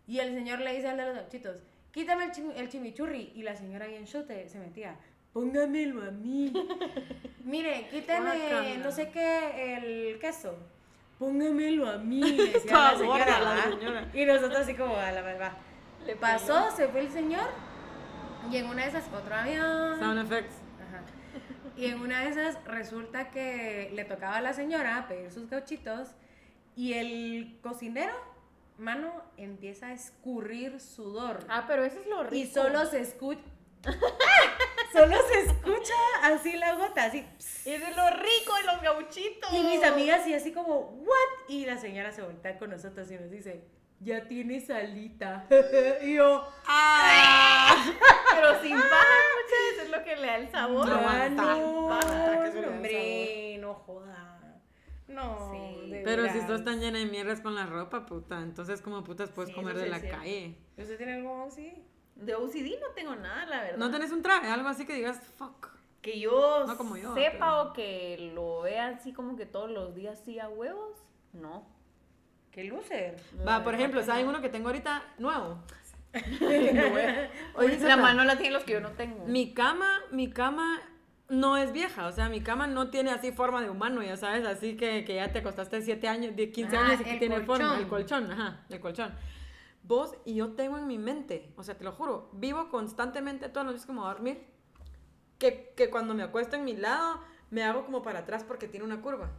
Y 0.07 0.19
el 0.19 0.33
señor 0.33 0.59
le 0.59 0.73
dice 0.75 0.89
al 0.89 0.97
de 0.97 1.05
los 1.05 1.15
gauchitos, 1.15 1.57
quítame 1.91 2.25
el, 2.25 2.31
chimi- 2.31 2.53
el 2.55 2.67
chimichurri. 2.69 3.31
Y 3.33 3.43
la 3.43 3.55
señora 3.55 3.85
ahí 3.85 3.95
en 3.95 4.03
shote 4.05 4.49
se 4.49 4.59
metía, 4.59 4.97
póngamelo 5.33 6.01
a 6.03 6.11
mí. 6.11 6.51
Mire, 7.45 7.87
quítame 7.89 8.77
no 8.79 8.91
sé 8.91 9.09
qué, 9.09 9.75
el 9.77 10.19
queso. 10.19 10.57
Póngamelo 11.17 11.89
a 11.89 11.97
mí, 11.97 12.19
decía 12.53 12.73
la 12.73 12.97
señora, 12.97 13.39
la 13.39 13.63
señora. 13.63 14.09
Y 14.13 14.25
nosotros 14.25 14.59
así 14.59 14.73
como, 14.75 14.97
a 14.97 15.11
la 15.13 15.21
verdad. 15.21 15.53
Le 16.05 16.15
Pasó, 16.17 16.69
se 16.75 16.87
fue 16.89 16.99
el 16.99 17.09
señor, 17.09 17.47
y 18.51 18.57
en 18.57 18.65
una 18.67 18.83
de 18.83 18.89
esas 18.89 19.05
otro 19.11 19.33
avión. 19.33 19.97
Sound 19.99 20.19
effects. 20.25 20.55
Y 21.77 21.85
en 21.85 21.99
una 21.99 22.23
de 22.23 22.29
esas 22.29 22.63
resulta 22.65 23.31
que 23.31 23.91
le 23.93 24.05
tocaba 24.05 24.37
a 24.37 24.41
la 24.41 24.53
señora 24.53 25.05
pedir 25.07 25.31
sus 25.31 25.49
gauchitos 25.49 26.09
y 26.75 26.93
el 26.93 27.57
cocinero, 27.61 28.13
mano, 28.77 29.23
empieza 29.37 29.87
a 29.87 29.93
escurrir 29.93 30.79
sudor. 30.79 31.45
Ah, 31.49 31.65
pero 31.67 31.83
eso 31.83 31.99
es 31.99 32.07
lo 32.07 32.23
rico. 32.23 32.35
Y 32.35 32.47
solo 32.47 32.85
se 32.85 33.01
escucha. 33.01 33.41
solo 34.93 35.15
se 35.27 35.41
escucha 35.41 35.93
así 36.23 36.53
la 36.57 36.75
gota, 36.75 37.05
así. 37.05 37.25
Eso 37.39 37.87
es 37.87 37.95
lo 37.95 38.09
rico 38.09 38.55
de 38.57 38.63
los 38.65 38.81
gauchitos. 38.81 39.53
Y 39.53 39.63
mis 39.63 39.83
amigas 39.83 40.25
y 40.27 40.33
así 40.33 40.51
como, 40.51 40.79
¿what? 40.79 41.49
Y 41.49 41.65
la 41.65 41.77
señora 41.77 42.11
se 42.11 42.21
voltea 42.21 42.57
con 42.57 42.69
nosotros 42.69 43.09
y 43.11 43.15
nos 43.15 43.29
dice, 43.29 43.63
ya 43.99 44.27
tiene 44.27 44.59
salita. 44.61 45.45
y 46.01 46.15
yo, 46.15 46.47
Pero 56.15 56.31
si 56.33 56.39
estás 56.39 56.63
tan 56.63 56.79
llena 56.79 56.99
de 56.99 57.05
mierdas 57.05 57.41
con 57.41 57.55
la 57.55 57.65
ropa, 57.65 58.05
puta, 58.05 58.39
entonces 58.41 58.81
como 58.81 59.03
putas 59.03 59.29
puedes 59.29 59.49
Sí, 59.49 59.55
comer 59.55 59.77
de 59.77 59.87
la 59.89 59.99
cierto. 59.99 60.17
calle. 60.19 60.57
¿Usted 60.77 60.97
tiene 60.97 61.13
algo 61.15 61.43
así? 61.47 61.73
De 62.15 62.33
OCD 62.35 62.79
no 62.81 62.89
tengo 62.95 63.15
nada, 63.15 63.45
la 63.45 63.61
verdad. 63.61 63.77
¿No 63.77 63.91
tenés 63.91 64.11
un 64.11 64.21
traje? 64.21 64.47
Algo 64.47 64.67
así 64.69 64.85
que 64.85 64.93
digas, 64.93 65.19
fuck. 65.37 65.67
Que 66.01 66.19
yo, 66.19 66.65
No 66.67 66.77
como 66.77 66.95
yo, 66.97 67.13
sepa 67.15 67.31
pero- 67.37 67.61
o 67.61 67.73
que 67.73 68.31
lo 68.33 68.61
vea 68.61 68.87
así 68.89 69.11
como 69.11 69.35
que 69.35 69.45
todos 69.45 69.69
los 69.71 69.95
días 69.95 70.21
sí 70.23 70.39
a 70.39 70.47
huevos, 70.47 70.97
no. 71.33 71.67
¿Qué 72.51 72.63
loser? 72.63 73.17
Va, 73.45 73.63
por 73.63 73.73
ejemplo, 73.75 74.01
¿saben 74.03 74.27
uno 74.27 74.39
que 74.41 74.47
tengo 74.49 74.67
ahorita 74.69 75.03
nuevo? 75.17 75.59
Oye, 77.55 77.79
la 77.79 77.97
mano 77.97 78.23
la 78.23 78.37
tiene 78.37 78.53
los 78.53 78.63
que 78.63 78.73
yo 78.73 78.79
no 78.79 78.91
tengo. 78.91 79.25
Mi 79.25 79.53
cama, 79.53 79.99
mi 80.11 80.29
cama 80.29 80.79
no 81.29 81.57
es 81.57 81.71
vieja, 81.71 82.07
o 82.07 82.11
sea, 82.11 82.29
mi 82.29 82.41
cama 82.41 82.67
no 82.67 82.89
tiene 82.89 83.11
así 83.11 83.31
forma 83.31 83.61
de 83.61 83.69
humano, 83.69 84.03
ya 84.03 84.15
sabes, 84.17 84.45
así 84.45 84.77
que, 84.77 85.03
que 85.05 85.15
ya 85.15 85.31
te 85.31 85.39
acostaste 85.39 85.81
7 85.81 86.07
años, 86.07 86.35
de 86.35 86.51
15 86.51 86.77
Ah, 86.77 86.85
años 86.85 87.01
y 87.01 87.03
que 87.03 87.17
tiene 87.17 87.41
forma, 87.41 87.69
colchón. 87.69 87.79
el 87.81 87.87
colchón, 87.87 88.31
ajá, 88.31 88.65
el 88.69 88.79
colchón. 88.79 89.13
Vos 89.83 90.15
y 90.25 90.35
yo 90.35 90.53
tengo 90.53 90.77
en 90.77 90.87
mi 90.87 90.97
mente, 90.97 91.51
o 91.57 91.63
sea, 91.63 91.77
te 91.77 91.83
lo 91.83 91.91
juro, 91.91 92.29
vivo 92.33 92.69
constantemente 92.69 93.49
todos 93.49 93.65
los 93.65 93.75
días 93.75 93.85
como 93.85 94.05
a 94.05 94.13
dormir, 94.13 94.45
que, 95.39 95.73
que 95.75 95.89
cuando 95.89 96.13
me 96.13 96.23
acuesto 96.23 96.55
en 96.55 96.63
mi 96.65 96.75
lado, 96.75 97.19
me 97.49 97.63
hago 97.63 97.85
como 97.85 98.01
para 98.01 98.19
atrás 98.19 98.43
porque 98.43 98.67
tiene 98.67 98.85
una 98.85 99.01
curva. 99.01 99.29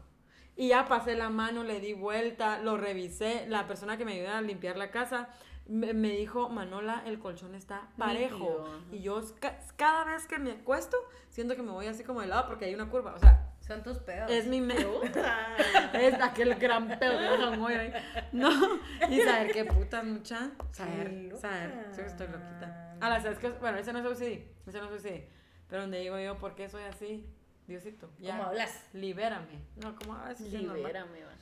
Y 0.56 0.68
ya 0.68 0.86
pasé 0.86 1.16
la 1.16 1.28
mano, 1.30 1.64
le 1.64 1.80
di 1.80 1.92
vuelta, 1.92 2.58
lo 2.60 2.76
revisé. 2.78 3.44
La 3.48 3.66
persona 3.66 3.98
que 3.98 4.04
me 4.06 4.12
ayuda 4.14 4.38
a 4.38 4.40
limpiar 4.42 4.76
la 4.78 4.90
casa 4.90 5.28
me, 5.68 5.92
me 5.94 6.10
dijo, 6.10 6.48
Manola, 6.48 7.02
el 7.06 7.18
colchón 7.18 7.54
está 7.54 7.88
parejo. 7.98 8.64
Y 8.92 9.00
yo 9.00 9.20
ca- 9.40 9.58
cada 9.76 10.04
vez 10.04 10.26
que 10.26 10.38
me 10.38 10.52
acuesto, 10.52 10.96
siento 11.30 11.56
que 11.56 11.62
me 11.62 11.70
voy 11.72 11.86
así 11.86 12.04
como 12.04 12.20
de 12.20 12.28
lado 12.28 12.46
porque 12.46 12.66
hay 12.66 12.74
una 12.74 12.88
curva. 12.88 13.14
O 13.14 13.18
sea, 13.18 13.52
Son 13.60 13.82
tus 13.82 13.98
pedos. 13.98 14.30
es 14.30 14.46
mi. 14.46 14.60
Puta. 14.62 15.56
Es 15.94 16.14
aquel 16.22 16.54
gran 16.56 16.86
pedo 16.98 17.18
que 17.18 17.44
un 17.56 17.60
hoyo 17.62 17.80
ahí. 17.80 17.92
No, 18.32 18.50
y 19.10 19.20
saber 19.20 19.50
qué 19.52 19.64
putas, 19.64 20.04
mucha. 20.04 20.50
Saber, 20.72 21.36
saber. 21.38 21.88
Sí, 21.92 22.00
estoy 22.02 22.28
loquita. 22.28 22.96
Ah, 23.00 23.08
la 23.10 23.20
sabes 23.20 23.38
que, 23.38 23.48
bueno, 23.50 23.78
ese 23.78 23.92
no 23.92 23.98
es 23.98 24.06
OCD. 24.06 24.46
Ese 24.66 24.80
no 24.80 24.94
es 24.94 25.04
OCD. 25.04 25.28
Pero 25.68 25.82
donde 25.82 25.98
digo 25.98 26.18
yo, 26.18 26.38
¿por 26.38 26.54
qué 26.54 26.68
soy 26.68 26.84
así? 26.84 27.26
Diosito, 27.66 28.08
ya. 28.18 28.36
¿Cómo 28.36 28.48
hablas? 28.50 28.84
Libérame. 28.92 29.58
No, 29.82 29.96
a 30.14 30.28
veces 30.28 30.46
es 30.46 30.52
normal. 30.62 30.76
Libérame, 30.76 31.24
va. 31.24 31.32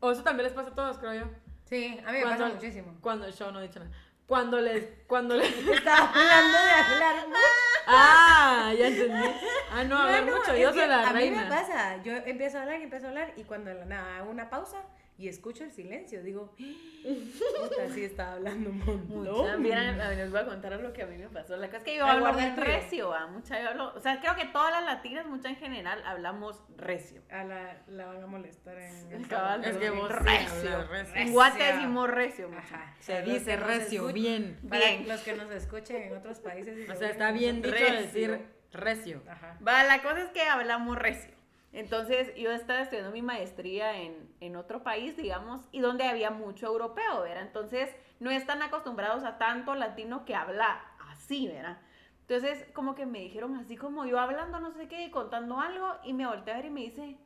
O 0.00 0.10
eso 0.10 0.22
también 0.22 0.44
les 0.44 0.52
pasa 0.52 0.70
a 0.70 0.74
todos, 0.74 0.98
creo 0.98 1.14
yo. 1.14 1.30
Sí, 1.72 1.98
a 2.06 2.12
mí 2.12 2.18
me 2.18 2.22
Cuando- 2.24 2.44
pasa 2.44 2.54
muchísimo. 2.54 2.94
Cuando 3.00 3.28
yo 3.30 3.50
no 3.50 3.60
he 3.60 3.62
dicho 3.62 3.78
nada. 3.80 3.90
Cuando 4.26 4.60
les, 4.60 4.84
cuando 5.06 5.36
les. 5.36 5.48
Estaba 5.68 6.08
hablando 6.10 6.58
de 6.58 6.70
hablar 6.70 7.28
mucho. 7.28 7.38
Ah, 7.86 8.72
ya 8.78 8.88
entendí. 8.88 9.30
Ah, 9.70 9.84
no, 9.84 9.96
hablar 9.96 10.22
Bueno, 10.24 10.38
mucho. 10.38 10.54
Yo 10.54 10.70
soy 10.74 10.86
la 10.86 11.08
a 11.08 11.12
reina. 11.14 11.38
mí 11.38 11.44
me 11.44 11.50
pasa, 11.50 12.02
yo 12.02 12.12
empiezo 12.12 12.58
a 12.58 12.62
hablar 12.62 12.78
y 12.80 12.82
empiezo 12.82 13.06
a 13.06 13.08
hablar 13.08 13.32
y 13.36 13.44
cuando 13.44 13.72
nada 13.86 14.18
hago 14.18 14.30
una 14.30 14.50
pausa 14.50 14.82
y 15.22 15.28
escucho 15.28 15.62
el 15.62 15.70
silencio, 15.70 16.20
digo, 16.24 16.52
puta, 16.58 17.88
sí 17.94 18.04
estaba 18.04 18.32
hablando 18.32 18.70
un 18.70 18.78
montón. 19.08 19.62
Miren, 19.62 20.00
a 20.00 20.08
ver, 20.08 20.18
les 20.18 20.30
voy 20.32 20.40
a 20.40 20.46
contar 20.46 20.72
lo 20.80 20.92
que 20.92 21.02
a 21.02 21.06
mí 21.06 21.16
me 21.16 21.28
pasó. 21.28 21.56
La 21.56 21.66
cosa 21.68 21.78
es 21.78 21.84
que 21.84 21.96
yo 21.96 22.04
hablo 22.06 22.32
recio, 22.56 23.10
¿va? 23.10 23.26
mucha 23.28 23.62
yo 23.62 23.68
hablo, 23.70 23.92
o 23.94 24.00
sea, 24.00 24.18
creo 24.20 24.34
que 24.34 24.46
todas 24.46 24.72
las 24.72 24.84
latinas, 24.84 25.26
mucha 25.26 25.48
en 25.48 25.56
general, 25.56 26.02
hablamos 26.04 26.60
recio. 26.76 27.22
A 27.30 27.44
la, 27.44 27.82
la 27.86 28.06
van 28.06 28.22
a 28.22 28.26
molestar 28.26 28.76
en 28.78 29.12
el 29.12 29.28
Cabal, 29.28 29.64
Es 29.64 29.76
que 29.76 29.90
vos 29.90 30.10
recio. 30.10 30.86
En 31.14 31.32
Guate 31.32 31.62
decimos 31.72 32.10
recio, 32.10 32.48
mucha. 32.48 32.60
Ajá. 32.62 32.94
Se 32.98 33.22
dice 33.22 33.56
recio, 33.56 34.06
bien. 34.12 34.58
Para 34.68 34.84
Bien. 34.84 35.08
los 35.08 35.20
que 35.20 35.34
nos 35.34 35.50
escuchen 35.52 36.02
en 36.02 36.16
otros 36.16 36.40
países. 36.40 36.76
y 36.76 36.90
O 36.90 36.92
se 36.94 36.98
sea, 36.98 37.10
está 37.10 37.30
bien 37.30 37.62
dicho 37.62 37.74
Recio. 37.76 37.94
decir 38.00 38.40
recio. 38.72 39.22
Ajá. 39.28 39.56
Va, 39.66 39.84
la 39.84 40.02
cosa 40.02 40.22
es 40.22 40.30
que 40.30 40.42
hablamos 40.42 40.98
recio. 40.98 41.30
Entonces, 41.72 42.34
yo 42.36 42.50
estaba 42.52 42.82
estudiando 42.82 43.12
mi 43.12 43.22
maestría 43.22 43.96
en, 43.98 44.31
en 44.42 44.56
otro 44.56 44.82
país, 44.82 45.16
digamos, 45.16 45.60
y 45.70 45.80
donde 45.80 46.04
había 46.04 46.30
mucho 46.30 46.66
europeo, 46.66 47.22
¿verdad? 47.22 47.42
Entonces, 47.42 47.94
no 48.18 48.30
están 48.30 48.60
acostumbrados 48.60 49.22
a 49.22 49.38
tanto 49.38 49.74
latino 49.74 50.24
que 50.24 50.34
habla 50.34 50.80
así, 51.10 51.46
¿verdad? 51.46 51.78
Entonces, 52.22 52.66
como 52.72 52.94
que 52.94 53.06
me 53.06 53.20
dijeron 53.20 53.56
así 53.56 53.76
como 53.76 54.04
yo 54.04 54.18
hablando 54.18 54.58
no 54.58 54.72
sé 54.72 54.88
qué 54.88 55.04
y 55.04 55.10
contando 55.10 55.60
algo, 55.60 55.94
y 56.02 56.12
me 56.12 56.26
volteé 56.26 56.54
a 56.54 56.56
ver 56.56 56.66
y 56.66 56.70
me 56.70 56.80
dice, 56.80 57.16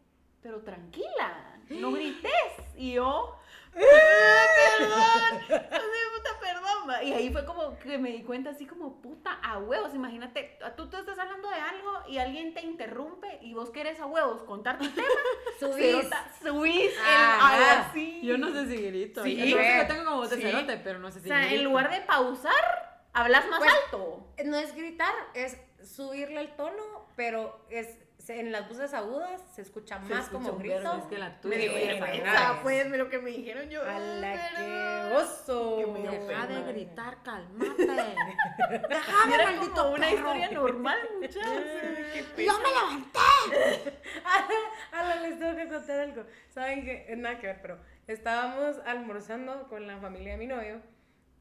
pero 0.43 0.61
tranquila, 0.61 1.59
no 1.71 1.91
grites. 1.93 2.77
Y 2.77 2.93
yo, 2.93 3.35
perdón, 3.77 5.01
así, 5.01 5.99
puta, 6.17 6.41
perdón. 6.41 7.07
Y 7.07 7.13
ahí 7.13 7.31
fue 7.31 7.45
como 7.45 7.79
que 7.79 7.99
me 7.99 8.11
di 8.11 8.23
cuenta 8.23 8.51
así 8.51 8.67
como, 8.67 9.01
puta, 9.01 9.33
a 9.43 9.59
huevos. 9.59 9.95
Imagínate, 9.95 10.59
tú, 10.77 10.89
tú 10.89 10.97
estás 10.97 11.19
hablando 11.19 11.49
de 11.49 11.57
algo 11.57 11.93
y 12.09 12.19
alguien 12.19 12.55
te 12.55 12.63
interrumpe 12.63 13.39
y 13.43 13.55
vos 13.55 13.71
querés 13.71 14.01
a 14.01 14.07
huevos 14.07 14.43
contar 14.45 14.79
tu 14.79 14.89
tema. 14.91 15.07
Subís. 15.61 16.09
Subís 16.43 16.93
el 16.93 16.99
Ajá. 17.07 17.89
así. 17.91 18.21
Yo 18.25 18.39
no 18.39 18.51
sé 18.53 18.67
si 18.67 18.77
grito. 18.83 19.23
Sí. 19.25 19.37
Yo 19.51 19.57
que 19.57 19.85
tengo 19.89 20.05
como 20.05 20.17
voz 20.19 20.31
de 20.31 20.37
Sí. 20.37 20.43
cerote, 20.43 20.77
pero 20.79 20.99
no 20.99 21.11
sé 21.11 21.21
si 21.21 21.27
O 21.27 21.29
sea, 21.29 21.43
en 21.45 21.49
grito. 21.51 21.65
lugar 21.65 21.91
de 21.91 22.01
pausar, 22.03 23.07
hablas 23.13 23.47
más 23.49 23.59
Pues, 23.59 23.73
alto. 23.85 24.33
No 24.45 24.57
es 24.57 24.75
gritar, 24.75 25.15
es 25.35 25.57
subirle 25.83 26.41
el 26.41 26.57
tono, 26.57 27.09
pero 27.17 27.65
es 27.71 27.89
en 28.29 28.53
las 28.53 28.69
voces 28.69 28.93
agudas 28.95 29.41
se 29.55 29.63
escucha 29.63 29.97
Se 30.03 30.13
más 30.15 30.25
escucha 30.25 30.33
como 30.33 30.53
un 30.53 30.59
grito. 30.59 30.75
verbo, 30.77 30.99
Es 30.99 31.05
que 31.05 31.19
la 31.19 31.41
tuya 31.41 31.57
Me 31.57 31.63
dio 31.63 31.73
vergüenza, 31.75 32.59
pues, 32.63 32.91
lo 32.91 33.09
que 33.11 33.19
me 33.19 33.31
dijeron 33.31 33.69
yo. 33.71 33.83
A 33.83 33.99
la 33.99 34.33
"Ay, 34.33 34.39
que 34.39 34.57
perdón". 34.57 35.23
oso. 35.23 35.77
Que 35.79 35.87
me 35.87 36.01
Deja 36.19 36.47
de 36.47 36.73
gritar, 36.73 37.23
calmate. 37.23 37.83
Era 37.85 39.45
maldito 39.45 39.75
como 39.75 39.91
una 39.95 40.07
perro. 40.09 40.17
historia 40.19 40.51
normal, 40.51 40.99
muchachos. 41.21 41.43
Yo 42.37 42.53
me 42.59 42.69
levanté. 42.69 44.01
Ahora 44.93 45.17
les 45.21 45.39
tengo 45.39 45.57
que 45.57 45.69
contar 45.69 46.01
algo. 46.01 46.25
Saben 46.49 46.85
que, 46.85 47.15
nada 47.17 47.39
que 47.39 47.47
ver, 47.47 47.59
pero 47.63 47.79
estábamos 48.07 48.77
almorzando 48.87 49.69
con 49.69 49.87
la 49.87 49.99
familia 49.99 50.33
de 50.33 50.39
mi 50.39 50.47
novio 50.47 50.81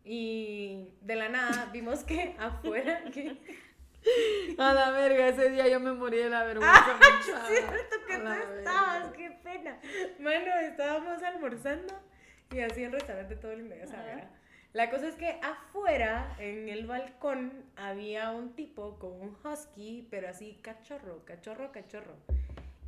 y 0.04 0.89
de 1.02 1.15
la 1.15 1.30
nada 1.30 1.69
vimos 1.71 2.04
que 2.04 2.36
afuera, 2.39 3.04
que 3.13 3.38
A 4.57 4.73
la 4.73 4.91
verga, 4.91 5.27
ese 5.27 5.49
día 5.49 5.67
yo 5.67 5.79
me 5.79 5.93
morí 5.93 6.17
de 6.17 6.29
la 6.29 6.43
vergüenza. 6.43 6.95
mucha. 6.95 7.45
cierto 7.47 7.95
que 8.07 8.17
tú 8.17 8.31
estabas, 8.57 9.11
qué 9.13 9.31
pena. 9.43 9.79
Bueno, 10.19 10.53
estábamos 10.61 11.21
almorzando 11.23 11.93
y 12.51 12.59
así 12.59 12.83
en 12.83 12.91
restaurante 12.91 13.35
todo 13.35 13.53
ya 13.53 13.87
saben, 13.87 14.15
¿verdad? 14.15 14.29
La 14.73 14.89
cosa 14.89 15.07
es 15.07 15.15
que 15.15 15.39
afuera, 15.41 16.35
en 16.37 16.67
el 16.67 16.85
balcón, 16.85 17.63
había 17.77 18.31
un 18.31 18.55
tipo 18.55 18.99
con 18.99 19.13
un 19.13 19.37
husky, 19.41 20.05
pero 20.11 20.27
así 20.27 20.59
cachorro, 20.61 21.23
cachorro, 21.23 21.71
cachorro. 21.71 22.15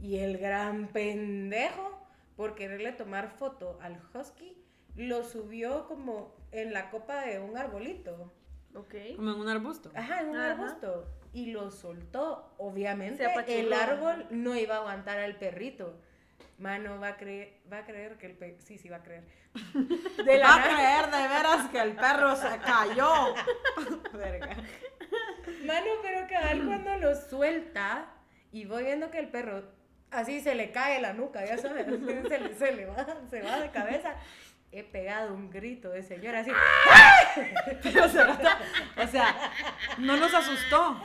Y 0.01 0.17
el 0.17 0.37
gran 0.37 0.87
pendejo, 0.87 2.05
por 2.35 2.55
quererle 2.55 2.91
tomar 2.91 3.29
foto 3.29 3.79
al 3.81 4.01
husky, 4.13 4.61
lo 4.97 5.23
subió 5.23 5.87
como 5.87 6.35
en 6.51 6.73
la 6.73 6.89
copa 6.89 7.21
de 7.21 7.39
un 7.39 7.55
arbolito. 7.55 8.33
Ok. 8.73 8.95
Como 9.15 9.31
en 9.31 9.39
un 9.39 9.49
arbusto. 9.49 9.91
Ajá, 9.95 10.21
en 10.21 10.29
un 10.29 10.37
Ajá. 10.37 10.51
arbusto. 10.51 11.07
Y 11.33 11.51
lo 11.51 11.71
soltó. 11.71 12.53
Obviamente, 12.57 13.25
el 13.47 13.73
árbol 13.73 14.25
no 14.29 14.55
iba 14.55 14.75
a 14.75 14.79
aguantar 14.79 15.19
al 15.19 15.35
perrito. 15.35 15.99
Mano, 16.57 16.99
va 16.99 17.09
a 17.09 17.17
creer, 17.17 17.59
va 17.71 17.79
a 17.79 17.85
creer 17.85 18.17
que 18.17 18.25
el 18.25 18.33
perro... 18.33 18.55
Sí, 18.59 18.77
sí, 18.77 18.89
va 18.89 18.97
a 18.97 19.03
creer. 19.03 19.23
De 20.25 20.37
la 20.37 20.47
Va 20.47 20.55
a 20.55 20.63
creer 20.63 21.05
de 21.05 21.27
veras 21.27 21.69
que 21.69 21.79
el 21.79 21.95
perro 21.95 22.35
se 22.35 22.57
cayó. 22.59 23.33
Verga. 24.13 24.57
Mano, 25.65 25.87
pero 26.01 26.27
cabal 26.27 26.65
cuando 26.65 26.97
lo 26.97 27.15
suelta 27.15 28.07
y 28.51 28.65
voy 28.65 28.83
viendo 28.85 29.11
que 29.11 29.19
el 29.19 29.29
perro 29.29 29.63
así 30.11 30.39
se 30.41 30.55
le 30.55 30.71
cae 30.71 31.01
la 31.01 31.13
nuca, 31.13 31.45
ya 31.45 31.57
sabes, 31.57 31.85
se 32.27 32.39
le, 32.39 32.55
se 32.55 32.71
le 32.73 32.85
va, 32.85 33.05
se 33.29 33.41
va 33.41 33.59
de 33.59 33.69
cabeza. 33.69 34.15
He 34.77 34.83
pegado 34.83 35.33
un 35.33 35.49
grito 35.49 35.89
de 35.89 36.03
señora 36.03 36.41
así. 36.41 36.51
Pero 37.81 38.07
se 38.07 38.23
nota- 38.23 38.59
o 39.03 39.07
sea, 39.07 39.35
no 39.97 40.17
nos 40.17 40.31
asustó. 40.35 41.01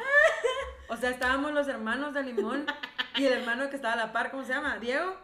O 0.89 0.97
sea, 0.99 1.09
estábamos 1.09 1.53
los 1.53 1.67
hermanos 1.69 2.13
de 2.13 2.23
Limón 2.23 2.67
y 3.17 3.25
el 3.25 3.33
hermano 3.33 3.71
que 3.71 3.77
estaba 3.77 3.95
a 3.95 3.97
la 3.97 4.13
par, 4.13 4.31
¿cómo 4.31 4.45
se 4.45 4.53
llama? 4.53 4.77
Diego. 4.77 5.17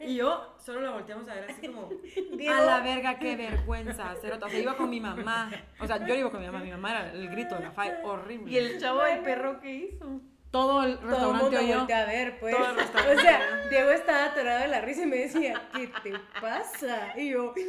Y 0.00 0.16
yo 0.16 0.56
solo 0.58 0.80
lo 0.80 0.94
volteamos 0.94 1.28
a 1.28 1.34
ver 1.34 1.48
así 1.48 1.68
como, 1.68 1.90
Diego. 2.36 2.54
a 2.54 2.60
la 2.64 2.80
verga, 2.80 3.20
qué 3.20 3.36
vergüenza. 3.36 4.16
Cerota. 4.20 4.46
O 4.46 4.48
sea, 4.48 4.58
iba 4.58 4.76
con 4.76 4.90
mi 4.90 4.98
mamá. 4.98 5.48
O 5.78 5.86
sea, 5.86 6.04
yo 6.04 6.12
iba 6.16 6.28
con 6.28 6.40
mi 6.40 6.46
mamá. 6.46 6.58
Mi 6.58 6.72
mamá 6.72 6.90
era 6.90 7.12
el 7.12 7.28
grito 7.28 7.54
de 7.54 7.62
la 7.62 7.70
falla 7.70 8.00
horrible. 8.02 8.50
¿Y 8.50 8.58
el 8.58 8.80
chavo 8.80 9.02
del 9.04 9.20
perro 9.20 9.60
qué 9.60 9.74
hizo? 9.74 10.20
Todo 10.52 10.84
el 10.84 10.96
Todo 10.98 11.06
el 11.06 11.10
restaurante 11.10 11.56
mundo 11.58 11.76
voltea 11.78 12.02
a 12.02 12.06
ver, 12.06 12.38
pues. 12.38 12.54
Todo 12.56 12.70
el 12.70 12.76
restaurante 12.76 13.12
O 13.18 13.20
sea, 13.20 13.66
Diego 13.70 13.90
estaba 13.90 14.24
atorado 14.26 14.60
de 14.60 14.68
la 14.68 14.80
risa 14.82 15.02
y 15.02 15.06
me 15.06 15.16
decía, 15.16 15.68
¿qué 15.74 15.88
te 16.04 16.12
pasa? 16.40 17.18
Y 17.18 17.30
yo, 17.30 17.52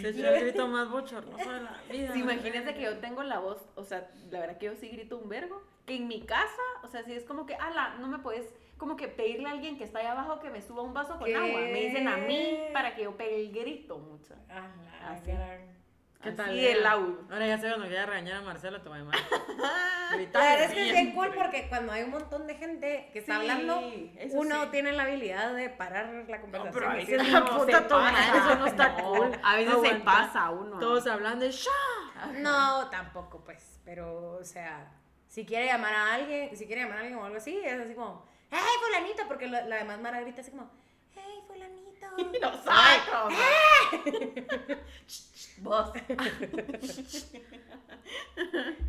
Se 0.00 0.08
echó 0.10 0.28
el 0.28 0.40
grito 0.40 0.68
más 0.68 0.88
bochornoso 0.90 1.50
de 1.52 1.60
la 1.60 1.80
vida. 1.90 2.12
Sí, 2.12 2.20
imagínense 2.20 2.74
que 2.74 2.82
yo 2.82 2.98
tengo 2.98 3.22
la 3.22 3.38
voz, 3.38 3.58
o 3.76 3.84
sea, 3.84 4.10
la 4.30 4.40
verdad 4.40 4.58
que 4.58 4.66
yo 4.66 4.74
sí 4.76 4.88
grito 4.88 5.16
un 5.18 5.28
vergo. 5.28 5.62
Que 5.86 5.96
en 5.96 6.08
mi 6.08 6.22
casa, 6.22 6.62
o 6.82 6.88
sea, 6.88 7.02
si 7.04 7.12
es 7.12 7.24
como 7.24 7.44
que, 7.44 7.54
ala, 7.56 7.96
no 8.00 8.08
me 8.08 8.18
puedes 8.18 8.54
como 8.78 8.96
que 8.96 9.06
pedirle 9.08 9.48
a 9.48 9.52
alguien 9.52 9.76
que 9.76 9.84
está 9.84 9.98
ahí 9.98 10.06
abajo 10.06 10.40
que 10.40 10.48
me 10.50 10.62
suba 10.62 10.82
un 10.82 10.94
vaso 10.94 11.18
con 11.18 11.26
¿Qué? 11.26 11.34
agua. 11.36 11.60
Me 11.60 11.80
dicen 11.80 12.08
a 12.08 12.16
mí 12.16 12.58
para 12.72 12.94
que 12.94 13.02
yo 13.04 13.16
pegue 13.16 13.36
el 13.40 13.52
grito, 13.52 13.98
mucha. 13.98 14.34
ah, 14.50 14.68
la 15.02 15.10
Así. 15.12 15.30
gran- 15.30 15.74
¿Qué 16.24 16.28
Así 16.30 16.36
tal? 16.36 16.56
de 16.56 16.74
Lea? 16.74 16.90
loud. 16.96 17.30
Ahora 17.30 17.46
ya 17.46 17.58
sé 17.58 17.68
cuando 17.68 17.86
quiera 17.86 18.06
regañar 18.06 18.36
a 18.38 18.40
Marcelo, 18.42 18.80
te 18.82 18.88
voy 18.88 18.98
a 18.98 19.00
llamar. 19.02 19.14
La 20.10 20.16
verdad 20.16 20.60
es 20.64 20.72
que 20.72 20.86
es 20.88 20.92
bien 20.92 21.12
cool 21.14 21.30
porque 21.34 21.68
cuando 21.68 21.92
hay 21.92 22.02
un 22.02 22.10
montón 22.10 22.46
de 22.46 22.54
gente 22.54 23.08
que 23.12 23.18
está 23.20 23.34
Sí, 23.34 23.40
hablando, 23.40 23.80
uno 24.32 24.62
sí. 24.64 24.68
tiene 24.70 24.92
la 24.92 25.04
habilidad 25.04 25.54
de 25.54 25.70
parar 25.70 26.06
la 26.06 26.36
No, 26.36 26.40
conversación. 26.42 26.72
pero 26.74 26.90
a 26.90 26.94
y 27.00 27.06
veces 27.06 27.32
No, 27.32 27.44
puta 27.58 27.78
se 27.78 27.84
pasa. 27.88 28.36
eso 28.38 28.54
no 28.58 28.66
está 28.66 28.88
No, 28.98 29.12
cool. 29.12 29.40
A 29.42 29.56
veces 29.56 29.74
se 29.82 29.94
pasa 29.96 30.50
uno. 30.50 30.78
Todos 30.78 31.06
hablando 31.06 31.44
de 31.44 31.52
¡Shah! 31.52 32.26
No, 32.38 32.88
tampoco, 32.90 33.42
pues. 33.44 33.80
Pero, 33.84 34.32
o 34.40 34.44
sea, 34.44 34.92
si 35.28 35.44
quiere 35.44 35.66
llamar 35.66 35.92
a 35.94 36.14
alguien, 36.14 36.56
si 36.56 36.66
quiere 36.66 36.82
llamar 36.82 36.98
a 36.98 37.00
alguien 37.00 37.18
o 37.18 37.24
algo 37.24 37.36
así, 37.38 37.58
es 37.64 37.80
así 37.80 37.94
como, 37.94 38.24
¡Hey, 38.50 38.58
fulanito! 38.82 39.22
Porque 39.28 39.46
la, 39.48 39.62
la 39.64 39.76
demás 39.76 40.00
Mara 40.00 40.20
grita 40.20 40.40
así 40.42 40.50
como, 40.52 40.70
¡Hey, 41.14 41.22
fulanito! 41.46 41.53
Nosotros. 42.40 43.34
Vos. 45.58 45.92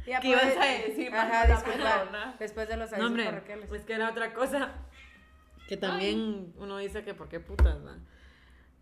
Ya 0.05 0.20
¿Qué 0.20 0.28
ibas 0.30 0.57
a 0.57 0.66
decir, 0.66 1.13
Ajá, 1.16 1.47
disculpa. 1.47 2.36
Después 2.39 2.68
de 2.68 2.78
los 2.78 2.89
No, 2.91 2.95
avisos 2.97 3.09
hombre, 3.09 3.26
parroquiales. 3.26 3.70
pues 3.70 3.84
que 3.86 3.93
era 3.93 4.09
otra 4.09 4.34
cosa 4.34 4.74
que 5.68 5.78
también 5.78 6.53
uno 6.57 6.78
dice 6.78 7.03
que 7.03 7.13
por 7.13 7.30
qué 7.30 7.39
putas. 7.39 7.78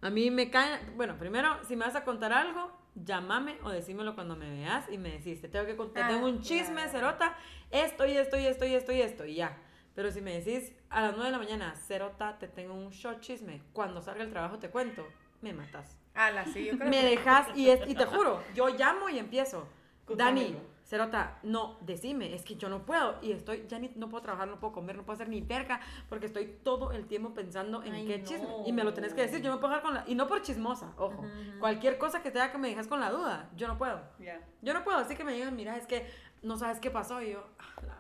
A 0.01 0.09
mí 0.09 0.31
me 0.31 0.49
cae, 0.49 0.79
bueno, 0.95 1.17
primero, 1.17 1.63
si 1.65 1.75
me 1.75 1.85
vas 1.85 1.95
a 1.95 2.03
contar 2.03 2.33
algo, 2.33 2.71
llámame 2.95 3.57
o 3.63 3.69
decímelo 3.69 4.15
cuando 4.15 4.35
me 4.35 4.49
veas 4.49 4.89
y 4.91 4.97
me 4.97 5.11
decís, 5.11 5.39
te 5.41 5.47
tengo 5.47 5.65
que 5.65 5.77
contar, 5.77 6.03
Ah, 6.05 6.07
tengo 6.09 6.25
un 6.25 6.41
chisme, 6.41 6.75
claro. 6.75 6.91
cerota, 6.91 7.37
esto 7.71 8.05
y 8.05 8.17
esto 8.17 8.37
y 8.37 8.45
esto 8.45 8.65
y 8.65 8.73
esto 8.73 8.91
y 8.91 9.01
esto 9.01 9.25
y 9.25 9.35
ya. 9.35 9.57
Pero 9.95 10.11
si 10.11 10.21
me 10.21 10.39
decís 10.39 10.73
a 10.89 11.01
las 11.01 11.11
9 11.11 11.25
de 11.25 11.31
la 11.31 11.37
mañana, 11.37 11.75
cerota, 11.75 12.37
te 12.39 12.47
tengo 12.47 12.73
un 12.73 12.89
short 12.89 13.19
chisme, 13.21 13.61
cuando 13.73 14.01
salga 14.01 14.23
el 14.23 14.29
trabajo 14.31 14.57
te 14.59 14.69
cuento, 14.69 15.05
me 15.41 15.53
matas. 15.53 15.99
Ala, 16.15 16.45
sí, 16.45 16.65
yo 16.65 16.77
creo 16.77 16.89
Me 16.89 17.01
que- 17.01 17.07
dejas 17.09 17.47
y, 17.55 17.69
es- 17.69 17.87
y 17.87 17.95
te 17.95 18.05
juro, 18.05 18.41
yo 18.55 18.69
llamo 18.69 19.09
y 19.09 19.19
empiezo. 19.19 19.67
Dani. 20.15 20.55
Cerota, 20.83 21.39
no, 21.43 21.77
decime, 21.79 22.35
es 22.35 22.43
que 22.43 22.55
yo 22.55 22.67
no 22.67 22.85
puedo 22.85 23.17
y 23.21 23.31
estoy, 23.31 23.65
ya 23.69 23.79
ni, 23.79 23.89
no 23.95 24.09
puedo 24.09 24.21
trabajar, 24.21 24.49
no 24.49 24.59
puedo 24.59 24.73
comer, 24.73 24.97
no 24.97 25.03
puedo 25.03 25.15
hacer 25.15 25.29
ni 25.29 25.41
perca 25.41 25.79
porque 26.09 26.25
estoy 26.25 26.45
todo 26.61 26.91
el 26.91 27.07
tiempo 27.07 27.33
pensando 27.33 27.81
en 27.83 27.93
Ay, 27.93 28.05
qué 28.05 28.17
no. 28.19 28.25
chisme. 28.25 28.47
Y 28.65 28.73
me 28.73 28.83
lo 28.83 28.93
tenés 28.93 29.13
que 29.13 29.21
decir, 29.21 29.41
yo 29.41 29.49
no 29.49 29.61
puedo 29.61 29.69
dejar 29.73 29.81
con 29.85 29.93
la, 29.93 30.03
y 30.05 30.13
no 30.13 30.27
por 30.27 30.41
chismosa, 30.41 30.91
ojo, 30.97 31.19
Ujú, 31.19 31.25
ujú. 31.25 31.59
cualquier 31.59 31.97
cosa 31.97 32.21
que 32.21 32.31
te 32.31 32.39
haga 32.41 32.51
que 32.51 32.57
me 32.57 32.67
dejas 32.67 32.87
con 32.87 32.99
la 32.99 33.09
duda, 33.11 33.49
yo 33.55 33.67
no 33.69 33.77
puedo. 33.77 34.01
Ya. 34.19 34.41
Yo 34.61 34.73
no 34.73 34.83
puedo, 34.83 34.97
así 34.97 35.15
que 35.15 35.23
me 35.23 35.31
digan, 35.33 35.55
mira, 35.55 35.77
es 35.77 35.87
que 35.87 36.05
no 36.41 36.57
sabes 36.57 36.79
qué 36.79 36.91
pasó 36.91 37.21
y 37.21 37.31
yo, 37.31 37.47
ah. 37.59 37.92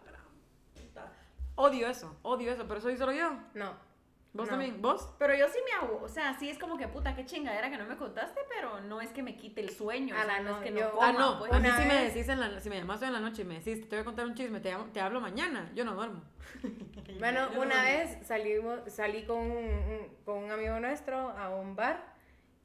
Odio 1.55 1.87
eso, 1.87 2.15
odio 2.23 2.51
eso, 2.51 2.67
pero 2.67 2.81
soy 2.81 2.97
solo 2.97 3.11
yo. 3.11 3.31
No. 3.53 3.73
¿Vos 4.35 4.47
No. 4.47 4.53
también? 4.53 4.81
¿Vos? 4.81 5.07
Pero 5.19 5.35
yo 5.35 5.47
sí 5.47 5.59
me 5.63 5.73
hago, 5.73 6.01
o 6.03 6.07
sea, 6.07 6.33
sí 6.39 6.49
es 6.49 6.57
como 6.57 6.75
que 6.75 6.87
puta, 6.87 7.15
qué 7.15 7.23
chingadera 7.23 7.69
que 7.69 7.77
no 7.77 7.85
me 7.85 7.95
contaste, 7.97 8.39
pero 8.49 8.81
no 8.81 8.99
es 8.99 9.11
que 9.11 9.21
me 9.21 9.35
quite 9.37 9.61
el 9.61 9.69
sueño, 9.69 10.15
o 10.15 10.17
sea, 10.17 10.23
Ala, 10.23 10.39
no, 10.39 10.49
no, 10.49 10.57
es 10.57 10.63
que 10.63 10.71
no 10.71 10.79
yo- 10.79 10.91
coma, 10.91 11.07
ah, 11.09 11.11
no, 11.13 11.37
pues. 11.39 11.51
a 11.53 11.59
mí 11.59 11.69
si 11.69 11.85
me 11.87 12.03
decís, 12.05 12.27
en 12.29 12.39
la, 12.39 12.59
si 12.59 12.67
me 12.71 12.77
llamas 12.77 12.99
hoy 13.03 13.09
en 13.09 13.13
la 13.13 13.19
noche 13.19 13.43
y 13.43 13.45
me 13.45 13.59
decís, 13.59 13.87
te 13.87 13.95
voy 13.95 14.01
a 14.01 14.05
contar 14.05 14.25
un 14.25 14.33
chisme, 14.33 14.59
te, 14.59 14.71
llamo- 14.71 14.91
te 14.91 14.99
hablo 15.01 15.21
mañana, 15.21 15.71
yo 15.75 15.85
no 15.85 15.93
duermo. 15.93 16.23
Bueno, 17.19 17.51
Yo 17.53 17.61
una 17.61 17.83
duermo. 17.83 17.83
vez 17.83 18.25
salimos, 18.27 18.79
salí 18.87 19.23
con 19.25 19.37
un, 19.37 19.51
un- 19.51 20.07
con 20.25 20.37
un 20.39 20.51
amigo 20.51 20.79
nuestro 20.79 21.29
a 21.29 21.51
un 21.51 21.75
bar 21.75 22.03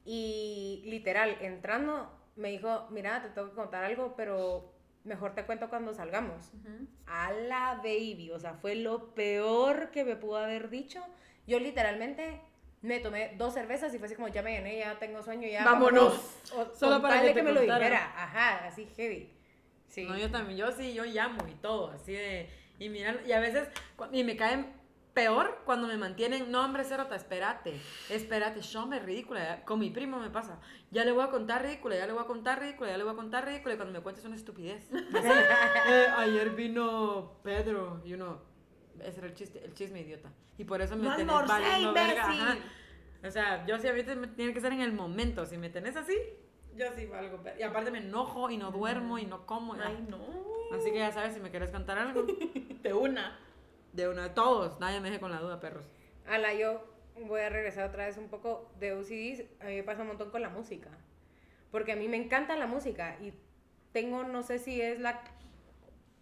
y 0.06 0.82
literal, 0.86 1.36
entrando, 1.42 2.10
me 2.36 2.48
dijo, 2.48 2.86
mira, 2.90 3.20
te 3.20 3.28
tengo 3.28 3.50
que 3.50 3.54
contar 3.54 3.84
algo, 3.84 4.14
pero 4.16 4.72
mejor 5.08 5.34
te 5.34 5.44
cuento 5.44 5.68
cuando 5.68 5.92
salgamos. 5.94 6.52
A 7.06 7.32
la 7.32 7.74
baby, 7.82 8.30
o 8.32 8.38
sea, 8.38 8.54
fue 8.54 8.74
lo 8.76 9.14
peor 9.14 9.90
que 9.90 10.04
me 10.04 10.14
pudo 10.16 10.36
haber 10.36 10.70
dicho. 10.70 11.02
Yo 11.46 11.58
literalmente 11.58 12.40
me 12.82 13.00
tomé 13.00 13.34
dos 13.36 13.54
cervezas 13.54 13.92
y 13.94 13.98
fue 13.98 14.06
así 14.06 14.14
como, 14.14 14.28
ya 14.28 14.42
me 14.42 14.52
llené, 14.52 14.78
ya 14.78 14.98
tengo 14.98 15.22
sueño, 15.22 15.48
ya 15.48 15.64
Vámonos. 15.64 16.14
O- 16.56 16.74
Solo 16.74 17.02
para 17.02 17.20
que 17.20 17.28
de 17.28 17.32
te 17.32 17.40
que 17.40 17.42
me 17.42 17.52
lo 17.52 17.60
dijera. 17.62 18.12
Ajá, 18.16 18.66
así 18.66 18.86
heavy. 18.96 19.32
Sí. 19.88 20.04
No, 20.04 20.16
yo 20.16 20.30
también, 20.30 20.58
yo 20.58 20.70
sí, 20.70 20.92
yo 20.94 21.04
llamo 21.04 21.40
y 21.48 21.54
todo, 21.54 21.90
así 21.90 22.12
de, 22.12 22.48
y 22.78 22.88
mira, 22.90 23.16
y 23.26 23.32
a 23.32 23.40
veces, 23.40 23.68
y 24.12 24.22
me 24.22 24.36
caen 24.36 24.66
peor 25.18 25.62
cuando 25.64 25.88
me 25.88 25.96
mantienen, 25.96 26.48
no 26.52 26.64
hombre, 26.64 26.84
Cerota, 26.84 27.16
espérate, 27.16 27.74
espérate, 28.08 28.60
yo 28.60 28.86
me 28.86 29.00
ridícula, 29.00 29.64
con 29.64 29.80
mi 29.80 29.90
primo 29.90 30.20
me 30.20 30.30
pasa, 30.30 30.60
ya 30.92 31.04
le 31.04 31.10
voy 31.10 31.24
a 31.24 31.28
contar 31.28 31.62
ridícula, 31.62 31.96
ya 31.96 32.06
le 32.06 32.12
voy 32.12 32.22
a 32.22 32.26
contar 32.26 32.60
ridícula, 32.60 32.90
ya 32.90 32.98
le 32.98 33.02
voy 33.02 33.14
a 33.14 33.16
contar 33.16 33.44
ridícula, 33.44 33.74
y 33.74 33.76
cuando 33.78 33.94
me 33.94 34.00
cuentes 34.00 34.24
una 34.24 34.36
estupidez. 34.36 34.88
Eh, 35.88 36.06
ayer 36.18 36.50
vino 36.50 37.40
Pedro, 37.42 38.00
y 38.04 38.14
uno, 38.14 38.42
ese 39.00 39.18
era 39.18 39.26
el 39.26 39.34
chiste, 39.34 39.64
el 39.64 39.74
chisme 39.74 40.02
idiota, 40.02 40.30
y 40.56 40.62
por 40.62 40.80
eso 40.80 40.96
me 40.96 41.08
¡No 41.08 41.16
tenés 41.16 41.48
valiendo 41.48 41.92
verga, 41.92 42.28
ajá. 42.28 42.56
O 43.26 43.30
sea, 43.30 43.66
yo 43.66 43.76
sí, 43.80 43.88
a 43.88 43.92
me 43.92 44.28
tiene 44.28 44.54
que 44.54 44.60
ser 44.60 44.72
en 44.72 44.82
el 44.82 44.92
momento, 44.92 45.46
si 45.46 45.56
me 45.56 45.68
tenés 45.68 45.96
así, 45.96 46.16
yo 46.76 46.86
sí 46.94 47.06
valgo, 47.06 47.42
y 47.58 47.62
aparte 47.64 47.90
me 47.90 47.98
enojo, 47.98 48.50
y 48.50 48.56
no 48.56 48.70
duermo, 48.70 49.18
y 49.18 49.26
no 49.26 49.46
como, 49.46 49.74
Ay, 49.74 50.06
no. 50.08 50.18
Así 50.76 50.92
que 50.92 50.98
ya 50.98 51.10
sabes, 51.10 51.34
si 51.34 51.40
me 51.40 51.50
quieres 51.50 51.70
cantar 51.70 51.98
algo, 51.98 52.22
De 52.82 52.94
una. 52.94 53.47
De 53.98 54.08
una 54.08 54.22
de 54.22 54.30
todos, 54.30 54.78
nadie 54.78 55.00
me 55.00 55.08
deje 55.08 55.20
con 55.20 55.32
la 55.32 55.40
duda, 55.40 55.60
perros. 55.60 55.84
Ala, 56.24 56.54
yo 56.54 56.84
voy 57.26 57.40
a 57.40 57.48
regresar 57.48 57.88
otra 57.88 58.06
vez 58.06 58.16
un 58.16 58.28
poco 58.28 58.70
de 58.78 58.92
OCDs. 58.92 59.44
A 59.60 59.66
mí 59.66 59.74
me 59.74 59.82
pasa 59.82 60.02
un 60.02 60.08
montón 60.08 60.30
con 60.30 60.40
la 60.40 60.48
música. 60.48 60.88
Porque 61.72 61.92
a 61.92 61.96
mí 61.96 62.06
me 62.06 62.16
encanta 62.16 62.56
la 62.56 62.68
música 62.68 63.16
y 63.20 63.34
tengo, 63.92 64.22
no 64.22 64.44
sé 64.44 64.60
si 64.60 64.80
es 64.80 65.00
la 65.00 65.20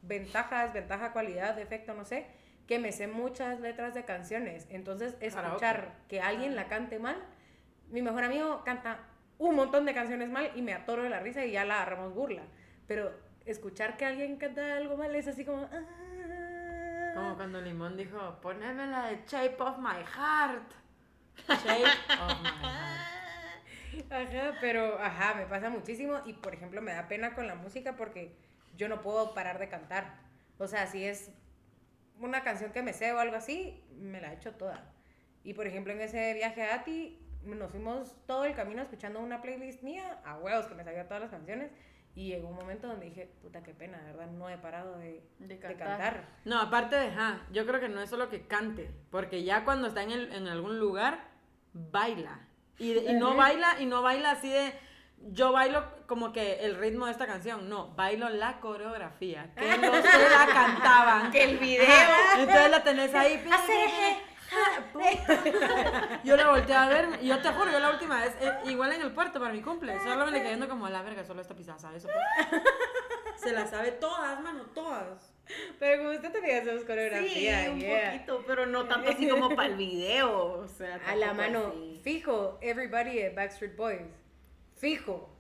ventaja, 0.01 0.65
desventaja, 0.65 1.13
cualidad, 1.13 1.55
defecto, 1.55 1.93
no 1.93 2.07
sé, 2.07 2.27
que 2.67 2.79
me 2.79 2.93
sé 2.93 3.09
muchas 3.09 3.61
letras 3.61 3.93
de 3.93 4.07
canciones. 4.07 4.67
Entonces, 4.71 5.15
escuchar 5.21 5.97
que 6.09 6.21
alguien 6.21 6.57
la 6.57 6.69
cante 6.69 6.99
mal, 6.99 7.23
mi 7.91 8.01
mejor 8.01 8.25
amigo 8.25 8.65
canta 8.65 9.01
un 9.39 9.55
montón 9.55 9.85
de 9.85 9.93
canciones 9.93 10.31
mal 10.31 10.51
y 10.55 10.63
me 10.63 10.73
atoro 10.73 11.03
de 11.03 11.11
la 11.11 11.21
risa 11.21 11.45
y 11.45 11.53
ya 11.53 11.67
la 11.67 11.83
agarramos 11.83 12.15
burla. 12.15 12.43
Pero 12.87 13.13
escuchar 13.45 13.99
que 13.99 14.07
alguien 14.07 14.37
canta 14.37 14.79
algo 14.79 14.97
mal 14.97 15.15
es 15.15 15.29
así 15.29 15.45
como... 15.45 15.69
ah. 15.71 16.06
Como 17.17 17.35
cuando 17.35 17.63
Limón 17.63 17.97
dijo, 17.97 18.39
poneme 18.43 18.87
la 18.89 19.07
de 19.07 19.23
Shape 19.27 19.57
of 19.59 19.79
My 19.79 20.05
Heart. 20.05 20.71
Shape 21.49 21.85
of 22.21 22.43
My 22.43 22.49
Heart. 22.61 23.07
Ajá, 24.11 24.59
pero 24.61 25.01
ajá, 25.01 25.35
me 25.35 25.47
pasa 25.47 25.71
muchísimo 25.71 26.21
y 26.27 26.35
por 26.35 26.53
ejemplo 26.53 26.83
me 26.83 26.93
da 26.93 27.09
pena 27.09 27.35
con 27.35 27.47
la 27.47 27.55
música 27.55 27.97
porque 27.97 28.37
yo 28.77 28.91
no 28.91 29.01
puedo 29.01 29.33
parar 29.33 29.59
de 29.59 29.71
cantar. 29.71 30.19
O 30.59 30.67
sea, 30.67 30.87
si 30.87 31.07
es 31.07 31.31
una 32.21 32.43
canción 32.43 32.73
que 32.73 32.83
me 32.83 32.93
sé 32.93 33.15
o 33.15 33.19
algo 33.19 33.37
así, 33.37 33.83
me 33.97 34.21
la 34.21 34.33
he 34.33 34.37
hecho 34.37 34.53
toda. 34.53 34.93
Y 35.43 35.55
por 35.55 35.67
ejemplo 35.67 35.95
en 35.95 36.03
ese 36.03 36.35
viaje 36.35 36.65
a 36.65 36.75
Ati 36.75 37.19
nos 37.45 37.71
fuimos 37.71 38.15
todo 38.27 38.45
el 38.45 38.55
camino 38.55 38.83
escuchando 38.83 39.21
una 39.21 39.41
playlist 39.41 39.83
mía, 39.83 40.21
a 40.27 40.37
huevos 40.37 40.67
que 40.67 40.75
me 40.75 40.85
sabía 40.85 41.07
todas 41.07 41.23
las 41.23 41.31
canciones 41.31 41.71
y 42.17 42.29
llegó 42.29 42.49
un 42.49 42.57
momento 42.57 42.89
donde 42.89 43.07
dije, 43.07 43.31
puta 43.43 43.63
qué 43.63 43.73
pena, 43.75 43.99
de 43.99 44.07
verdad 44.13 44.27
no 44.33 44.49
he 44.51 44.57
parado 44.59 44.97
de, 44.99 45.23
De 45.39 45.47
de 45.49 45.59
cantar. 45.59 45.87
cantar. 45.89 46.25
No, 46.45 46.61
aparte 46.61 46.97
de, 46.97 47.11
ja, 47.13 47.43
yo 47.53 47.65
creo 47.67 47.79
que 47.79 47.89
no 47.91 48.01
es 48.01 48.11
solo 48.11 48.29
que 48.31 48.47
cante, 48.49 48.91
porque 49.11 49.45
ya 49.45 49.65
cuando 49.65 49.87
está 49.87 50.03
en, 50.03 50.11
el- 50.11 50.33
en 50.33 50.49
algún 50.49 50.81
lugar, 50.81 51.29
baila. 51.75 52.41
Y, 52.79 52.95
de- 52.95 53.13
y 53.13 53.15
no 53.15 53.37
baila, 53.37 53.81
y 53.81 53.87
no 53.87 54.03
baila 54.03 54.31
así 54.33 54.51
de, 54.51 54.73
yo 55.31 55.53
bailo 55.53 55.85
como 56.07 56.33
que 56.33 56.65
el 56.65 56.77
ritmo 56.77 57.07
de 57.07 57.13
esta 57.13 57.27
canción, 57.27 57.69
no, 57.69 57.89
bailo 57.95 58.29
la 58.31 58.61
coreografía, 58.61 59.51
que 59.55 59.77
los 59.77 59.91
que 60.01 60.19
la 60.19 60.47
cantaban. 60.53 61.31
Que 61.31 61.45
el 61.45 61.59
video. 61.59 61.85
Ajá, 61.87 62.41
Entonces 62.41 62.71
la 62.71 62.83
tenés 62.83 63.15
ahí. 63.15 63.45
Yo 66.25 66.37
la 66.37 66.49
volteé 66.51 66.75
a 66.75 66.89
ver 66.89 67.09
y 67.23 67.29
yo 67.29 67.39
te 67.41 67.49
juro, 67.51 67.71
yo 67.71 67.79
la 67.79 67.91
última 67.91 68.21
vez, 68.21 68.35
eh, 68.41 68.53
igual 68.67 68.93
en 68.93 69.03
el 69.03 69.13
puerto 69.13 69.39
para 69.41 69.53
mi 69.53 69.63
cumple, 69.63 69.99
solo 70.01 70.25
me 70.27 70.33
le 70.33 70.39
quedé 70.39 70.49
viendo 70.49 70.69
como 70.69 70.87
a 70.87 70.91
la 70.91 71.03
verga, 71.03 71.25
solo 71.25 71.41
esta 71.41 71.55
pisada, 71.55 71.79
¿sabes? 71.79 72.05
Eso, 72.05 72.13
pues. 72.13 72.63
Se 73.37 73.53
la 73.53 73.67
sabe 73.67 73.93
todas, 73.93 74.41
mano, 74.41 74.65
todas. 74.75 75.33
Pero 75.79 76.03
como 76.03 76.15
usted 76.17 76.33
tenía 76.33 76.65
sus 76.65 76.83
Sí, 76.83 77.49
un 77.71 77.79
yeah. 77.81 78.11
poquito, 78.13 78.45
pero 78.47 78.67
no 78.67 78.87
tanto 78.87 79.11
así 79.11 79.29
como 79.29 79.55
para 79.55 79.69
el 79.69 79.77
video, 79.77 80.61
o 80.61 80.67
sea. 80.69 80.99
A 81.07 81.15
la 81.15 81.33
mano, 81.35 81.69
así. 81.69 82.01
fijo, 82.03 82.59
Everybody 82.61 83.15
de 83.17 83.31
Backstreet 83.31 83.77
Boys. 83.77 84.01
Fijo. 84.75 85.33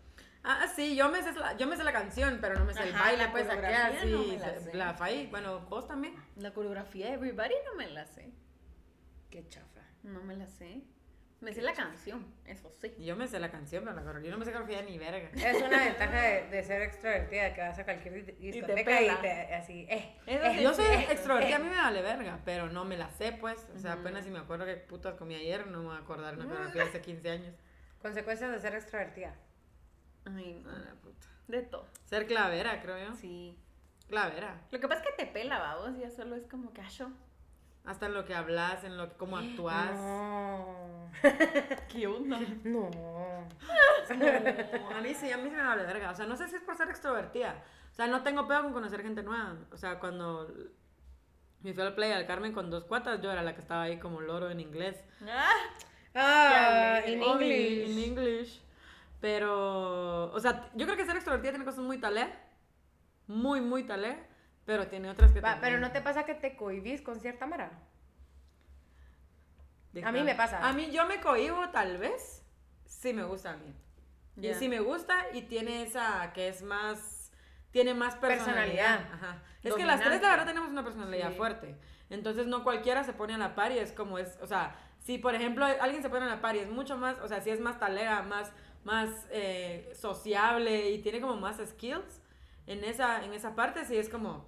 Ah, 0.45 0.69
sí, 0.69 0.95
yo 0.95 1.09
me 1.09 1.23
sé 1.23 1.33
la, 1.33 1.57
yo 1.57 1.67
me 1.67 1.77
sé 1.77 1.83
la 1.83 1.93
canción, 1.93 2.39
pero 2.41 2.55
no 2.57 2.65
me 2.65 2.73
sé 2.73 2.85
el 2.85 2.95
Ajá, 2.95 3.05
baile, 3.07 3.25
la 3.25 3.33
pues 3.33 3.49
aquí 3.49 3.57
coreografía 3.57 3.99
así, 4.01 4.11
no 4.13 4.19
me 4.23 4.39
la 4.39 4.61
sé. 4.61 4.75
la 4.75 4.95
faí. 4.95 5.27
Bueno, 5.27 5.61
vos 5.69 5.89
también. 5.89 6.15
La 6.37 6.53
coreografía 6.55 7.07
de 7.07 7.15
Everybody 7.15 7.55
no 7.65 7.75
me 7.75 7.89
la 7.89 8.07
sé. 8.07 8.31
Qué 9.37 9.47
chafa. 9.51 9.83
No 10.03 10.23
me 10.23 10.35
la 10.35 10.47
sé. 10.47 10.81
Me 11.43 11.53
sé 11.53 11.61
la 11.61 11.75
canción, 11.75 12.25
eso 12.47 12.73
sí. 12.81 12.91
Yo 12.99 13.15
me 13.17 13.29
sé 13.29 13.39
la 13.39 13.51
canción, 13.51 13.85
pero 13.85 13.95
la 13.95 14.01
coreografía 14.01 14.31
no 14.31 14.39
me 14.39 14.47
sé 14.47 14.53
coreografía 14.53 14.91
ni 14.91 14.97
verga. 14.97 15.29
Es 15.35 15.63
una 15.63 15.79
ventaja 15.85 16.23
de, 16.23 16.49
de 16.49 16.63
ser 16.65 16.81
extrovertida, 16.81 17.53
que 17.53 17.61
vas 17.61 17.79
a 17.79 17.85
cualquier 17.85 18.25
di- 18.25 18.33
discoteca 18.51 19.03
y 19.03 19.05
pela. 19.05 19.21
te, 19.21 19.55
así, 19.55 19.87
eh. 19.91 20.17
Eh. 20.27 20.61
Yo 20.63 20.73
soy 20.73 20.87
eh, 20.87 21.09
extrovertida, 21.11 21.57
a 21.57 21.61
eh. 21.61 21.63
mí 21.63 21.69
me 21.69 21.77
vale 21.77 22.01
verga, 22.01 22.41
pero 22.47 22.71
no 22.71 22.87
me 22.87 22.97
la 22.97 23.11
sé, 23.11 23.33
pues. 23.33 23.69
O 23.75 23.79
sea, 23.79 23.93
apenas 23.93 24.25
si 24.25 24.31
me 24.31 24.39
acuerdo 24.39 24.65
que 24.65 24.77
putas 24.77 25.17
comí 25.17 25.35
ayer, 25.35 25.67
no 25.67 25.81
me 25.81 25.89
voy 25.89 25.97
a 25.97 26.01
acordar 26.01 26.35
una 26.37 26.47
coreografía 26.47 26.85
hace 26.85 27.03
15 27.03 27.31
años. 27.31 27.55
Consecuencias 28.01 28.51
de 28.51 28.59
ser 28.59 28.75
extrovertida. 28.75 29.35
Ay, 30.25 30.55
no. 30.65 30.71
La 30.71 30.95
puta. 30.95 31.27
De 31.49 31.61
todo. 31.61 31.87
Ser 32.07 32.27
clavera, 32.27 32.81
creo 32.81 32.99
yo. 33.11 33.15
Sí. 33.15 33.59
Clavera. 34.09 34.63
Lo 34.71 34.81
que 34.81 34.89
pasa 34.89 35.03
es 35.03 35.09
que 35.11 35.25
te 35.27 35.31
pela, 35.31 35.59
vamos, 35.59 35.99
ya 36.01 36.09
solo 36.11 36.35
es 36.37 36.47
como 36.47 36.73
que. 36.73 36.81
Hasta 37.87 38.07
en 38.07 38.15
lo 38.15 38.25
que 38.25 38.35
hablas, 38.35 38.83
en 38.85 38.97
lo 38.97 39.09
que, 39.11 39.17
cómo 39.17 39.37
actúas. 39.39 39.93
No. 39.95 41.11
¿Qué 41.89 42.07
onda? 42.07 42.39
No. 42.65 42.91
No, 42.91 44.97
a 44.97 45.01
mí 45.01 45.15
sí, 45.15 45.31
a 45.31 45.37
mí 45.37 45.51
sí 45.51 45.57
me 45.57 45.63
vale 45.63 45.85
verga. 45.85 46.11
O 46.11 46.15
sea, 46.15 46.27
no 46.27 46.37
sé 46.37 46.49
si 46.49 46.57
es 46.57 46.63
por 46.63 46.77
ser 46.77 46.89
extrovertida. 46.91 47.63
O 47.93 47.95
sea, 47.95 48.07
no 48.09 48.23
tengo 48.23 48.47
pedo 48.49 48.63
con 48.65 48.73
conocer 48.73 49.03
gente 49.03 49.23
nueva. 49.23 49.57
O 49.73 49.77
sea, 49.77 49.99
cuando 49.99 50.53
me 51.63 51.73
fui 51.73 51.83
al 51.83 51.95
play 51.95 52.13
al 52.13 52.27
Carmen 52.27 52.53
con 52.53 52.71
dos 52.71 52.85
cuatas, 52.85 53.21
yo 53.23 53.31
era 53.31 53.43
la 53.43 53.55
que 53.55 53.61
estaba 53.61 53.83
ahí 53.83 53.99
como 53.99 54.21
loro 54.21 54.51
en 54.51 54.61
inglés. 54.61 54.97
Ah, 55.27 55.51
Ah, 56.19 56.97
alegre. 56.97 57.13
in 57.13 57.23
Obvio, 57.23 57.53
English. 57.53 57.91
In 57.91 57.99
English. 57.99 58.63
Pero, 59.21 60.33
o 60.33 60.41
sea, 60.41 60.71
yo 60.75 60.87
creo 60.87 60.97
que 60.97 61.05
ser 61.05 61.17
extrovertida 61.17 61.53
tiene 61.53 61.65
cosas 61.65 61.81
muy 61.85 61.99
talé. 61.99 62.27
Muy, 63.27 63.61
muy 63.61 63.85
talé. 63.85 64.19
Pero 64.67 64.89
tiene 64.89 65.09
otras 65.09 65.33
que 65.33 65.41
Va, 65.41 65.53
también. 65.53 65.73
pero 65.75 65.81
no 65.87 65.93
te 65.93 66.01
pasa 66.03 66.25
que 66.27 66.35
te 66.35 66.57
cohibís 66.57 67.01
con 67.01 67.21
cierta 67.21 67.47
mara. 67.47 67.71
A 70.05 70.13
mí 70.13 70.23
me 70.23 70.35
pasa. 70.35 70.67
A 70.67 70.73
mí 70.73 70.91
yo 70.91 71.07
me 71.07 71.21
cohibo 71.21 71.71
tal 71.71 71.97
vez 71.99 72.45
si 72.85 73.13
me 73.15 73.23
gusta 73.25 73.53
a 73.53 73.57
mí. 73.57 73.73
Y 74.37 74.43
Ya. 74.49 74.55
si 74.59 74.69
me 74.69 74.81
gusta 74.81 75.15
y 75.33 75.43
tiene 75.43 75.83
esa 75.83 76.33
que 76.35 76.49
es 76.49 76.63
más 76.63 77.33
tiene 77.71 77.95
más 77.95 78.17
personalidad. 78.17 78.99
Personalidad. 78.99 79.15
Ajá. 79.15 79.43
Es 79.63 79.75
que 79.75 79.85
las 79.85 80.01
tres 80.01 80.23
la 80.23 80.31
verdad 80.31 80.47
tenemos 80.47 80.71
una 80.71 80.83
personalidad 80.85 81.31
Sí. 81.31 81.37
fuerte. 81.37 81.77
Entonces 82.11 82.47
no 82.47 82.63
cualquiera 82.65 83.05
se 83.05 83.13
pone 83.13 83.35
a 83.35 83.39
la 83.39 83.55
par 83.55 83.73
y 83.73 83.79
es 83.79 83.93
como 83.93 84.19
es, 84.19 84.39
o 84.41 84.47
sea, 84.47 84.77
si 84.99 85.19
por 85.19 85.35
ejemplo 85.35 85.65
alguien 85.65 86.03
se 86.03 86.09
pone 86.09 86.25
a 86.25 86.29
la 86.29 86.41
par 86.41 86.57
y 86.57 86.61
es 86.61 86.69
mucho 86.71 86.97
más, 86.97 87.19
o 87.21 87.29
sea, 87.29 87.41
si 87.41 87.51
es 87.51 87.61
más 87.61 87.79
talera, 87.79 88.23
más 88.23 88.53
más 88.85 89.11
eh, 89.31 89.91
sociable 89.95 90.91
y 90.91 91.03
tiene 91.03 91.21
como 91.21 91.37
más 91.37 91.57
skills 91.67 92.23
en 92.69 92.85
esa 92.85 93.25
en 93.25 93.33
esa 93.33 93.55
parte 93.57 93.85
sí 93.85 93.97
es 93.97 94.09
como 94.09 94.47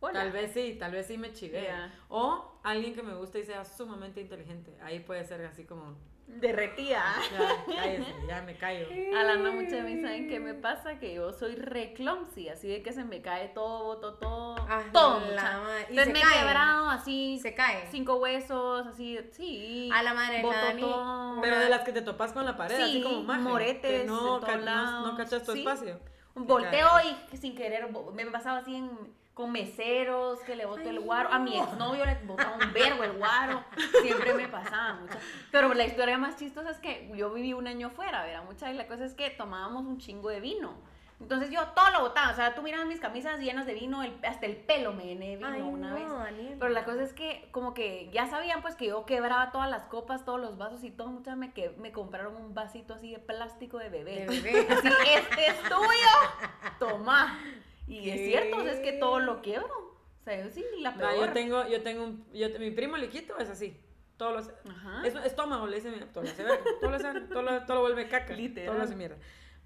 hola. 0.00 0.20
Tal 0.20 0.32
vez 0.32 0.52
sí, 0.52 0.76
tal 0.78 0.92
vez 0.92 1.06
sí 1.06 1.18
me 1.18 1.32
chivé. 1.32 1.64
Ya. 1.64 1.92
O 2.08 2.58
alguien 2.62 2.94
que 2.94 3.02
me 3.02 3.14
guste 3.14 3.40
y 3.40 3.44
sea 3.44 3.64
sumamente 3.64 4.20
inteligente. 4.20 4.76
Ahí 4.82 5.00
puede 5.00 5.24
ser 5.24 5.44
así 5.44 5.64
como, 5.64 5.96
Derretida. 6.26 7.04
ya, 7.32 7.64
cállese, 7.76 8.12
ya 8.26 8.42
me 8.42 8.56
callo. 8.56 8.86
A 9.16 9.22
la 9.22 9.36
no 9.36 9.52
muchas 9.52 9.84
veces 9.84 10.02
saben 10.02 10.28
qué 10.28 10.40
me 10.40 10.54
pasa, 10.54 10.98
que 10.98 11.14
yo 11.14 11.32
soy 11.32 11.54
re 11.54 11.92
clumsy, 11.94 12.48
así 12.48 12.66
de 12.68 12.82
que 12.82 12.92
se 12.92 13.04
me 13.04 13.22
cae 13.22 13.48
todo, 13.50 13.98
todo, 13.98 14.14
todo, 14.14 14.56
Ah, 14.68 14.82
todo. 14.92 15.20
la 15.32 15.60
Entonces 15.88 16.04
se 16.06 16.12
me 16.12 16.18
he 16.18 16.22
cae. 16.22 16.38
quebrado 16.40 16.90
así, 16.90 17.38
Se 17.40 17.54
cae. 17.54 17.86
cinco 17.92 18.16
huesos, 18.16 18.86
así, 18.88 19.18
sí. 19.30 19.88
A 19.94 20.02
la 20.02 20.14
madre, 20.14 20.42
boto 20.42 20.56
todo. 20.80 21.38
Pero 21.42 21.58
de 21.60 21.68
las 21.68 21.82
que 21.82 21.92
te 21.92 22.02
topas 22.02 22.32
con 22.32 22.44
la 22.44 22.56
pared, 22.56 22.80
así 22.82 22.94
Sí, 22.94 23.02
como 23.04 23.22
maje, 23.22 23.42
moretes 23.42 24.00
que 24.02 24.06
no, 24.06 24.40
de 24.40 24.46
ca- 24.46 24.46
todos 24.46 24.58
no, 24.58 24.64
lados. 24.64 25.06
no 25.12 25.16
cachas 25.16 25.42
tu 25.44 25.52
Sí. 25.52 25.60
espacio. 25.60 26.00
Volteo 26.34 26.88
y 27.32 27.36
sin 27.36 27.54
querer, 27.56 27.88
me 28.12 28.26
pasaba 28.26 28.58
así 28.58 28.74
en- 28.74 29.14
con 29.36 29.52
meseros, 29.52 30.40
que 30.40 30.56
le 30.56 30.64
boto 30.64 30.88
el 30.88 30.98
guaro. 30.98 31.28
A 31.30 31.38
mi 31.38 31.58
exnovio 31.58 32.06
le 32.06 32.14
botaba 32.24 32.56
un 32.56 32.72
verbo 32.72 33.04
el 33.04 33.12
guaro. 33.18 33.62
Siempre 34.00 34.32
me 34.32 34.48
pasaba 34.48 34.94
mucho. 34.94 35.18
Pero 35.52 35.74
la 35.74 35.84
historia 35.84 36.16
más 36.16 36.38
chistosa 36.38 36.70
es 36.70 36.78
que 36.78 37.12
yo 37.14 37.30
viví 37.34 37.52
un 37.52 37.66
año 37.66 37.90
fuera, 37.90 38.24
¿verdad? 38.24 38.44
Mucha, 38.44 38.72
y 38.72 38.74
la 38.74 38.86
cosa 38.86 39.04
es 39.04 39.12
que 39.12 39.28
tomábamos 39.28 39.84
un 39.84 39.98
chingo 39.98 40.30
de 40.30 40.40
vino. 40.40 40.72
Entonces 41.20 41.50
yo 41.50 41.62
todo 41.74 41.90
lo 41.90 42.00
botaba. 42.00 42.30
O 42.32 42.34
sea, 42.34 42.54
tú 42.54 42.62
mirabas 42.62 42.86
mis 42.86 42.98
camisas 42.98 43.38
llenas 43.38 43.66
de 43.66 43.74
vino, 43.74 44.02
el- 44.02 44.18
hasta 44.26 44.46
el 44.46 44.56
pelo 44.56 44.94
me 44.94 45.04
llené 45.04 45.28
de 45.28 45.36
vino 45.36 45.48
Ay, 45.52 45.60
una 45.60 45.90
no, 45.90 45.94
vez. 45.96 46.08
Daniel. 46.10 46.56
Pero 46.58 46.70
la 46.72 46.84
cosa 46.86 47.02
es 47.02 47.12
que 47.12 47.50
como 47.52 47.74
que 47.74 48.08
ya 48.14 48.26
sabían 48.28 48.62
pues 48.62 48.74
que 48.74 48.86
yo 48.86 49.04
quebraba 49.04 49.52
todas 49.52 49.68
las 49.68 49.84
copas, 49.84 50.24
todos 50.24 50.40
los 50.40 50.56
vasos 50.56 50.82
y 50.82 50.90
todo. 50.90 51.08
Muchas 51.08 51.36
me, 51.36 51.52
que, 51.52 51.74
me 51.76 51.92
compraron 51.92 52.36
un 52.36 52.54
vasito 52.54 52.94
así 52.94 53.12
de 53.12 53.18
plástico 53.18 53.76
de 53.76 53.90
bebé. 53.90 54.24
De 54.24 54.40
bebé. 54.40 54.66
Así, 54.70 54.88
este 55.14 55.46
es 55.48 55.62
tuyo, 55.64 56.68
toma. 56.78 57.38
Y 57.86 58.10
es 58.10 58.16
¿Qué? 58.16 58.26
cierto, 58.26 58.56
o 58.58 58.62
sea, 58.62 58.72
es 58.72 58.80
que 58.80 58.92
todo 58.94 59.20
lo 59.20 59.42
quiebro. 59.42 59.72
O 60.20 60.24
sea, 60.24 60.42
yo 60.44 60.50
sí, 60.50 60.64
la 60.80 60.94
peor. 60.94 61.14
yo 61.26 61.32
tengo, 61.32 61.68
yo 61.68 61.82
tengo 61.82 62.04
un, 62.04 62.26
yo, 62.32 62.48
mi 62.58 62.70
primo 62.72 62.96
Liquito 62.96 63.38
es 63.38 63.48
así. 63.48 63.80
Todos 64.16 64.32
los, 64.32 64.50
Ajá. 64.70 65.06
es 65.06 65.14
estómago, 65.26 65.66
le 65.66 65.76
dice 65.76 65.90
mi 65.90 65.98
todo 66.00 66.24
lo 66.24 66.30
hace 66.30 66.42
todo 66.44 66.90
lo 66.90 66.96
hace 66.96 67.20
todo 67.20 67.42
lo, 67.42 67.62
todo 67.64 67.74
lo 67.76 67.80
vuelve 67.82 68.08
caca, 68.08 68.34
Literal. 68.34 68.66
todo 68.66 68.78
lo 68.78 68.84
hace 68.84 68.96
mierda. 68.96 69.16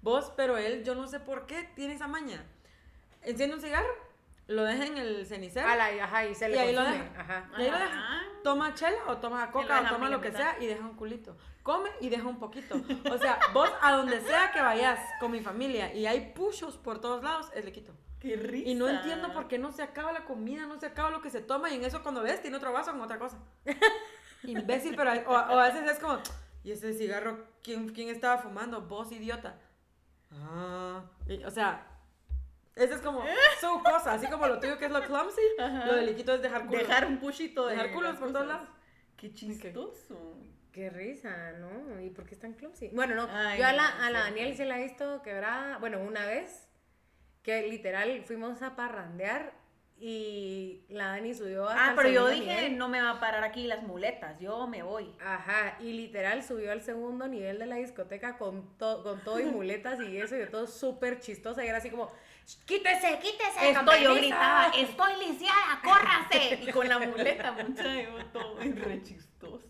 Vos, 0.01 0.33
pero 0.35 0.57
él, 0.57 0.83
yo 0.83 0.93
no 0.93 1.07
sé 1.07 1.19
por 1.19 1.45
qué 1.47 1.69
tiene 1.75 1.93
esa 1.93 2.07
maña. 2.07 2.43
Enciende 3.21 3.55
un 3.55 3.61
cigarro, 3.61 3.87
lo 4.47 4.63
deja 4.63 4.85
en 4.85 4.97
el 4.97 5.25
cenicero. 5.25 5.67
A 5.67 5.75
la, 5.75 5.85
ajá, 6.03 6.25
y 6.25 6.35
se 6.35 6.49
le 6.49 6.55
Y 6.57 6.59
ahí 6.59 6.75
lo 6.75 6.81
deja. 6.83 7.09
Ajá. 7.17 7.49
Y 7.57 7.61
ahí 7.61 7.69
lo 7.69 7.75
Ajá. 7.77 7.85
deja. 7.85 8.21
Toma 8.43 8.73
chela 8.73 8.97
o 9.07 9.17
toma 9.17 9.45
lo 9.45 9.51
coca 9.51 9.81
o 9.81 9.93
toma 9.93 10.09
lo 10.09 10.19
que 10.21 10.31
sea 10.31 10.57
y 10.59 10.65
deja 10.65 10.83
un 10.83 10.95
culito. 10.95 11.37
Come 11.63 11.89
y 12.01 12.09
deja 12.09 12.27
un 12.27 12.39
poquito. 12.39 12.75
O 13.11 13.17
sea, 13.17 13.39
vos 13.53 13.69
a 13.81 13.93
donde 13.95 14.19
sea 14.21 14.51
que 14.51 14.61
vayas 14.61 14.99
con 15.19 15.31
mi 15.31 15.39
familia 15.41 15.93
y 15.93 16.07
hay 16.07 16.33
pushos 16.33 16.77
por 16.77 16.99
todos 16.99 17.23
lalados, 17.23 17.51
es 17.53 17.63
le 17.63 17.71
quito. 17.71 17.93
Qué 18.21 18.35
risa. 18.35 18.69
Y 18.69 18.75
no 18.75 18.87
entiendo 18.87 19.33
por 19.33 19.47
qué 19.47 19.57
no 19.57 19.71
se 19.71 19.81
acaba 19.81 20.11
la 20.13 20.25
comida, 20.25 20.67
no 20.67 20.79
se 20.79 20.85
acaba 20.85 21.09
lo 21.09 21.21
que 21.21 21.31
se 21.31 21.41
toma 21.41 21.71
y 21.71 21.75
en 21.75 21.85
eso 21.85 22.03
cuando 22.03 22.21
ves 22.21 22.41
tiene 22.41 22.57
otro 22.57 22.71
vaso 22.71 22.91
con 22.91 23.01
otra 23.01 23.17
cosa. 23.17 23.39
Imbécil, 24.43 24.95
pero 24.95 25.11
o, 25.27 25.31
o 25.31 25.59
a 25.59 25.67
veces 25.71 25.89
es 25.89 25.99
como, 25.99 26.19
¿y 26.63 26.71
ese 26.71 26.93
cigarro 26.93 27.45
quién, 27.63 27.89
quién 27.89 28.09
estaba 28.09 28.37
fumando? 28.37 28.81
Vos, 28.81 29.11
idiota. 29.11 29.57
Ah, 30.31 31.03
y, 31.27 31.43
o 31.43 31.51
sea, 31.51 31.87
esa 32.75 32.95
es 32.95 33.01
como 33.01 33.23
su 33.59 33.83
cosa, 33.83 34.13
así 34.13 34.27
como 34.27 34.47
lo 34.47 34.59
tuyo 34.59 34.77
que 34.77 34.85
es 34.85 34.91
lo 34.91 35.03
clumsy, 35.03 35.41
lo 35.57 35.95
del 35.95 36.05
liquito 36.05 36.33
es 36.33 36.41
dejar 36.41 36.67
culo. 36.67 36.77
Dejar 36.77 37.05
un 37.07 37.19
pushito 37.19 37.67
de 37.67 37.75
Dejar 37.75 37.91
culos 37.91 38.17
por 38.17 38.31
todos 38.31 38.47
lados. 38.47 38.69
Qué 39.17 39.33
chistoso. 39.33 40.37
Qué 40.71 40.89
risa, 40.89 41.51
¿no? 41.59 41.99
¿Y 41.99 42.11
por 42.11 42.25
qué 42.25 42.33
es 42.33 42.39
tan 42.39 42.53
clumsy? 42.53 42.89
Bueno, 42.93 43.13
no, 43.13 43.27
Ay, 43.29 43.59
yo 43.59 43.67
a 43.67 43.73
la, 43.73 43.87
a 43.87 44.09
la 44.09 44.21
siempre. 44.21 44.41
Daniel 44.41 44.57
se 44.57 44.65
la 44.65 44.79
he 44.79 44.83
visto 44.83 45.21
quebrada, 45.21 45.77
bueno, 45.79 45.99
una 45.99 46.25
vez, 46.25 46.69
que 47.43 47.67
literal 47.67 48.23
fuimos 48.25 48.61
a 48.61 48.75
parrandear 48.75 49.53
y 50.03 50.83
la 50.89 51.09
Dani 51.09 51.35
subió 51.35 51.69
hasta 51.69 51.85
Ah, 51.85 51.89
el 51.91 51.95
pero 51.95 52.09
yo 52.09 52.27
dije, 52.27 52.55
nivel. 52.55 52.77
no 52.79 52.89
me 52.89 52.99
va 53.01 53.11
a 53.11 53.19
parar 53.19 53.43
aquí 53.43 53.67
las 53.67 53.83
muletas, 53.83 54.39
yo 54.39 54.65
me 54.65 54.81
voy. 54.81 55.13
Ajá, 55.23 55.77
y 55.79 55.93
literal 55.93 56.41
subió 56.43 56.71
al 56.71 56.81
segundo 56.81 57.27
nivel 57.27 57.59
de 57.59 57.67
la 57.67 57.75
discoteca 57.75 58.37
con, 58.39 58.77
to- 58.79 59.03
con 59.03 59.21
todo 59.23 59.39
y 59.39 59.43
muletas 59.45 59.99
y 60.01 60.17
eso, 60.17 60.35
y 60.35 60.39
de 60.39 60.47
todo 60.47 60.65
súper 60.65 61.19
chistosa, 61.19 61.63
y 61.63 61.67
era 61.67 61.77
así 61.77 61.91
como, 61.91 62.11
quítese, 62.65 63.19
quítese, 63.19 63.69
Estoy, 63.69 64.03
yo 64.03 64.13
permiso". 64.13 64.15
gritaba, 64.15 64.67
estoy 64.75 65.27
lisiada, 65.27 65.81
córrase. 65.83 66.59
Y 66.63 66.71
con 66.71 66.89
la 66.89 66.97
muleta, 66.97 67.51
mucha, 67.67 68.01
yo 68.01 68.25
todo 68.33 68.59
es 68.59 68.79
re 68.83 69.03
chistoso. 69.03 69.67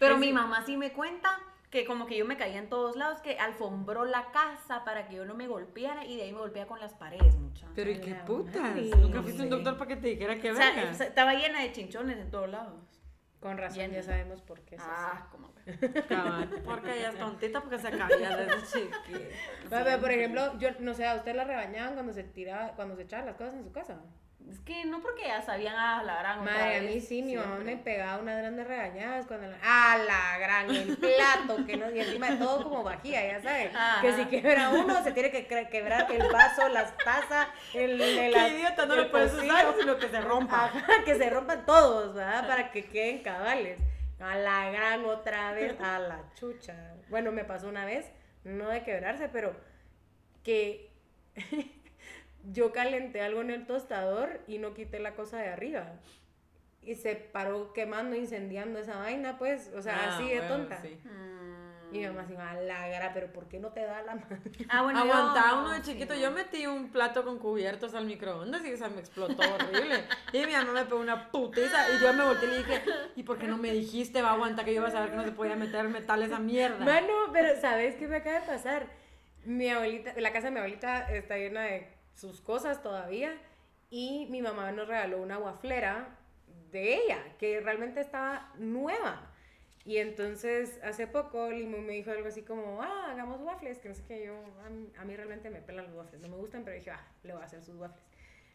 Pero 0.00 0.16
mi 0.16 0.32
mamá 0.32 0.64
sí 0.66 0.76
me 0.76 0.92
cuenta 0.92 1.38
que 1.70 1.84
como 1.84 2.06
que 2.06 2.16
yo 2.16 2.24
me 2.24 2.36
caía 2.36 2.58
en 2.58 2.68
todos 2.68 2.96
lados, 2.96 3.20
que 3.20 3.38
alfombró 3.38 4.04
la 4.04 4.30
casa 4.32 4.84
para 4.84 5.06
que 5.06 5.16
yo 5.16 5.24
no 5.26 5.34
me 5.34 5.46
golpeara 5.46 6.04
y 6.06 6.16
de 6.16 6.22
ahí 6.22 6.32
me 6.32 6.38
golpeaba 6.38 6.66
con 6.68 6.80
las 6.80 6.94
paredes, 6.94 7.36
mucha. 7.36 7.66
Pero 7.74 7.90
¿y 7.90 8.00
qué 8.00 8.10
La 8.10 8.24
putas? 8.24 8.74
Nunca 8.96 9.22
fuiste 9.22 9.42
un 9.42 9.50
doctor 9.50 9.76
para 9.76 9.88
que 9.88 9.96
te 9.96 10.08
dijera 10.08 10.38
que 10.40 10.50
O 10.52 10.56
sea, 10.56 10.74
verga. 10.74 10.90
o 10.90 10.94
sea, 10.94 11.06
estaba 11.06 11.34
llena 11.34 11.60
de 11.60 11.72
chinchones 11.72 12.16
en 12.18 12.30
todos 12.30 12.48
lados. 12.48 12.82
Con 13.40 13.56
razón, 13.56 13.78
Llena. 13.78 13.94
ya 13.94 14.02
sabemos 14.02 14.42
por 14.42 14.60
qué 14.62 14.74
es 14.74 14.80
así. 14.80 14.90
Ah, 14.92 15.28
como 15.30 15.52
Porque 16.64 16.98
ella 16.98 17.10
es 17.10 17.18
tontita 17.18 17.60
porque 17.60 17.78
se 17.78 17.90
cabía 17.90 18.36
desde 18.36 18.66
chiquita. 18.66 18.98
No, 19.64 19.84
pero, 19.84 20.00
por 20.00 20.10
ejemplo, 20.10 20.58
yo 20.58 20.70
no 20.80 20.92
sé, 20.94 21.06
a 21.06 21.14
usted 21.14 21.36
la 21.36 21.44
regañaban 21.44 21.94
cuando 21.94 22.12
se 22.12 22.24
tiraba, 22.24 22.72
cuando 22.74 22.96
se 22.96 23.02
echaban 23.02 23.26
las 23.26 23.36
cosas 23.36 23.54
en 23.54 23.62
su 23.64 23.70
casa. 23.70 24.00
Es 24.50 24.60
que 24.60 24.86
no 24.86 25.02
porque 25.02 25.24
ya 25.26 25.42
sabían 25.42 25.76
a 25.76 26.02
la 26.02 26.20
gran 26.20 26.40
otra 26.40 26.52
Madre, 26.52 26.76
a 26.76 26.80
mí 26.80 27.00
sí, 27.00 27.22
mi 27.22 27.36
mamá 27.36 27.58
me 27.58 27.76
pegaba 27.76 28.22
unas 28.22 28.38
grandes 28.38 28.66
regañadas 28.66 29.26
cuando 29.26 29.46
la... 29.46 29.58
¡Ah, 29.62 29.98
la 29.98 30.38
gran! 30.38 30.70
El 30.70 30.96
plato, 30.96 31.66
que 31.66 31.76
no... 31.76 31.90
Y 31.90 32.00
encima 32.00 32.30
de 32.30 32.36
todo 32.36 32.64
como 32.64 32.82
vajilla, 32.82 33.26
ya 33.26 33.42
sabes. 33.42 33.74
Ajá. 33.74 34.00
Que 34.00 34.12
si 34.14 34.24
quebra 34.26 34.70
uno, 34.70 35.04
se 35.04 35.12
tiene 35.12 35.30
que 35.30 35.46
quebrar 35.46 36.10
el 36.10 36.32
vaso, 36.32 36.68
las 36.68 36.96
tazas, 36.96 37.48
el... 37.74 38.00
el 38.00 38.32
Qué 38.32 38.48
idiota, 38.48 38.86
no 38.86 38.96
lo 38.96 39.10
puedes 39.10 39.34
usar 39.34 39.74
sino 39.78 39.98
que 39.98 40.08
se 40.08 40.20
rompa. 40.22 40.64
Ajá, 40.64 41.04
que 41.04 41.14
se 41.14 41.28
rompan 41.28 41.66
todos, 41.66 42.14
¿verdad? 42.14 42.48
Para 42.48 42.70
que 42.70 42.86
queden 42.86 43.22
cabales. 43.22 43.78
A 44.18 44.36
la 44.36 44.70
gran 44.70 45.04
otra 45.04 45.52
vez, 45.52 45.78
a 45.80 45.98
la 45.98 46.22
chucha. 46.34 46.94
Bueno, 47.08 47.32
me 47.32 47.44
pasó 47.44 47.68
una 47.68 47.84
vez, 47.84 48.10
no 48.44 48.68
de 48.68 48.82
quebrarse, 48.82 49.28
pero 49.28 49.54
que 50.42 50.90
yo 52.52 52.72
calenté 52.72 53.20
algo 53.22 53.40
en 53.40 53.50
el 53.50 53.66
tostador 53.66 54.40
y 54.46 54.58
no 54.58 54.74
quité 54.74 54.98
la 55.00 55.14
cosa 55.14 55.38
de 55.38 55.48
arriba. 55.48 55.92
Y 56.82 56.94
se 56.94 57.14
paró 57.16 57.72
quemando, 57.72 58.16
incendiando 58.16 58.78
esa 58.78 58.96
vaina, 58.98 59.36
pues, 59.38 59.70
o 59.76 59.82
sea, 59.82 59.96
Ah, 59.98 60.14
así 60.16 60.28
de 60.28 60.40
tonta. 60.42 60.80
sí. 60.80 60.98
Mm, 61.04 61.94
Y 61.94 62.00
mi 62.00 62.06
mamá 62.06 62.20
así, 62.22 62.34
a 62.36 62.52
la 62.54 62.86
gra, 62.88 63.12
pero 63.14 63.32
¿por 63.32 63.48
qué 63.48 63.58
no 63.58 63.68
te 63.72 63.80
da 63.80 64.02
la 64.02 64.14
mano? 64.14 64.26
Ah, 64.68 64.82
bueno, 64.82 65.04
yo- 65.06 65.10
Aguantaba 65.12 65.60
uno 65.62 65.70
de 65.72 65.80
chiquito. 65.82 66.14
Yo 66.14 66.30
metí 66.30 66.66
un 66.66 66.90
plato 66.90 67.24
con 67.24 67.38
cubiertos 67.38 67.94
al 67.94 68.04
microondas 68.04 68.62
y 68.66 68.76
se 68.76 68.88
me 68.90 69.00
explotó 69.00 69.42
horrible. 69.54 70.04
Y 70.34 70.44
mi 70.46 70.52
mamá 70.52 70.72
me 70.72 70.84
pegó 70.84 71.00
una 71.00 71.30
putiza 71.30 71.88
y 71.96 72.02
yo 72.02 72.12
me 72.12 72.24
volteé 72.26 72.46
y 72.48 72.50
le 72.52 72.58
dije, 72.58 72.82
¿y 73.16 73.22
por 73.22 73.38
qué 73.38 73.46
no 73.48 73.56
me 73.56 73.72
dijiste, 73.72 74.20
va 74.20 74.30
a 74.30 74.34
aguantar 74.34 74.66
que 74.66 74.74
yo 74.74 74.80
iba 74.82 74.88
a 74.88 74.92
saber 74.92 75.10
que 75.10 75.16
no 75.16 75.24
se 75.24 75.32
podía 75.32 75.56
meter 75.56 75.88
metal 75.88 76.20
a 76.22 76.26
esa 76.26 76.38
mierda? 76.38 76.84
Mano, 76.84 77.12
pero 77.32 77.58
¿sabes 77.60 77.96
qué 77.96 78.06
me 78.06 78.16
acaba 78.16 78.40
de 78.40 78.46
pasar? 78.46 78.86
Mi 79.46 79.70
abuelita, 79.70 80.12
la 80.18 80.30
casa 80.30 80.46
de 80.48 80.50
mi 80.52 80.58
abuelita 80.58 81.10
está 81.10 81.36
llena 81.38 81.62
de 81.62 81.88
sus 82.18 82.40
cosas 82.40 82.82
todavía 82.82 83.32
y 83.90 84.26
mi 84.30 84.42
mamá 84.42 84.72
nos 84.72 84.88
regaló 84.88 85.22
una 85.22 85.36
guaflera 85.36 86.18
de 86.72 86.96
ella, 86.96 87.18
que 87.38 87.60
realmente 87.60 88.00
estaba 88.00 88.52
nueva. 88.58 89.32
Y 89.84 89.98
entonces 89.98 90.78
hace 90.82 91.06
poco 91.06 91.50
Limón 91.50 91.86
me 91.86 91.94
dijo 91.94 92.10
algo 92.10 92.28
así 92.28 92.42
como, 92.42 92.82
ah, 92.82 93.10
hagamos 93.10 93.40
waffles, 93.40 93.78
que 93.78 93.88
no 93.88 93.94
sé 93.94 94.04
qué, 94.06 94.26
yo, 94.26 94.34
a 94.98 95.04
mí, 95.04 95.16
realmente 95.16 95.48
me 95.48 95.62
pelan 95.62 95.86
los 95.86 95.94
waffles, 95.94 96.20
no 96.20 96.28
me 96.28 96.36
gustan, 96.36 96.64
pero 96.64 96.76
dije, 96.76 96.90
ah, 96.90 97.06
le 97.22 97.32
voy 97.32 97.40
a 97.40 97.46
hacer 97.46 97.62
sus 97.62 97.76
waffles. 97.76 98.04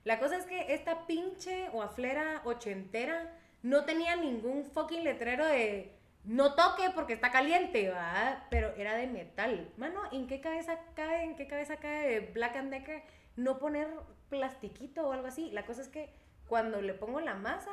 La 0.03 0.20
cosa 0.20 0.38
es 0.38 0.45
que 0.45 0.74
esta 0.74 1.07
pinche 1.07 1.70
waflera 1.70 2.41
ochentera 2.43 3.34
no 3.64 3.86
tenía 3.86 4.18
ningún 4.18 4.66
fucking 4.66 5.03
letrero 5.03 5.45
de 5.45 5.95
no 6.26 6.53
toque 6.53 6.89
porque 6.93 7.14
está 7.14 7.32
caliente, 7.32 7.88
¿verdad? 7.88 8.43
Pero 8.49 8.74
era 8.76 8.95
de 8.95 9.07
metal. 9.07 9.72
Mano, 9.78 10.01
¿en 10.11 10.28
qué 10.28 10.41
cabeza 10.41 10.78
cae, 10.95 11.24
en 11.24 11.36
qué 11.36 11.47
cabeza 11.47 11.78
cae 11.78 12.09
de 12.09 12.20
Black 12.32 12.57
and 12.57 12.72
Decker 12.72 13.01
no 13.36 13.58
poner 13.60 13.88
plastiquito 14.30 15.08
o 15.08 15.12
algo 15.14 15.28
así? 15.28 15.52
La 15.52 15.66
cosa 15.66 15.82
es 15.82 15.88
que 15.90 16.14
cuando 16.48 16.82
le 16.82 16.94
pongo 16.94 17.20
la 17.22 17.36
masa 17.36 17.72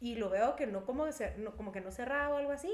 y 0.00 0.16
lo 0.16 0.30
veo 0.30 0.56
que 0.56 0.66
no 0.66 0.84
como, 0.84 1.06
no, 1.38 1.56
como 1.56 1.72
que 1.72 1.80
no 1.80 1.90
cerraba 1.90 2.34
o 2.34 2.38
algo 2.38 2.52
así, 2.52 2.72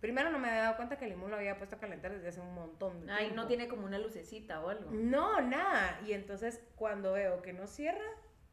primero 0.00 0.30
no 0.30 0.38
me 0.38 0.48
había 0.48 0.62
dado 0.62 0.76
cuenta 0.76 0.96
que 0.98 1.04
el 1.06 1.10
limón 1.12 1.30
lo 1.30 1.36
había 1.36 1.56
puesto 1.58 1.76
a 1.76 1.78
calentar 1.78 2.12
desde 2.12 2.28
hace 2.28 2.40
un 2.40 2.54
montón 2.54 3.06
de 3.06 3.12
Ay, 3.12 3.18
tiempo. 3.26 3.36
no 3.42 3.46
tiene 3.48 3.68
como 3.68 3.86
una 3.86 3.98
lucecita 3.98 4.60
o 4.60 4.68
algo. 4.68 4.90
No, 4.92 5.40
nada. 5.40 6.00
Y 6.06 6.12
entonces 6.12 6.60
cuando 6.76 7.12
veo 7.14 7.40
que 7.42 7.52
no 7.52 7.66
cierra, 7.66 8.04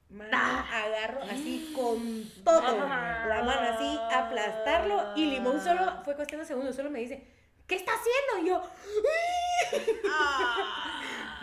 mano, 0.10 0.30
Ah. 0.34 0.66
agarro 0.86 1.22
así 1.24 1.74
con 1.76 2.24
todo. 2.44 2.62
La 2.88 3.44
mano 3.46 3.76
así, 3.76 4.00
aplastarlo. 4.14 5.14
Y 5.16 5.26
Limón 5.32 5.60
solo, 5.60 6.02
fue 6.04 6.16
cuestión 6.16 6.40
de 6.42 6.48
segundos, 6.48 6.76
solo 6.76 6.90
me 6.90 7.00
dice, 7.00 7.28
¿qué 7.68 7.76
está 7.76 7.92
haciendo? 7.94 8.46
Y 8.46 8.50
yo, 8.50 8.62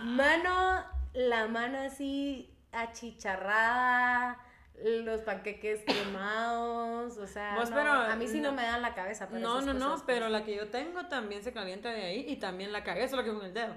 mano, 0.04 0.84
la 1.12 1.46
mano 1.48 1.78
así 1.80 2.54
achicharrada. 2.72 4.38
Los 4.82 5.20
panqueques 5.20 5.82
quemados, 5.84 7.18
o 7.18 7.26
sea, 7.26 7.54
Vos, 7.54 7.68
no, 7.68 7.76
pero, 7.76 7.92
a 7.92 8.16
mí 8.16 8.26
sí 8.26 8.40
no, 8.40 8.48
no- 8.50 8.56
me 8.56 8.62
dan 8.62 8.80
la 8.80 8.94
cabeza. 8.94 9.26
para 9.28 9.38
No, 9.38 9.60
no, 9.60 9.74
no, 9.74 10.02
pero 10.06 10.20
pues. 10.20 10.32
la 10.32 10.42
que 10.42 10.56
yo 10.56 10.68
tengo 10.70 11.04
también 11.06 11.42
se 11.42 11.52
calienta 11.52 11.90
de 11.90 12.02
ahí 12.02 12.24
y 12.26 12.36
también 12.36 12.72
la 12.72 12.82
cagué, 12.82 13.06
solo 13.06 13.22
que 13.22 13.30
con 13.30 13.44
el 13.44 13.52
dedo. 13.52 13.74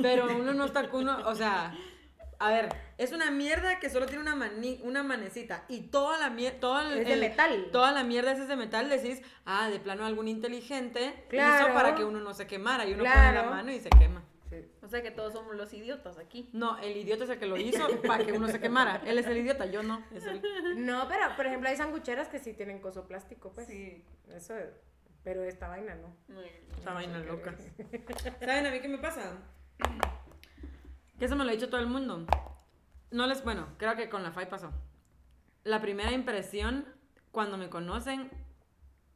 Pero 0.00 0.26
uno 0.26 0.54
no 0.54 0.64
está 0.66 0.88
con 0.90 1.02
uno, 1.02 1.18
o 1.26 1.34
sea, 1.34 1.74
a 2.38 2.50
ver, 2.50 2.68
es 2.98 3.10
una 3.10 3.32
mierda 3.32 3.80
que 3.80 3.90
solo 3.90 4.06
tiene 4.06 4.22
una, 4.22 4.36
mani- 4.36 4.78
una 4.84 5.02
manecita 5.02 5.64
y 5.68 5.88
toda 5.88 6.18
la 6.18 6.30
mierda, 6.30 6.60
todo 6.60 6.80
el- 6.82 6.98
Es 6.98 7.06
de 7.08 7.12
el- 7.14 7.20
metal. 7.20 7.66
Toda 7.72 7.90
la 7.90 8.04
mierda 8.04 8.30
es 8.30 8.46
de 8.46 8.54
metal, 8.54 8.88
decís, 8.88 9.22
ah, 9.46 9.68
de 9.70 9.80
plano 9.80 10.06
algún 10.06 10.28
inteligente 10.28 11.26
Claro. 11.30 11.64
hizo 11.64 11.74
para 11.74 11.96
que 11.96 12.04
uno 12.04 12.20
no 12.20 12.32
se 12.32 12.46
quemara 12.46 12.86
y 12.86 12.92
uno 12.92 13.02
pone 13.02 13.32
la 13.32 13.42
mano 13.42 13.72
y 13.72 13.80
se 13.80 13.90
quema. 13.90 14.22
Sí. 14.62 14.70
O 14.82 14.88
sea 14.88 15.02
que 15.02 15.10
todos 15.10 15.32
somos 15.32 15.56
los 15.56 15.72
idiotas 15.72 16.18
aquí. 16.18 16.48
No, 16.52 16.78
el 16.78 16.96
idiota 16.96 17.24
es 17.24 17.30
el 17.30 17.38
que 17.38 17.46
lo 17.46 17.56
hizo 17.56 17.86
para 18.02 18.24
que 18.24 18.32
uno 18.32 18.48
se 18.48 18.60
quemara. 18.60 19.02
Él 19.04 19.18
es 19.18 19.26
el 19.26 19.38
idiota, 19.38 19.66
yo 19.66 19.82
no. 19.82 20.04
Es 20.12 20.24
el... 20.26 20.40
No, 20.84 21.08
pero 21.08 21.34
por 21.36 21.46
ejemplo 21.46 21.68
hay 21.68 21.76
sangucheras 21.76 22.28
que 22.28 22.38
sí 22.38 22.52
tienen 22.52 22.80
coso 22.80 23.06
plástico, 23.06 23.52
pues. 23.52 23.66
Sí. 23.66 24.04
Eso, 24.30 24.54
pero 25.22 25.42
esta 25.42 25.68
vaina 25.68 25.94
no. 25.96 26.14
Esta 26.76 26.92
vaina 26.92 27.18
loca. 27.20 27.56
¿Saben 28.40 28.66
a 28.66 28.70
mí 28.70 28.80
qué 28.80 28.88
me 28.88 28.98
pasa? 28.98 29.38
Que 31.18 31.24
eso 31.24 31.36
me 31.36 31.44
lo 31.44 31.50
ha 31.50 31.54
dicho 31.54 31.68
todo 31.68 31.80
el 31.80 31.86
mundo. 31.86 32.26
No 33.10 33.26
les, 33.26 33.42
bueno, 33.44 33.68
creo 33.78 33.96
que 33.96 34.08
con 34.08 34.22
la 34.22 34.32
FAI 34.32 34.48
pasó. 34.48 34.72
La 35.62 35.80
primera 35.80 36.12
impresión 36.12 36.86
cuando 37.30 37.56
me 37.56 37.70
conocen 37.70 38.30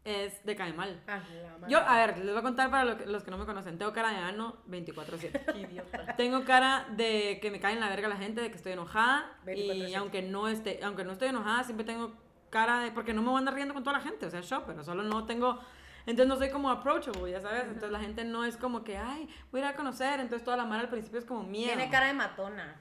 es 0.09 0.45
de 0.45 0.57
cae 0.57 0.73
mal. 0.73 1.01
Ah, 1.07 1.21
la. 1.61 1.69
Yo, 1.69 1.79
a 1.79 1.97
ver, 1.97 2.19
les 2.19 2.31
voy 2.31 2.39
a 2.39 2.43
contar 2.43 2.71
para 2.71 2.97
que- 2.97 3.07
los 3.07 3.23
que 3.25 3.31
no 3.31 3.39
me 3.39 3.45
conocen. 3.47 3.77
Tengo 3.79 3.93
cara 3.93 4.11
de 4.11 4.17
ano 4.17 4.57
24-7. 4.69 5.55
Idiota. 5.57 6.17
Tengo 6.17 6.45
cara 6.45 6.87
de 6.97 7.39
que 7.43 7.51
me 7.51 7.61
cae 7.61 7.75
en 7.75 7.81
la 7.81 7.89
verga 7.89 8.09
la 8.09 8.17
gente, 8.17 8.41
de 8.41 8.51
que 8.51 8.57
estoy 8.57 8.73
enojada. 8.73 9.39
Y 9.47 9.69
24/7. 9.69 9.97
aunque 9.97 10.23
no, 10.23 10.49
esté, 10.49 10.81
aunque 10.83 11.05
no 11.05 11.13
estoy 11.13 11.29
enojada, 11.29 11.63
siempre 11.65 11.85
tengo 11.85 12.15
cara 12.51 12.81
de... 12.81 12.91
Porque 12.93 13.13
no 13.13 13.21
me 13.23 13.29
voy 13.29 13.37
a 13.37 13.39
andar 13.41 13.55
riendo 13.55 13.75
con 13.75 13.85
toda 13.85 13.99
la 13.99 14.03
gente, 14.03 14.25
o 14.27 14.31
sea, 14.31 14.41
yo, 14.41 14.65
pero 14.67 14.83
solo 14.83 15.03
no 15.03 15.27
tengo... 15.27 15.61
Entonces 16.07 16.27
no 16.27 16.37
soy 16.37 16.49
como 16.51 16.71
approachable, 16.71 17.31
ya 17.31 17.41
sabes. 17.43 17.65
Entonces 17.65 17.91
la 17.91 18.01
gente 18.01 18.25
no 18.25 18.45
es 18.47 18.57
como 18.57 18.83
que, 18.83 18.97
ay, 18.97 19.29
voy 19.53 19.61
a 19.61 19.65
ir 19.65 19.71
a 19.71 19.77
conocer. 19.77 20.21
Entonces 20.21 20.43
toda 20.43 20.57
la 20.57 20.65
mara 20.65 20.81
al 20.81 20.89
principio 20.89 21.19
es 21.19 21.27
como 21.27 21.43
miedo. 21.43 21.67
Tiene 21.75 21.91
cara 21.91 22.07
de 22.07 22.15
matona. 22.15 22.81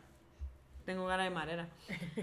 Tengo 0.85 1.05
cara 1.05 1.23
de 1.23 1.29
marera. 1.29 1.67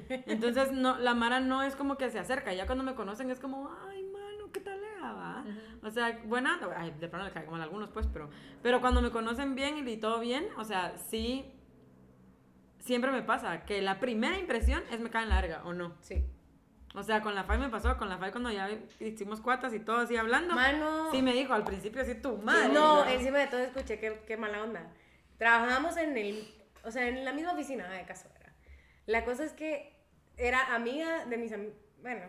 Entonces 0.09 0.73
no, 0.73 0.97
la 0.99 1.13
mara 1.15 1.41
no 1.41 1.63
es 1.63 1.77
como 1.77 1.99
que 1.99 2.09
se 2.09 2.19
acerca. 2.19 2.55
Ya 2.55 2.65
cuando 2.65 2.83
me 2.83 2.95
conocen 2.95 3.31
es 3.31 3.39
como, 3.39 3.71
ay, 3.87 4.03
mano, 4.05 4.51
¿qué 4.51 4.61
tal 4.61 4.81
le 4.81 4.94
va? 5.13 5.45
O 5.83 5.91
sea, 5.91 6.21
buena, 6.25 6.59
ay, 6.77 6.95
de 6.99 7.09
pronto 7.09 7.27
le 7.27 7.33
cae 7.33 7.45
como 7.45 7.57
a 7.57 7.63
algunos, 7.63 7.91
pues, 7.91 8.07
pero, 8.07 8.31
pero 8.63 8.81
cuando 8.81 9.03
me 9.03 9.11
conocen 9.11 9.55
bien 9.55 9.87
y 9.87 9.97
todo 9.97 10.21
bien, 10.21 10.47
o 10.57 10.65
sea, 10.65 10.97
sí, 10.97 11.53
siempre 12.79 13.11
me 13.11 13.23
pasa 13.23 13.65
que 13.65 13.83
la 13.83 14.01
primera 14.01 14.39
impresión 14.39 14.83
es 14.91 15.01
me 15.01 15.11
cae 15.11 15.25
en 15.25 15.29
la 15.31 15.41
verga, 15.41 15.63
¿o 15.65 15.73
no? 15.73 15.95
Sí. 16.01 16.25
O 16.95 17.03
sea, 17.03 17.23
con 17.23 17.35
la 17.35 17.43
FAI 17.43 17.59
me 17.59 17.69
pasó, 17.71 17.97
con 17.97 18.09
la 18.09 18.19
FAI 18.19 18.31
cuando 18.31 18.53
ya 18.53 18.71
hicimos 19.01 19.41
cuatas 19.41 19.75
y 19.75 19.81
todo 19.81 19.99
así 19.99 20.17
hablando. 20.17 20.55
Mano. 20.55 21.11
Sí 21.11 21.23
me 21.23 21.33
dijo 21.33 21.53
al 21.53 21.65
principio 21.65 22.03
así 22.03 22.15
tu 22.15 22.37
madre. 22.39 22.73
no, 22.73 23.05
encima 23.07 23.39
de 23.39 23.49
todo 23.49 23.61
escuché 23.61 23.99
qué, 23.99 24.23
qué 24.27 24.37
mala 24.37 24.63
onda. 24.63 24.93
Trabajamos 25.37 25.97
en 25.97 26.17
el, 26.17 26.55
o 26.85 26.93
sea, 26.93 27.09
en 27.09 27.25
la 27.25 27.33
misma 27.33 27.53
oficina 27.53 27.89
de 27.89 28.05
caso 28.05 28.29
era. 28.39 28.55
La 29.07 29.25
cosa 29.25 29.45
es 29.45 29.53
que 29.53 29.93
era 30.37 30.75
amiga 30.75 31.25
de 31.27 31.37
mis 31.37 31.53
amigos, 31.53 31.75
bueno, 32.01 32.27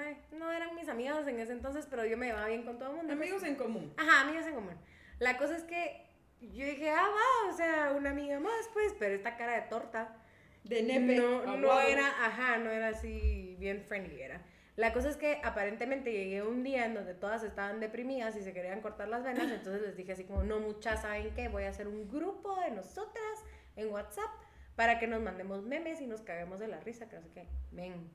eh, 0.00 0.16
no 0.32 0.50
eran 0.52 0.74
mis 0.74 0.88
amigas 0.88 1.26
en 1.26 1.38
ese 1.38 1.52
entonces, 1.52 1.86
pero 1.88 2.04
yo 2.04 2.16
me 2.16 2.26
llevaba 2.26 2.48
bien 2.48 2.64
con 2.64 2.78
todo 2.78 2.90
el 2.90 2.96
mundo. 2.96 3.12
Amigos 3.12 3.42
en 3.42 3.56
común. 3.56 3.92
Ajá, 3.96 4.22
amigas 4.22 4.46
en 4.46 4.54
común. 4.54 4.74
La 5.18 5.38
cosa 5.38 5.56
es 5.56 5.64
que 5.64 6.06
yo 6.40 6.66
dije, 6.66 6.90
ah, 6.90 7.08
va, 7.08 7.52
o 7.52 7.56
sea, 7.56 7.92
una 7.96 8.10
amiga 8.10 8.40
más, 8.40 8.68
pues, 8.72 8.94
pero 8.98 9.14
esta 9.14 9.36
cara 9.36 9.54
de 9.54 9.62
torta. 9.68 10.16
De 10.64 10.82
nepe. 10.82 11.16
No, 11.16 11.56
no 11.56 11.80
era, 11.80 12.06
ajá, 12.06 12.58
no 12.58 12.70
era 12.70 12.88
así 12.88 13.56
bien 13.58 13.82
friendly, 13.82 14.20
era. 14.20 14.40
La 14.76 14.92
cosa 14.92 15.10
es 15.10 15.16
que 15.16 15.40
aparentemente 15.44 16.12
llegué 16.12 16.42
un 16.42 16.62
día 16.62 16.86
en 16.86 16.94
donde 16.94 17.14
todas 17.14 17.42
estaban 17.42 17.78
deprimidas 17.78 18.36
y 18.36 18.42
se 18.42 18.54
querían 18.54 18.80
cortar 18.80 19.08
las 19.08 19.22
venas, 19.22 19.50
entonces 19.52 19.82
les 19.82 19.96
dije 19.96 20.12
así 20.12 20.24
como, 20.24 20.42
no, 20.42 20.60
muchas, 20.60 21.02
¿saben 21.02 21.34
qué? 21.34 21.48
Voy 21.48 21.64
a 21.64 21.70
hacer 21.70 21.88
un 21.88 22.08
grupo 22.08 22.58
de 22.60 22.70
nosotras 22.70 23.44
en 23.76 23.90
WhatsApp 23.90 24.30
para 24.76 24.98
que 24.98 25.06
nos 25.06 25.20
mandemos 25.20 25.62
memes 25.62 26.00
y 26.00 26.06
nos 26.06 26.22
caguemos 26.22 26.58
de 26.58 26.68
la 26.68 26.80
risa, 26.80 27.08
que 27.08 27.16
no 27.16 27.22
sé 27.22 27.30
qué. 27.34 27.46
Ven, 27.72 28.10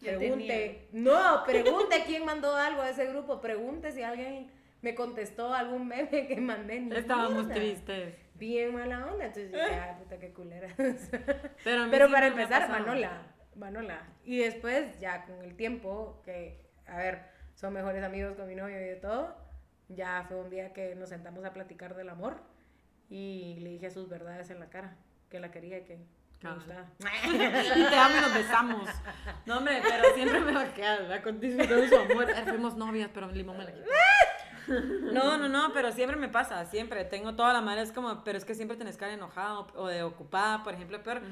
pregunte, 0.00 0.88
no, 0.92 1.42
pregunte 1.44 2.02
quién 2.06 2.24
mandó 2.24 2.54
algo 2.54 2.82
a 2.82 2.90
ese 2.90 3.06
grupo, 3.06 3.40
pregunte 3.40 3.92
si 3.92 4.02
alguien 4.02 4.50
me 4.80 4.94
contestó 4.94 5.52
algún 5.52 5.88
meme 5.88 6.26
que 6.26 6.40
mandé. 6.40 6.80
ni 6.80 6.96
Estábamos 6.96 7.46
mierda. 7.46 7.54
tristes. 7.54 8.14
Bien 8.34 8.72
mala 8.72 9.06
onda, 9.06 9.26
entonces 9.26 9.50
dije, 9.50 9.64
ah, 9.64 9.96
puta, 9.98 10.18
qué 10.18 10.32
culera. 10.32 10.68
Pero, 11.64 11.86
Pero 11.90 12.06
sí 12.06 12.12
para 12.12 12.26
empezar. 12.28 12.68
Manola, 12.70 13.22
Manola. 13.56 14.02
Y 14.24 14.38
después, 14.38 14.98
ya 15.00 15.24
con 15.24 15.42
el 15.42 15.56
tiempo, 15.56 16.22
que, 16.24 16.64
a 16.86 16.98
ver, 16.98 17.22
son 17.54 17.72
mejores 17.72 18.04
amigos 18.04 18.36
con 18.36 18.46
mi 18.46 18.54
novio 18.54 18.76
y 18.80 18.84
de 18.84 18.94
todo, 18.96 19.36
ya 19.88 20.24
fue 20.28 20.36
un 20.40 20.50
día 20.50 20.72
que 20.72 20.94
nos 20.94 21.08
sentamos 21.08 21.44
a 21.44 21.52
platicar 21.52 21.96
del 21.96 22.10
amor 22.10 22.40
y 23.10 23.56
le 23.60 23.70
dije 23.70 23.90
sus 23.90 24.08
verdades 24.08 24.50
en 24.50 24.60
la 24.60 24.68
cara, 24.68 24.96
que 25.30 25.40
la 25.40 25.50
quería 25.50 25.78
y 25.78 25.84
que 25.84 25.98
Cabal. 26.40 26.86
Y 27.34 27.84
te 27.84 27.96
amo 27.96 28.16
y 28.16 28.20
nos 28.20 28.34
besamos. 28.34 28.88
No, 29.46 29.58
hombre, 29.58 29.80
pero 29.82 30.14
siempre 30.14 30.40
me 30.40 30.52
va 30.52 30.60
a 30.62 30.74
quedar, 30.74 31.00
¿verdad? 31.02 31.22
Con 31.22 31.40
disfrutando 31.40 31.86
su 31.88 31.96
amor. 31.96 32.30
Eh, 32.30 32.44
Fuimos 32.46 32.76
novias, 32.76 33.10
pero 33.12 33.30
Limón 33.30 33.58
me 33.58 33.64
la 33.64 33.72
quitó. 33.72 33.86
No, 35.12 35.38
no, 35.38 35.48
no, 35.48 35.72
pero 35.72 35.90
siempre 35.92 36.18
me 36.18 36.28
pasa, 36.28 36.66
siempre. 36.66 37.02
Tengo 37.06 37.34
toda 37.34 37.54
la 37.54 37.62
madre, 37.62 37.80
es 37.80 37.90
como, 37.90 38.22
pero 38.22 38.36
es 38.36 38.44
que 38.44 38.54
siempre 38.54 38.76
tenés 38.76 38.98
cara 38.98 39.14
enojada 39.14 39.60
o, 39.60 39.66
o 39.74 39.86
de 39.86 40.02
ocupada, 40.02 40.62
por 40.62 40.74
ejemplo, 40.74 41.02
peor. 41.02 41.22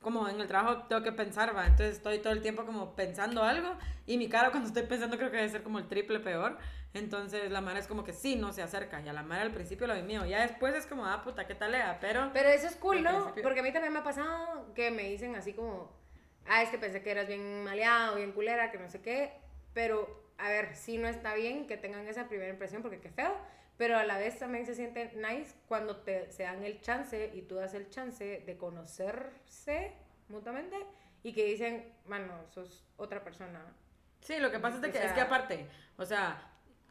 Como 0.00 0.28
en 0.28 0.40
el 0.40 0.46
trabajo 0.46 0.84
tengo 0.88 1.02
que 1.02 1.12
pensar, 1.12 1.54
va. 1.56 1.66
Entonces 1.66 1.96
estoy 1.96 2.18
todo 2.20 2.32
el 2.32 2.40
tiempo 2.40 2.64
como 2.64 2.94
pensando 2.94 3.42
algo 3.42 3.76
y 4.06 4.16
mi 4.16 4.28
cara 4.28 4.50
cuando 4.50 4.68
estoy 4.68 4.84
pensando 4.84 5.16
creo 5.18 5.30
que 5.30 5.36
debe 5.38 5.48
ser 5.48 5.62
como 5.62 5.78
el 5.78 5.88
triple 5.88 6.20
peor. 6.20 6.56
Entonces 6.94 7.50
la 7.50 7.60
madre 7.60 7.80
es 7.80 7.86
como 7.88 8.04
que 8.04 8.12
sí, 8.12 8.36
no 8.36 8.52
se 8.52 8.62
acerca. 8.62 9.00
Y 9.00 9.08
a 9.08 9.12
la 9.12 9.22
madre 9.22 9.42
al 9.42 9.50
principio 9.52 9.86
lo 9.86 9.94
vi 9.94 10.02
mío. 10.02 10.24
Ya 10.24 10.40
después 10.42 10.74
es 10.74 10.86
como, 10.86 11.04
ah, 11.04 11.22
puta, 11.24 11.46
¿qué 11.46 11.54
tal 11.54 11.74
era? 11.74 11.98
Pero. 12.00 12.30
Pero 12.32 12.48
eso 12.48 12.66
es 12.66 12.76
cool, 12.76 13.02
¿no? 13.02 13.10
principio- 13.10 13.42
Porque 13.42 13.60
a 13.60 13.62
mí 13.62 13.72
también 13.72 13.92
me 13.92 13.98
ha 13.98 14.04
pasado 14.04 14.72
que 14.74 14.90
me 14.90 15.02
dicen 15.02 15.34
así 15.34 15.52
como, 15.52 15.92
ah, 16.46 16.62
es 16.62 16.70
que 16.70 16.78
pensé 16.78 17.02
que 17.02 17.10
eras 17.10 17.26
bien 17.26 17.64
maleado, 17.64 18.16
bien 18.16 18.32
culera, 18.32 18.70
que 18.70 18.78
no 18.78 18.88
sé 18.88 19.02
qué. 19.02 19.32
Pero, 19.74 20.22
a 20.38 20.48
ver, 20.48 20.74
sí 20.76 20.96
no 20.96 21.08
está 21.08 21.34
bien 21.34 21.66
que 21.66 21.76
tengan 21.76 22.06
esa 22.06 22.28
primera 22.28 22.50
impresión 22.50 22.82
porque 22.82 23.00
qué 23.00 23.10
feo. 23.10 23.36
Pero 23.78 23.96
a 23.96 24.04
la 24.04 24.18
vez 24.18 24.38
también 24.38 24.66
se 24.66 24.74
siente 24.74 25.12
nice 25.14 25.54
cuando 25.68 25.96
te, 25.98 26.30
se 26.32 26.42
dan 26.42 26.64
el 26.64 26.80
chance 26.80 27.30
y 27.32 27.42
tú 27.42 27.54
das 27.54 27.74
el 27.74 27.88
chance 27.88 28.42
de 28.44 28.56
conocerse 28.58 29.92
mutuamente 30.28 30.76
y 31.22 31.32
que 31.32 31.44
dicen, 31.44 31.94
mano, 32.06 32.34
sos 32.50 32.84
otra 32.96 33.22
persona. 33.22 33.64
Sí, 34.20 34.38
lo 34.38 34.50
que 34.50 34.58
pasa 34.58 34.78
es, 34.78 34.82
O 34.84 34.92
que, 34.92 35.06
es 35.06 35.12
que 35.12 35.20
aparte, 35.20 35.68
o 35.96 36.04
sea, 36.04 36.47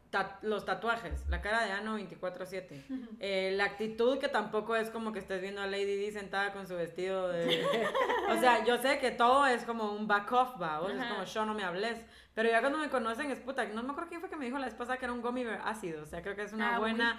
ta- 0.10 0.40
los 0.42 0.66
tatuajes, 0.66 1.28
la 1.30 1.42
cara 1.42 1.66
de 1.66 1.72
Ano 1.72 1.98
24-7. 2.00 2.84
Eh, 3.20 3.54
la 3.56 3.66
actitud 3.66 4.20
que 4.20 4.28
tampoco 4.30 4.76
es 4.76 4.90
como 4.90 5.12
que 5.14 5.20
estés 5.20 5.42
viendo 5.42 5.62
a 5.62 5.68
Lady 5.68 5.96
D 5.98 6.12
sentada 6.12 6.54
con 6.54 6.68
su 6.68 6.76
vestido 6.76 7.28
de... 7.30 7.66
o 8.30 8.38
sea, 8.40 8.64
yo 8.66 8.78
sé 8.78 9.00
que 9.00 9.12
todo 9.12 9.46
es 9.48 9.64
como 9.64 9.92
un 9.94 10.08
back 10.08 10.32
off, 10.32 10.62
va, 10.62 10.80
vos 10.80 10.92
es 10.92 11.00
Ajá. 11.00 11.10
como 11.10 11.24
yo 11.26 11.46
no 11.46 11.54
me 11.54 11.64
hables. 11.64 12.00
Pero 12.34 12.50
ya 12.50 12.60
cuando 12.62 12.78
me 12.80 12.90
conocen 12.90 13.32
es 13.32 13.40
puta, 13.40 13.66
no 13.66 13.82
me 13.84 13.92
acuerdo 13.92 14.10
quién 14.10 14.22
fue 14.22 14.30
que 14.30 14.36
me 14.36 14.46
dijo 14.46 14.58
la 14.60 14.66
vez 14.68 14.76
pasada 14.76 14.98
que 14.98 15.06
era 15.06 15.14
un 15.14 15.22
gummy 15.22 15.44
bear 15.44 15.62
ácido. 15.66 16.04
O 16.04 16.06
sea, 16.06 16.22
creo 16.22 16.36
que 16.36 16.44
es 16.44 16.54
una 16.54 16.76
Ah, 16.76 16.80
buena... 16.80 17.18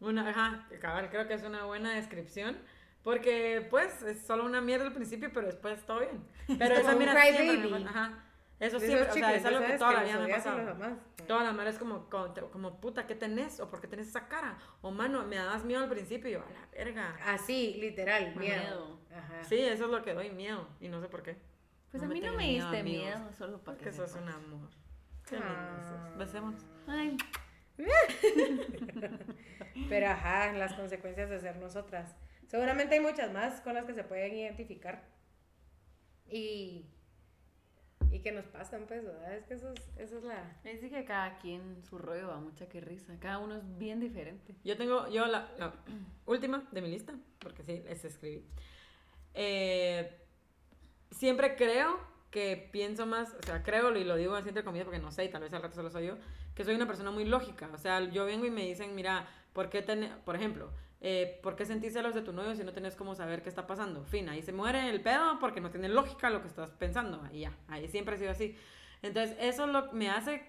Una, 0.00 0.28
ajá, 0.28 0.66
cabal, 0.80 1.10
creo 1.10 1.26
que 1.28 1.34
es 1.34 1.42
una 1.44 1.64
buena 1.64 1.94
descripción. 1.94 2.56
Porque, 3.02 3.66
pues, 3.68 4.02
es 4.02 4.24
solo 4.24 4.44
una 4.44 4.60
mierda 4.60 4.86
al 4.86 4.92
principio, 4.92 5.30
pero 5.34 5.46
después 5.48 5.84
todo 5.84 5.98
bien. 6.00 6.24
Pero 6.58 6.74
esa 6.76 6.92
siempre 6.94 7.06
pasa- 7.08 7.90
Ajá. 7.90 8.24
Eso 8.62 8.76
esos 8.76 9.10
o 9.10 9.12
sea, 9.12 9.34
es 9.34 9.44
algo 9.44 9.66
que 9.66 9.76
toda 9.76 9.92
la 9.92 10.02
vida 10.04 10.18
me 10.20 10.32
ha 10.32 10.36
pasado. 10.36 10.76
Toda 11.26 11.42
la 11.44 11.52
mara 11.52 11.70
es 11.70 11.78
como, 11.78 12.08
como, 12.08 12.32
como, 12.50 12.80
puta, 12.80 13.06
¿qué 13.06 13.14
tenés? 13.16 13.58
¿O 13.60 13.68
por 13.68 13.80
qué 13.80 13.88
tenés 13.88 14.06
esa 14.08 14.28
cara? 14.28 14.56
O, 14.82 14.90
mano, 14.92 15.24
me 15.26 15.36
dabas 15.36 15.64
miedo 15.64 15.82
al 15.82 15.88
principio 15.90 16.30
y 16.30 16.34
yo, 16.34 16.40
a 16.42 16.50
la 16.50 16.66
verga. 16.72 17.16
Así, 17.26 17.74
literal, 17.80 18.34
miedo. 18.36 18.60
Miedo. 18.60 19.00
Ajá. 19.16 19.44
Sí, 19.44 19.58
eso 19.58 19.84
es 19.86 19.90
lo 19.90 20.02
que 20.02 20.14
doy 20.14 20.30
miedo. 20.30 20.68
Y 20.80 20.88
no 20.88 21.00
sé 21.00 21.08
por 21.08 21.22
qué. 21.24 21.36
Pues 21.90 22.02
No 22.02 22.08
a 22.08 22.12
mí 22.12 22.20
no 22.20 22.32
me 22.32 22.38
miedo, 22.38 22.70
diste 22.70 22.80
amigos. 22.80 23.04
miedo, 23.18 23.32
solo 23.32 23.58
para 23.62 23.76
que 23.78 23.84
Porque 23.84 23.96
sos 23.96 24.10
sepas. 24.10 24.22
un 24.22 24.28
amor. 24.30 24.68
Qué 25.28 25.36
lindo 25.36 25.50
Ah. 25.50 26.08
sos. 26.10 26.18
Besémonos. 26.18 26.64
Ay, 26.86 27.16
Pero 29.88 30.06
ajá, 30.08 30.52
las 30.52 30.74
consecuencias 30.74 31.30
de 31.30 31.40
ser 31.40 31.56
nosotras. 31.56 32.14
Seguramente 32.46 32.94
hay 32.94 33.00
muchas 33.00 33.32
más 33.32 33.60
con 33.60 33.74
las 33.74 33.84
que 33.86 33.94
se 33.94 34.04
pueden 34.04 34.36
identificar. 34.36 35.04
Y, 36.28 36.86
y 38.12 38.20
que 38.20 38.30
nos 38.32 38.44
pasan, 38.46 38.84
pues, 38.86 39.04
¿verdad? 39.04 39.34
Es 39.34 39.44
que 39.46 39.54
eso 39.54 39.72
es, 39.72 39.90
eso 39.96 40.18
es 40.18 40.24
la... 40.24 40.60
es 40.64 40.80
que 40.80 41.04
cada 41.04 41.38
quien 41.38 41.82
su 41.82 41.98
rollo 41.98 42.28
va 42.28 42.38
mucha 42.38 42.68
que 42.68 42.80
risa. 42.80 43.16
Cada 43.18 43.38
uno 43.38 43.56
es 43.56 43.78
bien 43.78 44.00
diferente. 44.00 44.54
Yo 44.64 44.76
tengo, 44.76 45.08
yo 45.08 45.26
la, 45.26 45.50
la 45.58 45.72
última 46.26 46.68
de 46.70 46.82
mi 46.82 46.88
lista, 46.90 47.14
porque 47.38 47.62
sí, 47.62 47.82
les 47.86 48.04
escribí. 48.04 48.44
Eh, 49.34 50.14
siempre 51.10 51.56
creo 51.56 51.98
que 52.30 52.68
pienso 52.72 53.06
más, 53.06 53.34
o 53.34 53.42
sea, 53.44 53.62
creo 53.62 53.94
y 53.96 54.04
lo 54.04 54.16
digo 54.16 54.34
así 54.34 54.48
entre 54.48 54.64
comillas 54.64 54.84
porque 54.86 55.00
no 55.00 55.10
sé 55.12 55.24
y 55.24 55.28
tal 55.30 55.42
vez 55.42 55.52
al 55.52 55.62
rato 55.62 55.74
solo 55.74 55.90
soy 55.90 56.06
yo, 56.06 56.16
que 56.54 56.64
soy 56.64 56.74
una 56.74 56.86
persona 56.86 57.10
muy 57.10 57.24
lógica. 57.24 57.70
O 57.72 57.78
sea, 57.78 58.00
yo 58.10 58.24
vengo 58.24 58.46
y 58.46 58.50
me 58.50 58.66
dicen, 58.66 58.94
mira, 58.94 59.26
¿por 59.52 59.68
qué 59.70 59.82
ten- 59.82 60.12
por 60.24 60.36
ejemplo, 60.36 60.70
eh, 61.04 61.40
¿por 61.42 61.56
qué 61.56 61.66
sentís 61.66 61.92
celos 61.92 62.14
de 62.14 62.22
tu 62.22 62.32
novio 62.32 62.54
si 62.54 62.62
no 62.62 62.72
tenés 62.72 62.94
cómo 62.94 63.16
saber 63.16 63.42
qué 63.42 63.48
está 63.48 63.66
pasando? 63.66 64.04
Fin, 64.04 64.28
ahí 64.28 64.40
se 64.40 64.52
muere 64.52 64.88
el 64.88 65.00
pedo 65.00 65.40
porque 65.40 65.60
no 65.60 65.68
tiene 65.68 65.88
lógica 65.88 66.30
lo 66.30 66.40
que 66.42 66.46
estás 66.46 66.70
pensando. 66.70 67.20
Y 67.32 67.40
ya, 67.40 67.52
ahí 67.66 67.88
siempre 67.88 68.14
ha 68.14 68.18
sido 68.18 68.30
así. 68.30 68.56
Entonces, 69.02 69.36
eso 69.40 69.66
lo, 69.66 69.92
me 69.92 70.08
hace 70.08 70.46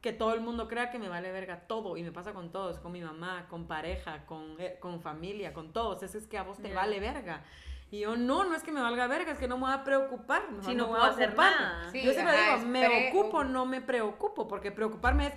que 0.00 0.12
todo 0.12 0.34
el 0.34 0.40
mundo 0.40 0.66
crea 0.66 0.90
que 0.90 0.98
me 0.98 1.08
vale 1.08 1.30
verga 1.30 1.60
todo 1.68 1.96
y 1.96 2.02
me 2.02 2.10
pasa 2.10 2.32
con 2.32 2.50
todos, 2.50 2.80
con 2.80 2.90
mi 2.90 3.00
mamá, 3.00 3.46
con 3.48 3.68
pareja, 3.68 4.26
con, 4.26 4.56
eh, 4.58 4.76
con 4.80 5.00
familia, 5.00 5.54
con 5.54 5.72
todos. 5.72 6.02
Eso 6.02 6.18
es 6.18 6.26
que 6.26 6.36
a 6.36 6.42
vos 6.42 6.58
te 6.58 6.74
vale 6.74 6.98
verga. 6.98 7.44
Y 7.92 8.00
yo, 8.00 8.16
no, 8.16 8.42
no 8.42 8.56
es 8.56 8.64
que 8.64 8.72
me 8.72 8.80
valga 8.80 9.06
verga, 9.06 9.30
es 9.30 9.38
que 9.38 9.46
no 9.46 9.56
me 9.56 9.66
voy 9.66 9.72
a 9.72 9.84
preocupar. 9.84 10.50
mejor 10.50 10.64
Si 10.64 10.74
no 10.74 10.84
me 10.84 10.88
puedo 10.90 11.00
voy 11.00 11.10
a 11.10 11.12
hacer 11.12 11.28
ocupar. 11.28 11.52
nada. 11.52 11.90
Sí, 11.92 12.02
yo 12.02 12.12
siempre 12.12 12.34
ajá, 12.34 12.44
digo, 12.44 12.56
es 12.56 12.64
me 12.66 13.08
ocupo, 13.08 13.44
no 13.44 13.66
me 13.66 13.80
preocupo, 13.80 14.48
porque 14.48 14.72
preocuparme 14.72 15.28
es, 15.28 15.34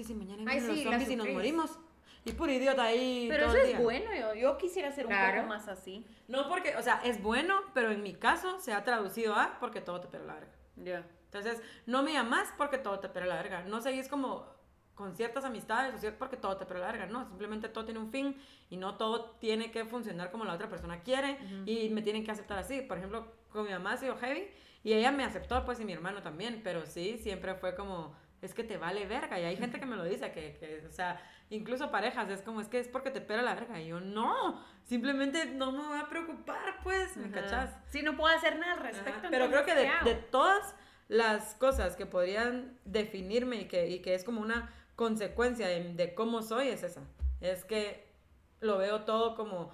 y 0.00 0.04
si 0.04 0.14
mañana 0.14 0.42
vienen 0.42 0.62
sí, 0.62 0.68
los 0.68 0.84
la 0.84 0.90
zombies 0.92 1.10
y 1.10 1.16
nos 1.16 1.28
morimos. 1.28 1.78
Y 2.24 2.32
puro 2.32 2.52
idiota 2.52 2.82
ahí 2.84 3.26
Pero 3.30 3.46
todo 3.46 3.54
eso 3.56 3.64
el 3.64 3.70
es 3.70 3.76
día. 3.76 3.80
bueno. 3.84 4.10
Yo, 4.14 4.34
yo 4.34 4.58
quisiera 4.58 4.92
ser 4.92 5.06
un 5.06 5.12
Claro. 5.12 5.36
poco 5.42 5.48
más 5.48 5.68
así. 5.68 6.06
No 6.28 6.48
porque, 6.48 6.76
o 6.76 6.82
sea, 6.82 7.00
es 7.04 7.22
bueno, 7.22 7.60
pero 7.74 7.90
en 7.90 8.02
mi 8.02 8.14
caso 8.14 8.58
se 8.60 8.72
ha 8.72 8.84
traducido 8.84 9.34
a 9.34 9.56
porque 9.58 9.80
todo 9.80 10.00
te 10.00 10.08
pela 10.08 10.24
la 10.24 10.34
verga. 10.34 10.52
Ya. 10.76 11.06
Entonces, 11.24 11.62
no 11.86 12.02
me 12.02 12.12
llamas 12.12 12.52
porque 12.58 12.78
todo 12.78 12.98
te 13.00 13.08
pela 13.08 13.26
la 13.26 13.36
verga. 13.36 13.62
No 13.64 13.80
seguís 13.80 14.08
como 14.08 14.46
con 14.94 15.16
ciertas 15.16 15.44
amistades 15.46 15.94
o 15.94 15.98
cier- 15.98 16.16
porque 16.18 16.36
todo 16.36 16.58
te 16.58 16.66
pela 16.66 16.80
la 16.80 16.86
verga. 16.92 17.06
No, 17.06 17.26
simplemente 17.26 17.68
todo 17.70 17.84
tiene 17.86 18.00
un 18.00 18.10
fin 18.10 18.36
y 18.68 18.76
no 18.76 18.96
todo 18.96 19.30
tiene 19.40 19.70
que 19.70 19.86
funcionar 19.86 20.30
como 20.30 20.44
la 20.44 20.52
otra 20.54 20.68
persona 20.68 21.02
quiere 21.02 21.38
y 21.64 21.88
me 21.88 22.02
tienen 22.02 22.22
que 22.24 22.30
aceptar 22.32 22.58
así. 22.58 22.82
Por 22.82 22.98
ejemplo, 22.98 23.32
con 23.50 23.64
mi 23.64 23.70
mamá 23.70 23.92
ha 23.92 23.96
sido 23.96 24.16
heavy 24.18 24.48
y 24.84 24.92
ella 24.92 25.10
me 25.10 25.24
aceptó, 25.24 25.64
pues, 25.64 25.80
y 25.80 25.84
mi 25.86 25.94
hermano 25.94 26.20
también. 26.22 26.60
Pero 26.62 26.84
sí, 26.84 27.16
siempre 27.18 27.54
fue 27.54 27.74
como, 27.74 28.14
es 28.42 28.52
que 28.52 28.62
te 28.64 28.76
vale 28.76 29.06
verga. 29.06 29.38
Y 29.40 29.44
hay 29.44 29.56
gente 29.56 29.78
que 29.80 29.86
me 29.86 29.96
lo 29.96 30.04
dice, 30.04 30.32
que, 30.32 30.56
que, 30.58 30.86
o 30.86 30.92
sea, 30.92 31.18
incluso 31.50 31.90
parejas, 31.90 32.28
es 32.30 32.42
como, 32.42 32.60
es 32.60 32.68
que 32.68 32.78
es 32.78 32.88
porque 32.88 33.10
te 33.10 33.20
pela 33.20 33.42
la 33.42 33.54
verga. 33.54 33.80
Y 33.80 33.88
yo, 33.88 34.00
no, 34.00 34.60
simplemente 34.84 35.46
no 35.46 35.72
me 35.72 35.86
voy 35.86 35.98
a 35.98 36.08
preocupar, 36.08 36.80
pues, 36.82 37.16
¿me 37.16 37.26
Ajá. 37.26 37.42
cachas? 37.42 37.76
Si 37.90 38.02
no 38.02 38.16
puedo 38.16 38.34
hacer 38.34 38.58
nada 38.58 38.72
al 38.74 38.80
respecto. 38.80 39.28
Pero 39.30 39.48
creo 39.48 39.64
que 39.64 39.74
¿qué 39.74 39.90
de, 40.04 40.14
de 40.14 40.14
todas 40.14 40.74
las 41.08 41.54
cosas 41.56 41.96
que 41.96 42.06
podrían 42.06 42.78
definirme 42.84 43.62
y 43.62 43.68
que, 43.68 43.88
y 43.88 44.00
que 44.00 44.14
es 44.14 44.24
como 44.24 44.40
una 44.40 44.72
consecuencia 44.96 45.66
de, 45.66 45.94
de 45.94 46.14
cómo 46.14 46.42
soy 46.42 46.68
es 46.68 46.82
esa. 46.82 47.02
Es 47.40 47.64
que 47.64 48.08
lo 48.60 48.78
veo 48.78 49.02
todo 49.04 49.34
como 49.34 49.72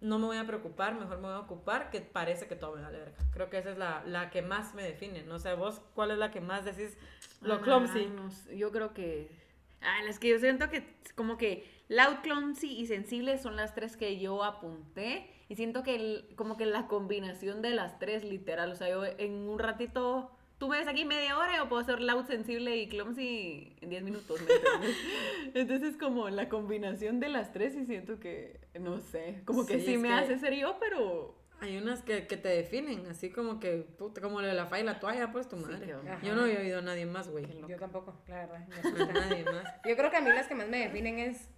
no 0.00 0.18
me 0.18 0.26
voy 0.26 0.36
a 0.36 0.46
preocupar, 0.46 0.94
mejor 0.94 1.16
me 1.16 1.28
voy 1.28 1.36
a 1.36 1.38
ocupar, 1.40 1.88
que 1.88 2.00
parece 2.02 2.46
que 2.46 2.56
todo 2.56 2.76
me 2.76 2.82
vale 2.82 2.98
verga. 2.98 3.16
Creo 3.32 3.48
que 3.48 3.56
esa 3.58 3.70
es 3.70 3.78
la, 3.78 4.02
la 4.04 4.28
que 4.30 4.42
más 4.42 4.74
me 4.74 4.82
define. 4.82 5.22
No 5.22 5.38
sé, 5.38 5.54
vos, 5.54 5.80
¿cuál 5.94 6.10
es 6.10 6.18
la 6.18 6.30
que 6.30 6.42
más 6.42 6.64
decís 6.66 6.98
lo 7.40 7.54
Ah, 7.54 7.60
clumsy? 7.62 8.06
no 8.08 8.28
yo 8.54 8.70
creo 8.70 8.92
que. 8.92 9.43
Ah, 9.84 10.00
es 10.08 10.18
que 10.18 10.28
yo 10.28 10.38
siento 10.38 10.68
que 10.70 10.84
como 11.14 11.36
que 11.36 11.64
loud, 11.88 12.16
clumsy 12.22 12.72
y 12.72 12.86
sensible 12.86 13.38
son 13.38 13.56
las 13.56 13.74
tres 13.74 13.96
que 13.96 14.18
yo 14.18 14.42
apunté. 14.42 15.28
Y 15.48 15.56
siento 15.56 15.82
que 15.82 15.94
el- 15.94 16.34
como 16.36 16.56
que 16.56 16.64
la 16.66 16.86
combinación 16.86 17.60
de 17.62 17.70
las 17.70 17.98
tres, 17.98 18.24
literal. 18.24 18.72
O 18.72 18.74
sea, 18.76 18.88
yo 18.88 19.04
en 19.04 19.32
un 19.48 19.58
ratito. 19.58 20.30
Tú 20.56 20.68
me 20.68 20.78
ves 20.78 20.86
aquí 20.88 21.04
media 21.04 21.36
hora 21.36 21.56
yo 21.56 21.68
puedo 21.68 21.82
ser 21.84 22.00
loud, 22.00 22.24
sensible 22.26 22.76
y 22.76 22.88
clumsy 22.88 23.76
en 23.80 23.90
10 23.90 24.02
minutos. 24.02 24.40
¿me 24.40 24.54
entiendes? 24.54 24.96
Entonces, 25.54 25.96
como 25.96 26.30
la 26.30 26.48
combinación 26.48 27.20
de 27.20 27.28
las 27.28 27.52
tres, 27.52 27.74
y 27.74 27.84
siento 27.84 28.18
que. 28.20 28.60
No 28.80 29.00
sé. 29.00 29.42
Como 29.44 29.66
que 29.66 29.80
Sí, 29.80 29.98
me 29.98 30.08
que- 30.08 30.14
hace 30.14 30.38
ser 30.38 30.54
yo, 30.54 30.78
pero. 30.80 31.36
Hay 31.64 31.78
unas 31.78 32.02
que, 32.02 32.26
que 32.26 32.36
te 32.36 32.48
definen, 32.48 33.06
así 33.06 33.30
como 33.30 33.58
que, 33.58 33.78
puta, 33.98 34.20
como 34.20 34.40
lo 34.40 34.46
de 34.46 34.54
la 34.54 34.66
fa 34.66 34.78
y 34.78 34.82
la 34.84 35.00
toalla, 35.00 35.32
pues 35.32 35.48
tu 35.48 35.56
madre. 35.56 35.94
Yo 36.22 36.34
no 36.34 36.42
había 36.42 36.58
oído 36.60 36.78
a 36.78 36.82
nadie 36.82 37.06
más, 37.06 37.28
güey. 37.28 37.46
Yo 37.66 37.76
tampoco, 37.78 38.22
la 38.28 38.36
verdad. 38.46 38.66
me 38.68 38.74
A 38.76 38.78
asusta. 38.80 39.12
nadie 39.12 39.44
más. 39.44 39.64
Yo 39.84 39.96
creo 39.96 40.10
que 40.10 40.16
a 40.16 40.20
mí 40.20 40.28
las 40.30 40.46
que 40.46 40.54
más 40.54 40.68
me 40.68 40.78
definen 40.80 41.18
es 41.18 41.48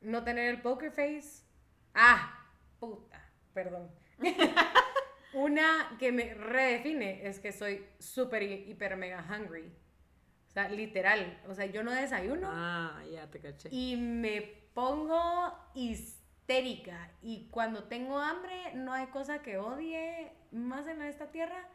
no 0.00 0.22
tener 0.24 0.48
el 0.54 0.62
poker 0.62 0.90
face. 0.92 1.44
Ah, 1.94 2.48
puta, 2.78 3.20
perdón. 3.52 3.90
Una 5.34 5.96
que 5.98 6.12
me 6.12 6.34
redefine 6.34 7.26
es 7.26 7.40
que 7.40 7.52
soy 7.52 7.86
súper 7.98 8.42
hi- 8.42 8.64
hiper 8.70 8.96
mega 8.96 9.24
hungry. 9.28 9.72
O 10.48 10.50
sea, 10.52 10.68
literal. 10.68 11.40
O 11.48 11.54
sea, 11.54 11.64
yo 11.66 11.82
no 11.82 11.90
desayuno 11.90 12.48
Ah, 12.52 13.02
ya 13.10 13.30
te 13.30 13.40
caché. 13.40 13.68
y 13.72 13.96
me 13.96 14.42
pongo 14.74 15.54
histérica. 16.52 17.10
Y 17.22 17.48
cuando 17.50 17.84
tengo 17.84 18.18
hambre, 18.18 18.74
no 18.74 18.92
hay 18.92 19.06
cosa 19.06 19.42
que 19.42 19.58
odie 19.58 20.32
más 20.50 20.86
en 20.86 21.02
esta 21.02 21.26
tierra 21.26 21.68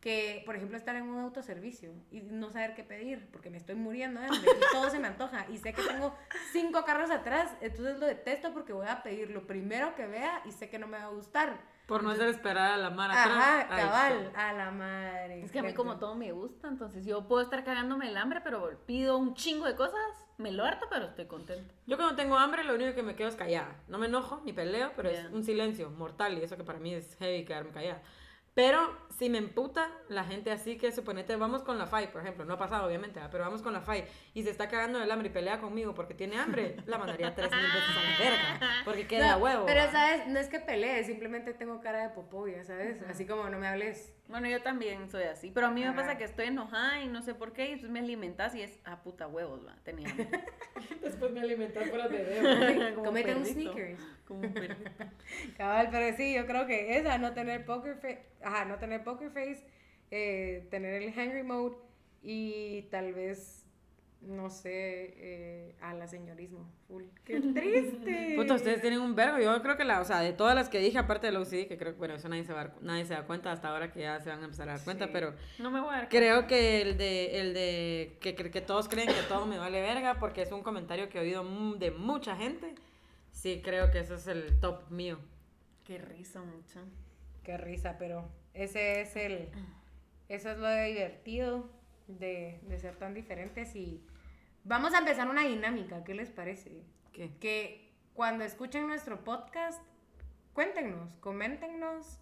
que, 0.00 0.42
por 0.46 0.54
ejemplo, 0.54 0.76
estar 0.76 0.94
en 0.94 1.04
un 1.04 1.18
autoservicio 1.18 1.92
y 2.10 2.20
no 2.20 2.50
saber 2.50 2.74
qué 2.74 2.84
pedir, 2.84 3.28
porque 3.32 3.50
me 3.50 3.56
estoy 3.56 3.74
muriendo 3.74 4.20
de 4.20 4.26
hambre 4.26 4.50
y 4.56 4.72
todo 4.72 4.88
se 4.90 4.98
me 4.98 5.08
antoja. 5.08 5.46
Y 5.50 5.58
sé 5.58 5.72
que 5.72 5.82
tengo 5.82 6.14
cinco 6.52 6.84
carros 6.84 7.10
atrás, 7.10 7.56
entonces 7.60 7.98
lo 7.98 8.06
detesto 8.06 8.52
porque 8.52 8.72
voy 8.72 8.86
a 8.86 9.02
pedir 9.02 9.30
lo 9.30 9.46
primero 9.46 9.94
que 9.96 10.06
vea 10.06 10.42
y 10.44 10.52
sé 10.52 10.68
que 10.68 10.78
no 10.78 10.86
me 10.86 10.98
va 10.98 11.04
a 11.04 11.08
gustar. 11.08 11.58
Por 11.86 12.02
no 12.02 12.10
hacer 12.10 12.28
esperar 12.28 12.72
a 12.72 12.76
la 12.76 12.90
mar 12.90 13.10
Ajá, 13.12 13.68
cabal, 13.68 14.32
a 14.34 14.52
la 14.52 14.70
madre. 14.72 15.44
Es 15.44 15.52
que 15.52 15.60
a 15.60 15.62
mí 15.62 15.72
como 15.72 15.98
todo 15.98 16.14
me 16.14 16.32
gusta, 16.32 16.68
entonces 16.68 17.04
yo 17.04 17.26
puedo 17.26 17.42
estar 17.42 17.64
cagándome 17.64 18.08
el 18.08 18.16
hambre, 18.16 18.40
pero 18.42 18.78
pido 18.86 19.16
un 19.16 19.34
chingo 19.34 19.66
de 19.66 19.76
cosas, 19.76 20.25
me 20.38 20.52
lo 20.52 20.64
harto, 20.64 20.86
pero 20.90 21.06
estoy 21.06 21.26
contenta. 21.26 21.74
Yo 21.86 21.96
cuando 21.96 22.16
tengo 22.16 22.36
hambre 22.36 22.64
lo 22.64 22.74
único 22.74 22.94
que 22.94 23.02
me 23.02 23.14
quedo 23.14 23.28
es 23.28 23.36
callada. 23.36 23.76
No 23.88 23.98
me 23.98 24.06
enojo 24.06 24.40
ni 24.44 24.52
peleo, 24.52 24.92
pero 24.94 25.08
es 25.08 25.24
un 25.30 25.44
silencio 25.44 25.90
mortal 25.90 26.36
y 26.38 26.42
eso 26.42 26.56
que 26.56 26.64
para 26.64 26.78
mí 26.78 26.94
es 26.94 27.16
heavy 27.18 27.44
quedarme 27.44 27.70
callada. 27.70 28.02
Pero 28.56 28.96
si 29.18 29.28
me 29.28 29.36
emputa 29.36 29.90
la 30.08 30.24
gente 30.24 30.50
así 30.50 30.78
que 30.78 30.90
suponete, 30.90 31.36
vamos 31.36 31.62
con 31.62 31.76
la 31.76 31.86
FAI, 31.86 32.10
por 32.10 32.22
ejemplo, 32.22 32.46
no 32.46 32.54
ha 32.54 32.58
pasado 32.58 32.86
obviamente, 32.86 33.16
¿verdad? 33.16 33.30
pero 33.30 33.44
vamos 33.44 33.60
con 33.60 33.74
la 33.74 33.82
FAI 33.82 34.06
y 34.32 34.44
se 34.44 34.50
está 34.50 34.66
cagando 34.66 34.98
del 34.98 35.10
hambre 35.10 35.28
y 35.28 35.30
pelea 35.30 35.60
conmigo 35.60 35.94
porque 35.94 36.14
tiene 36.14 36.38
hambre, 36.38 36.76
la 36.86 36.96
mandaría 36.96 37.34
tres 37.34 37.50
mil 37.50 37.60
veces 37.60 37.96
a 37.98 38.02
la 38.02 38.18
verga, 38.18 38.82
porque 38.86 39.06
queda 39.06 39.32
No, 39.32 39.44
huevo. 39.44 39.66
Pero, 39.66 39.82
¿va? 39.82 39.92
¿sabes? 39.92 40.26
No 40.28 40.38
es 40.38 40.48
que 40.48 40.58
pelee, 40.58 41.04
simplemente 41.04 41.52
tengo 41.52 41.82
cara 41.82 42.08
de 42.08 42.14
popó, 42.14 42.48
ya 42.48 42.64
sabes. 42.64 43.02
Así 43.02 43.26
como 43.26 43.46
no 43.50 43.58
me 43.58 43.68
hables. 43.68 44.15
Bueno, 44.28 44.48
yo 44.48 44.60
también 44.60 45.08
soy 45.08 45.22
así, 45.24 45.52
pero 45.52 45.68
a 45.68 45.70
mí 45.70 45.82
me 45.82 45.88
Ajá. 45.88 45.96
pasa 45.96 46.18
que 46.18 46.24
estoy 46.24 46.46
enojada 46.46 47.00
y 47.00 47.06
no 47.06 47.22
sé 47.22 47.34
por 47.34 47.52
qué, 47.52 47.70
y 47.70 47.76
me 47.88 48.00
alimentas 48.00 48.54
y 48.56 48.62
es 48.62 48.78
a 48.84 49.02
puta 49.02 49.28
huevos, 49.28 49.64
va, 49.64 49.76
tenía. 49.84 50.08
Después 51.02 51.30
me 51.30 51.40
alimentas 51.40 51.88
por 51.88 51.98
las 51.98 52.10
de 52.10 52.92
Como 52.94 53.06
Comete 53.06 53.34
un 53.36 53.44
sneakers. 53.46 54.00
Como 54.26 54.40
un 54.40 54.52
perrito. 54.52 54.90
Cabal, 55.56 55.88
pero 55.92 56.16
sí, 56.16 56.34
yo 56.34 56.46
creo 56.46 56.66
que 56.66 56.98
esa, 56.98 57.18
no 57.18 57.34
tener 57.34 57.64
poker 57.64 57.94
face, 57.96 58.26
ajá, 58.42 58.64
no 58.64 58.78
tener 58.78 59.04
poker 59.04 59.30
face, 59.30 59.64
eh, 60.10 60.66
tener 60.70 61.02
el 61.02 61.08
hungry 61.10 61.44
mode 61.44 61.76
y 62.22 62.82
tal 62.90 63.12
vez 63.14 63.55
no 64.20 64.50
sé, 64.50 65.14
eh, 65.16 65.76
a 65.80 65.94
la 65.94 66.06
señorismo. 66.08 66.68
Full. 66.88 67.04
¡Qué 67.24 67.40
triste! 67.40 68.32
Puta, 68.36 68.54
ustedes 68.54 68.80
tienen 68.80 69.00
un 69.00 69.14
vergo. 69.14 69.38
Yo 69.38 69.62
creo 69.62 69.76
que 69.76 69.84
la, 69.84 70.00
o 70.00 70.04
sea, 70.04 70.20
de 70.20 70.32
todas 70.32 70.54
las 70.54 70.68
que 70.68 70.78
dije, 70.78 70.98
aparte 70.98 71.26
de 71.26 71.32
la 71.32 71.40
OCD, 71.40 71.68
que 71.68 71.76
creo 71.78 71.92
que, 71.92 71.98
bueno, 71.98 72.14
eso 72.14 72.28
nadie 72.28 72.44
se, 72.44 72.52
va 72.52 72.74
nadie 72.80 73.04
se 73.04 73.14
da 73.14 73.24
cuenta 73.26 73.52
hasta 73.52 73.68
ahora 73.68 73.92
que 73.92 74.00
ya 74.00 74.18
se 74.20 74.30
van 74.30 74.40
a 74.40 74.44
empezar 74.44 74.68
a 74.68 74.72
dar 74.72 74.84
cuenta, 74.84 75.06
Sí. 75.06 75.10
pero 75.12 75.34
No 75.58 75.70
me 75.70 75.80
voy 75.80 75.90
a 75.94 75.98
dar 75.98 76.08
creo 76.08 76.46
que 76.46 76.82
el 76.82 76.96
de, 76.98 77.40
el 77.40 77.54
de, 77.54 78.18
que, 78.20 78.34
que, 78.34 78.50
que 78.50 78.60
todos 78.60 78.88
creen 78.88 79.08
que 79.08 79.22
todo 79.28 79.46
me 79.46 79.58
vale 79.58 79.80
verga, 79.80 80.18
porque 80.18 80.42
es 80.42 80.50
un 80.52 80.62
comentario 80.62 81.08
que 81.08 81.18
he 81.18 81.20
oído 81.20 81.44
de 81.76 81.90
mucha 81.90 82.36
gente. 82.36 82.74
Sí, 83.32 83.60
creo 83.62 83.90
que 83.90 84.00
ese 84.00 84.14
es 84.14 84.26
el 84.26 84.58
top 84.60 84.90
mío. 84.90 85.18
Qué 85.84 85.98
risa, 85.98 86.42
mucha. 86.42 86.80
Qué 87.44 87.56
risa, 87.58 87.96
pero 87.98 88.28
ese 88.54 89.02
es 89.02 89.14
el. 89.14 89.50
Eso 90.28 90.50
es 90.50 90.58
lo 90.58 90.68
divertido 90.74 91.70
de, 92.06 92.60
de 92.62 92.78
ser 92.78 92.96
tan 92.96 93.14
diferentes. 93.14 93.74
Y 93.76 94.02
vamos 94.64 94.94
a 94.94 94.98
empezar 94.98 95.28
una 95.28 95.42
dinámica. 95.42 96.04
¿Qué 96.04 96.14
les 96.14 96.30
parece? 96.30 96.82
¿Qué? 97.12 97.36
Que 97.38 97.92
cuando 98.14 98.44
escuchen 98.44 98.86
nuestro 98.86 99.24
podcast, 99.24 99.82
cuéntenos, 100.52 101.08
coméntenos 101.20 102.18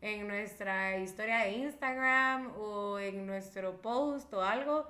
en 0.00 0.28
nuestra 0.28 0.98
historia 0.98 1.38
de 1.38 1.52
Instagram 1.52 2.52
o 2.58 2.98
en 2.98 3.26
nuestro 3.26 3.80
post 3.80 4.32
o 4.34 4.42
algo. 4.42 4.88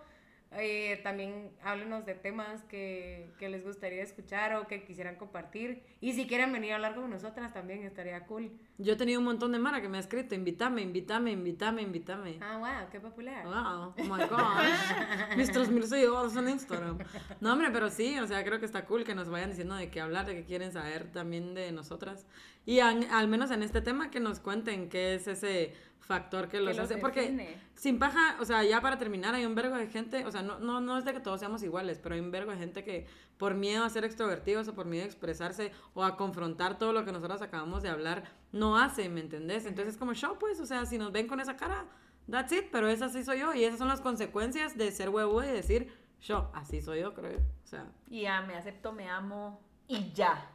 Eh, 0.53 1.01
también 1.03 1.51
háblenos 1.65 2.07
de 2.07 2.15
temas 2.15 2.63
que, 2.65 3.33
que 3.39 3.49
les 3.49 3.65
gustaría 3.65 4.03
escuchar 4.03 4.55
o 4.55 4.69
que 4.69 4.85
quisieran 4.85 5.17
compartir. 5.17 5.83
Y 6.01 6.13
si 6.13 6.27
quieren 6.27 6.53
venir 6.53 6.73
a 6.73 6.75
hablar 6.77 6.95
con 6.95 7.11
nosotras, 7.11 7.53
también 7.53 7.83
estaría 7.83 8.25
cool. 8.27 8.53
Yo 8.79 8.93
he 8.93 8.97
tenido 8.97 9.19
un 9.19 9.25
montón 9.25 9.51
de 9.53 9.59
mara 9.59 9.81
que 9.81 9.89
me 9.89 9.97
ha 9.97 10.01
escrito, 10.01 10.35
invítame, 10.35 10.83
invítame, 10.83 11.33
invítame, 11.33 11.83
invítame. 11.83 12.39
Ah, 12.41 12.59
wow, 12.59 12.91
qué 12.91 13.01
popular. 13.01 13.45
Wow, 13.45 13.95
oh 13.99 14.03
my 14.03 14.25
gosh. 14.27 15.37
Mis 15.37 15.51
3000 15.51 15.83
seguidores 15.85 16.37
en 16.37 16.49
Instagram. 16.49 16.99
No, 17.41 17.53
hombre, 17.53 17.71
pero 17.73 17.91
sí, 17.91 18.19
o 18.19 18.27
sea, 18.27 18.45
creo 18.45 18.61
que 18.61 18.67
está 18.67 18.85
cool 18.85 19.05
que 19.05 19.15
nos 19.15 19.29
vayan 19.29 19.51
diciendo 19.51 19.75
de 19.75 19.91
qué 19.91 20.01
hablar, 20.01 20.27
de 20.27 20.35
qué 20.37 20.45
quieren 20.45 20.73
saber 20.73 21.11
también 21.11 21.55
de 21.55 21.73
nosotras. 21.73 22.27
Y 22.67 22.81
an- 22.81 23.05
al 23.11 23.29
menos 23.29 23.51
en 23.51 23.63
este 23.63 23.81
tema 23.81 24.11
que 24.11 24.21
nos 24.21 24.41
cuenten 24.41 24.89
qué 24.89 25.15
es 25.15 25.27
ese 25.29 25.75
factor 25.99 26.49
que 26.49 26.59
los 26.61 26.77
los 26.77 26.85
hace. 26.85 26.95
Porque 27.01 27.29
sin 27.75 27.99
paja, 27.99 28.37
o 28.41 28.45
sea, 28.45 28.63
ya 28.65 28.81
para 28.81 28.99
terminar, 28.99 29.35
hay 29.35 29.45
un 29.47 29.55
vergo 29.55 29.77
de 29.77 29.87
gente, 29.87 30.25
o 30.27 30.31
sea, 30.31 30.43
no, 30.43 30.59
no, 30.59 30.81
no 30.81 30.99
es 30.99 31.05
de 31.05 31.13
que 31.13 31.21
todos 31.21 31.41
seamos 31.41 31.63
iguales, 31.63 31.99
pero 31.99 32.15
hay 32.15 32.21
un 32.21 32.31
vergo 32.31 32.51
de 32.53 32.59
gente 32.59 32.85
que 32.85 33.07
por 33.39 33.55
miedo 33.55 33.85
a 33.85 33.91
ser 33.91 34.05
extrovertidos 34.05 34.69
o 34.69 34.75
por 34.75 34.87
miedo 34.87 35.05
a 35.05 35.07
expresarse 35.07 35.73
o 35.95 36.05
a 36.05 36.17
confrontar 36.17 36.79
todo 36.79 36.93
lo 36.93 37.05
que 37.05 37.13
nosotros 37.13 37.41
acabamos 37.43 37.83
de 37.83 37.89
hablar, 37.89 38.25
no 38.53 38.79
hace, 38.79 39.09
¿me 39.09 39.21
entendés? 39.21 39.67
Entonces 39.67 39.95
es 39.95 39.99
como 39.99 40.15
show, 40.15 40.37
pues, 40.39 40.61
o 40.61 40.67
sea, 40.67 40.85
si 40.87 40.99
nos 40.99 41.11
ven 41.11 41.27
con 41.27 41.41
esa 41.41 41.57
cara, 41.57 41.87
that's 42.31 42.53
it, 42.53 42.67
pero 42.71 42.89
esa 42.89 43.09
sí 43.09 43.25
soy 43.25 43.41
yo 43.41 43.55
y 43.55 43.65
esas 43.65 43.79
son 43.79 43.89
las 43.89 44.01
consecuencias 44.01 44.77
de 44.77 44.91
ser 44.93 45.09
huevo 45.09 45.43
y 45.43 45.47
decir, 45.49 45.91
yo, 46.21 46.51
así 46.55 46.81
soy 46.81 47.01
yo, 47.01 47.13
creo 47.15 47.33
yo. 47.33 47.39
O 47.39 47.67
sea, 47.67 47.87
Y 48.09 48.23
ya, 48.23 48.41
me 48.43 48.55
acepto, 48.57 48.93
me 48.93 49.09
amo 49.09 49.61
y 49.89 50.13
ya. 50.13 50.51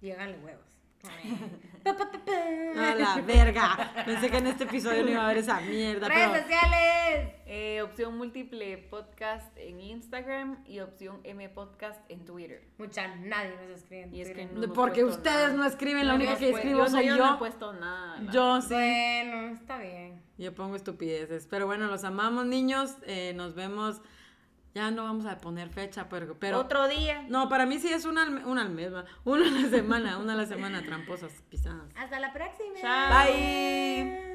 Lléganle 0.00 0.38
huevos. 0.38 0.71
A 1.04 2.94
la 2.94 3.20
verga. 3.26 3.92
Pensé 4.04 4.30
que 4.30 4.36
en 4.38 4.46
este 4.46 4.64
episodio 4.64 5.02
no 5.04 5.10
iba 5.10 5.22
a 5.22 5.24
haber 5.26 5.38
esa 5.38 5.60
mierda, 5.60 6.08
Redes 6.08 6.28
pero... 6.30 6.42
sociales. 6.42 7.32
Eh, 7.46 7.82
opción 7.82 8.16
múltiple 8.16 8.78
podcast 8.78 9.54
en 9.58 9.80
Instagram 9.80 10.64
y 10.66 10.80
opción 10.80 11.20
M 11.24 11.48
podcast 11.50 12.00
en 12.10 12.24
Twitter. 12.24 12.62
Mucha, 12.78 13.14
nadie 13.16 13.50
nos 13.56 13.78
escribe. 13.78 14.02
en 14.04 14.14
Y 14.14 14.20
es 14.22 14.28
que 14.28 14.34
Twitter. 14.34 14.52
no 14.56 14.64
hemos 14.64 14.76
Porque 14.76 15.04
ustedes 15.04 15.48
nada. 15.48 15.54
no 15.54 15.64
escriben, 15.66 16.06
la 16.06 16.12
No 16.12 16.16
única 16.16 16.36
que 16.36 16.50
escribo 16.50 16.78
yo, 16.84 16.88
soy 16.88 17.06
yo. 17.08 17.16
yo. 17.16 17.26
no 17.26 17.34
he 17.34 17.38
puesto 17.38 17.72
nada. 17.74 18.20
la- 18.20 18.32
Yo 18.32 18.62
sí. 18.62 18.74
Bueno, 18.74 19.48
está 19.54 19.78
bien. 19.78 20.22
Yo 20.38 20.54
pongo 20.54 20.76
estupideces. 20.76 21.46
Pero 21.48 21.66
bueno, 21.66 21.88
los 21.88 22.04
amamos, 22.04 22.46
niños. 22.46 22.96
Eh, 23.06 23.32
nos 23.34 23.54
vemos. 23.54 24.00
Ya 24.74 24.90
no 24.90 25.04
vamos 25.04 25.26
a 25.26 25.38
poner 25.38 25.68
fecha, 25.68 26.08
pero. 26.08 26.34
pero 26.38 26.58
Otro 26.58 26.88
día. 26.88 27.24
No, 27.28 27.48
para 27.48 27.66
mí 27.66 27.78
sí 27.78 27.88
es 27.88 28.04
una 28.04 28.24
una 28.46 28.62
al 28.62 28.70
mes. 28.70 28.90
Una 29.24 29.46
a 29.46 29.50
la 29.50 29.68
semana, 29.68 30.18
una 30.18 30.32
a 30.32 30.36
la 30.36 30.46
semana, 30.46 30.82
tramposas, 30.82 31.32
pisadas. 31.50 31.90
Hasta 31.94 32.18
la 32.18 32.32
próxima. 32.32 32.80
Chao. 32.80 33.26
Bye. 33.26 34.31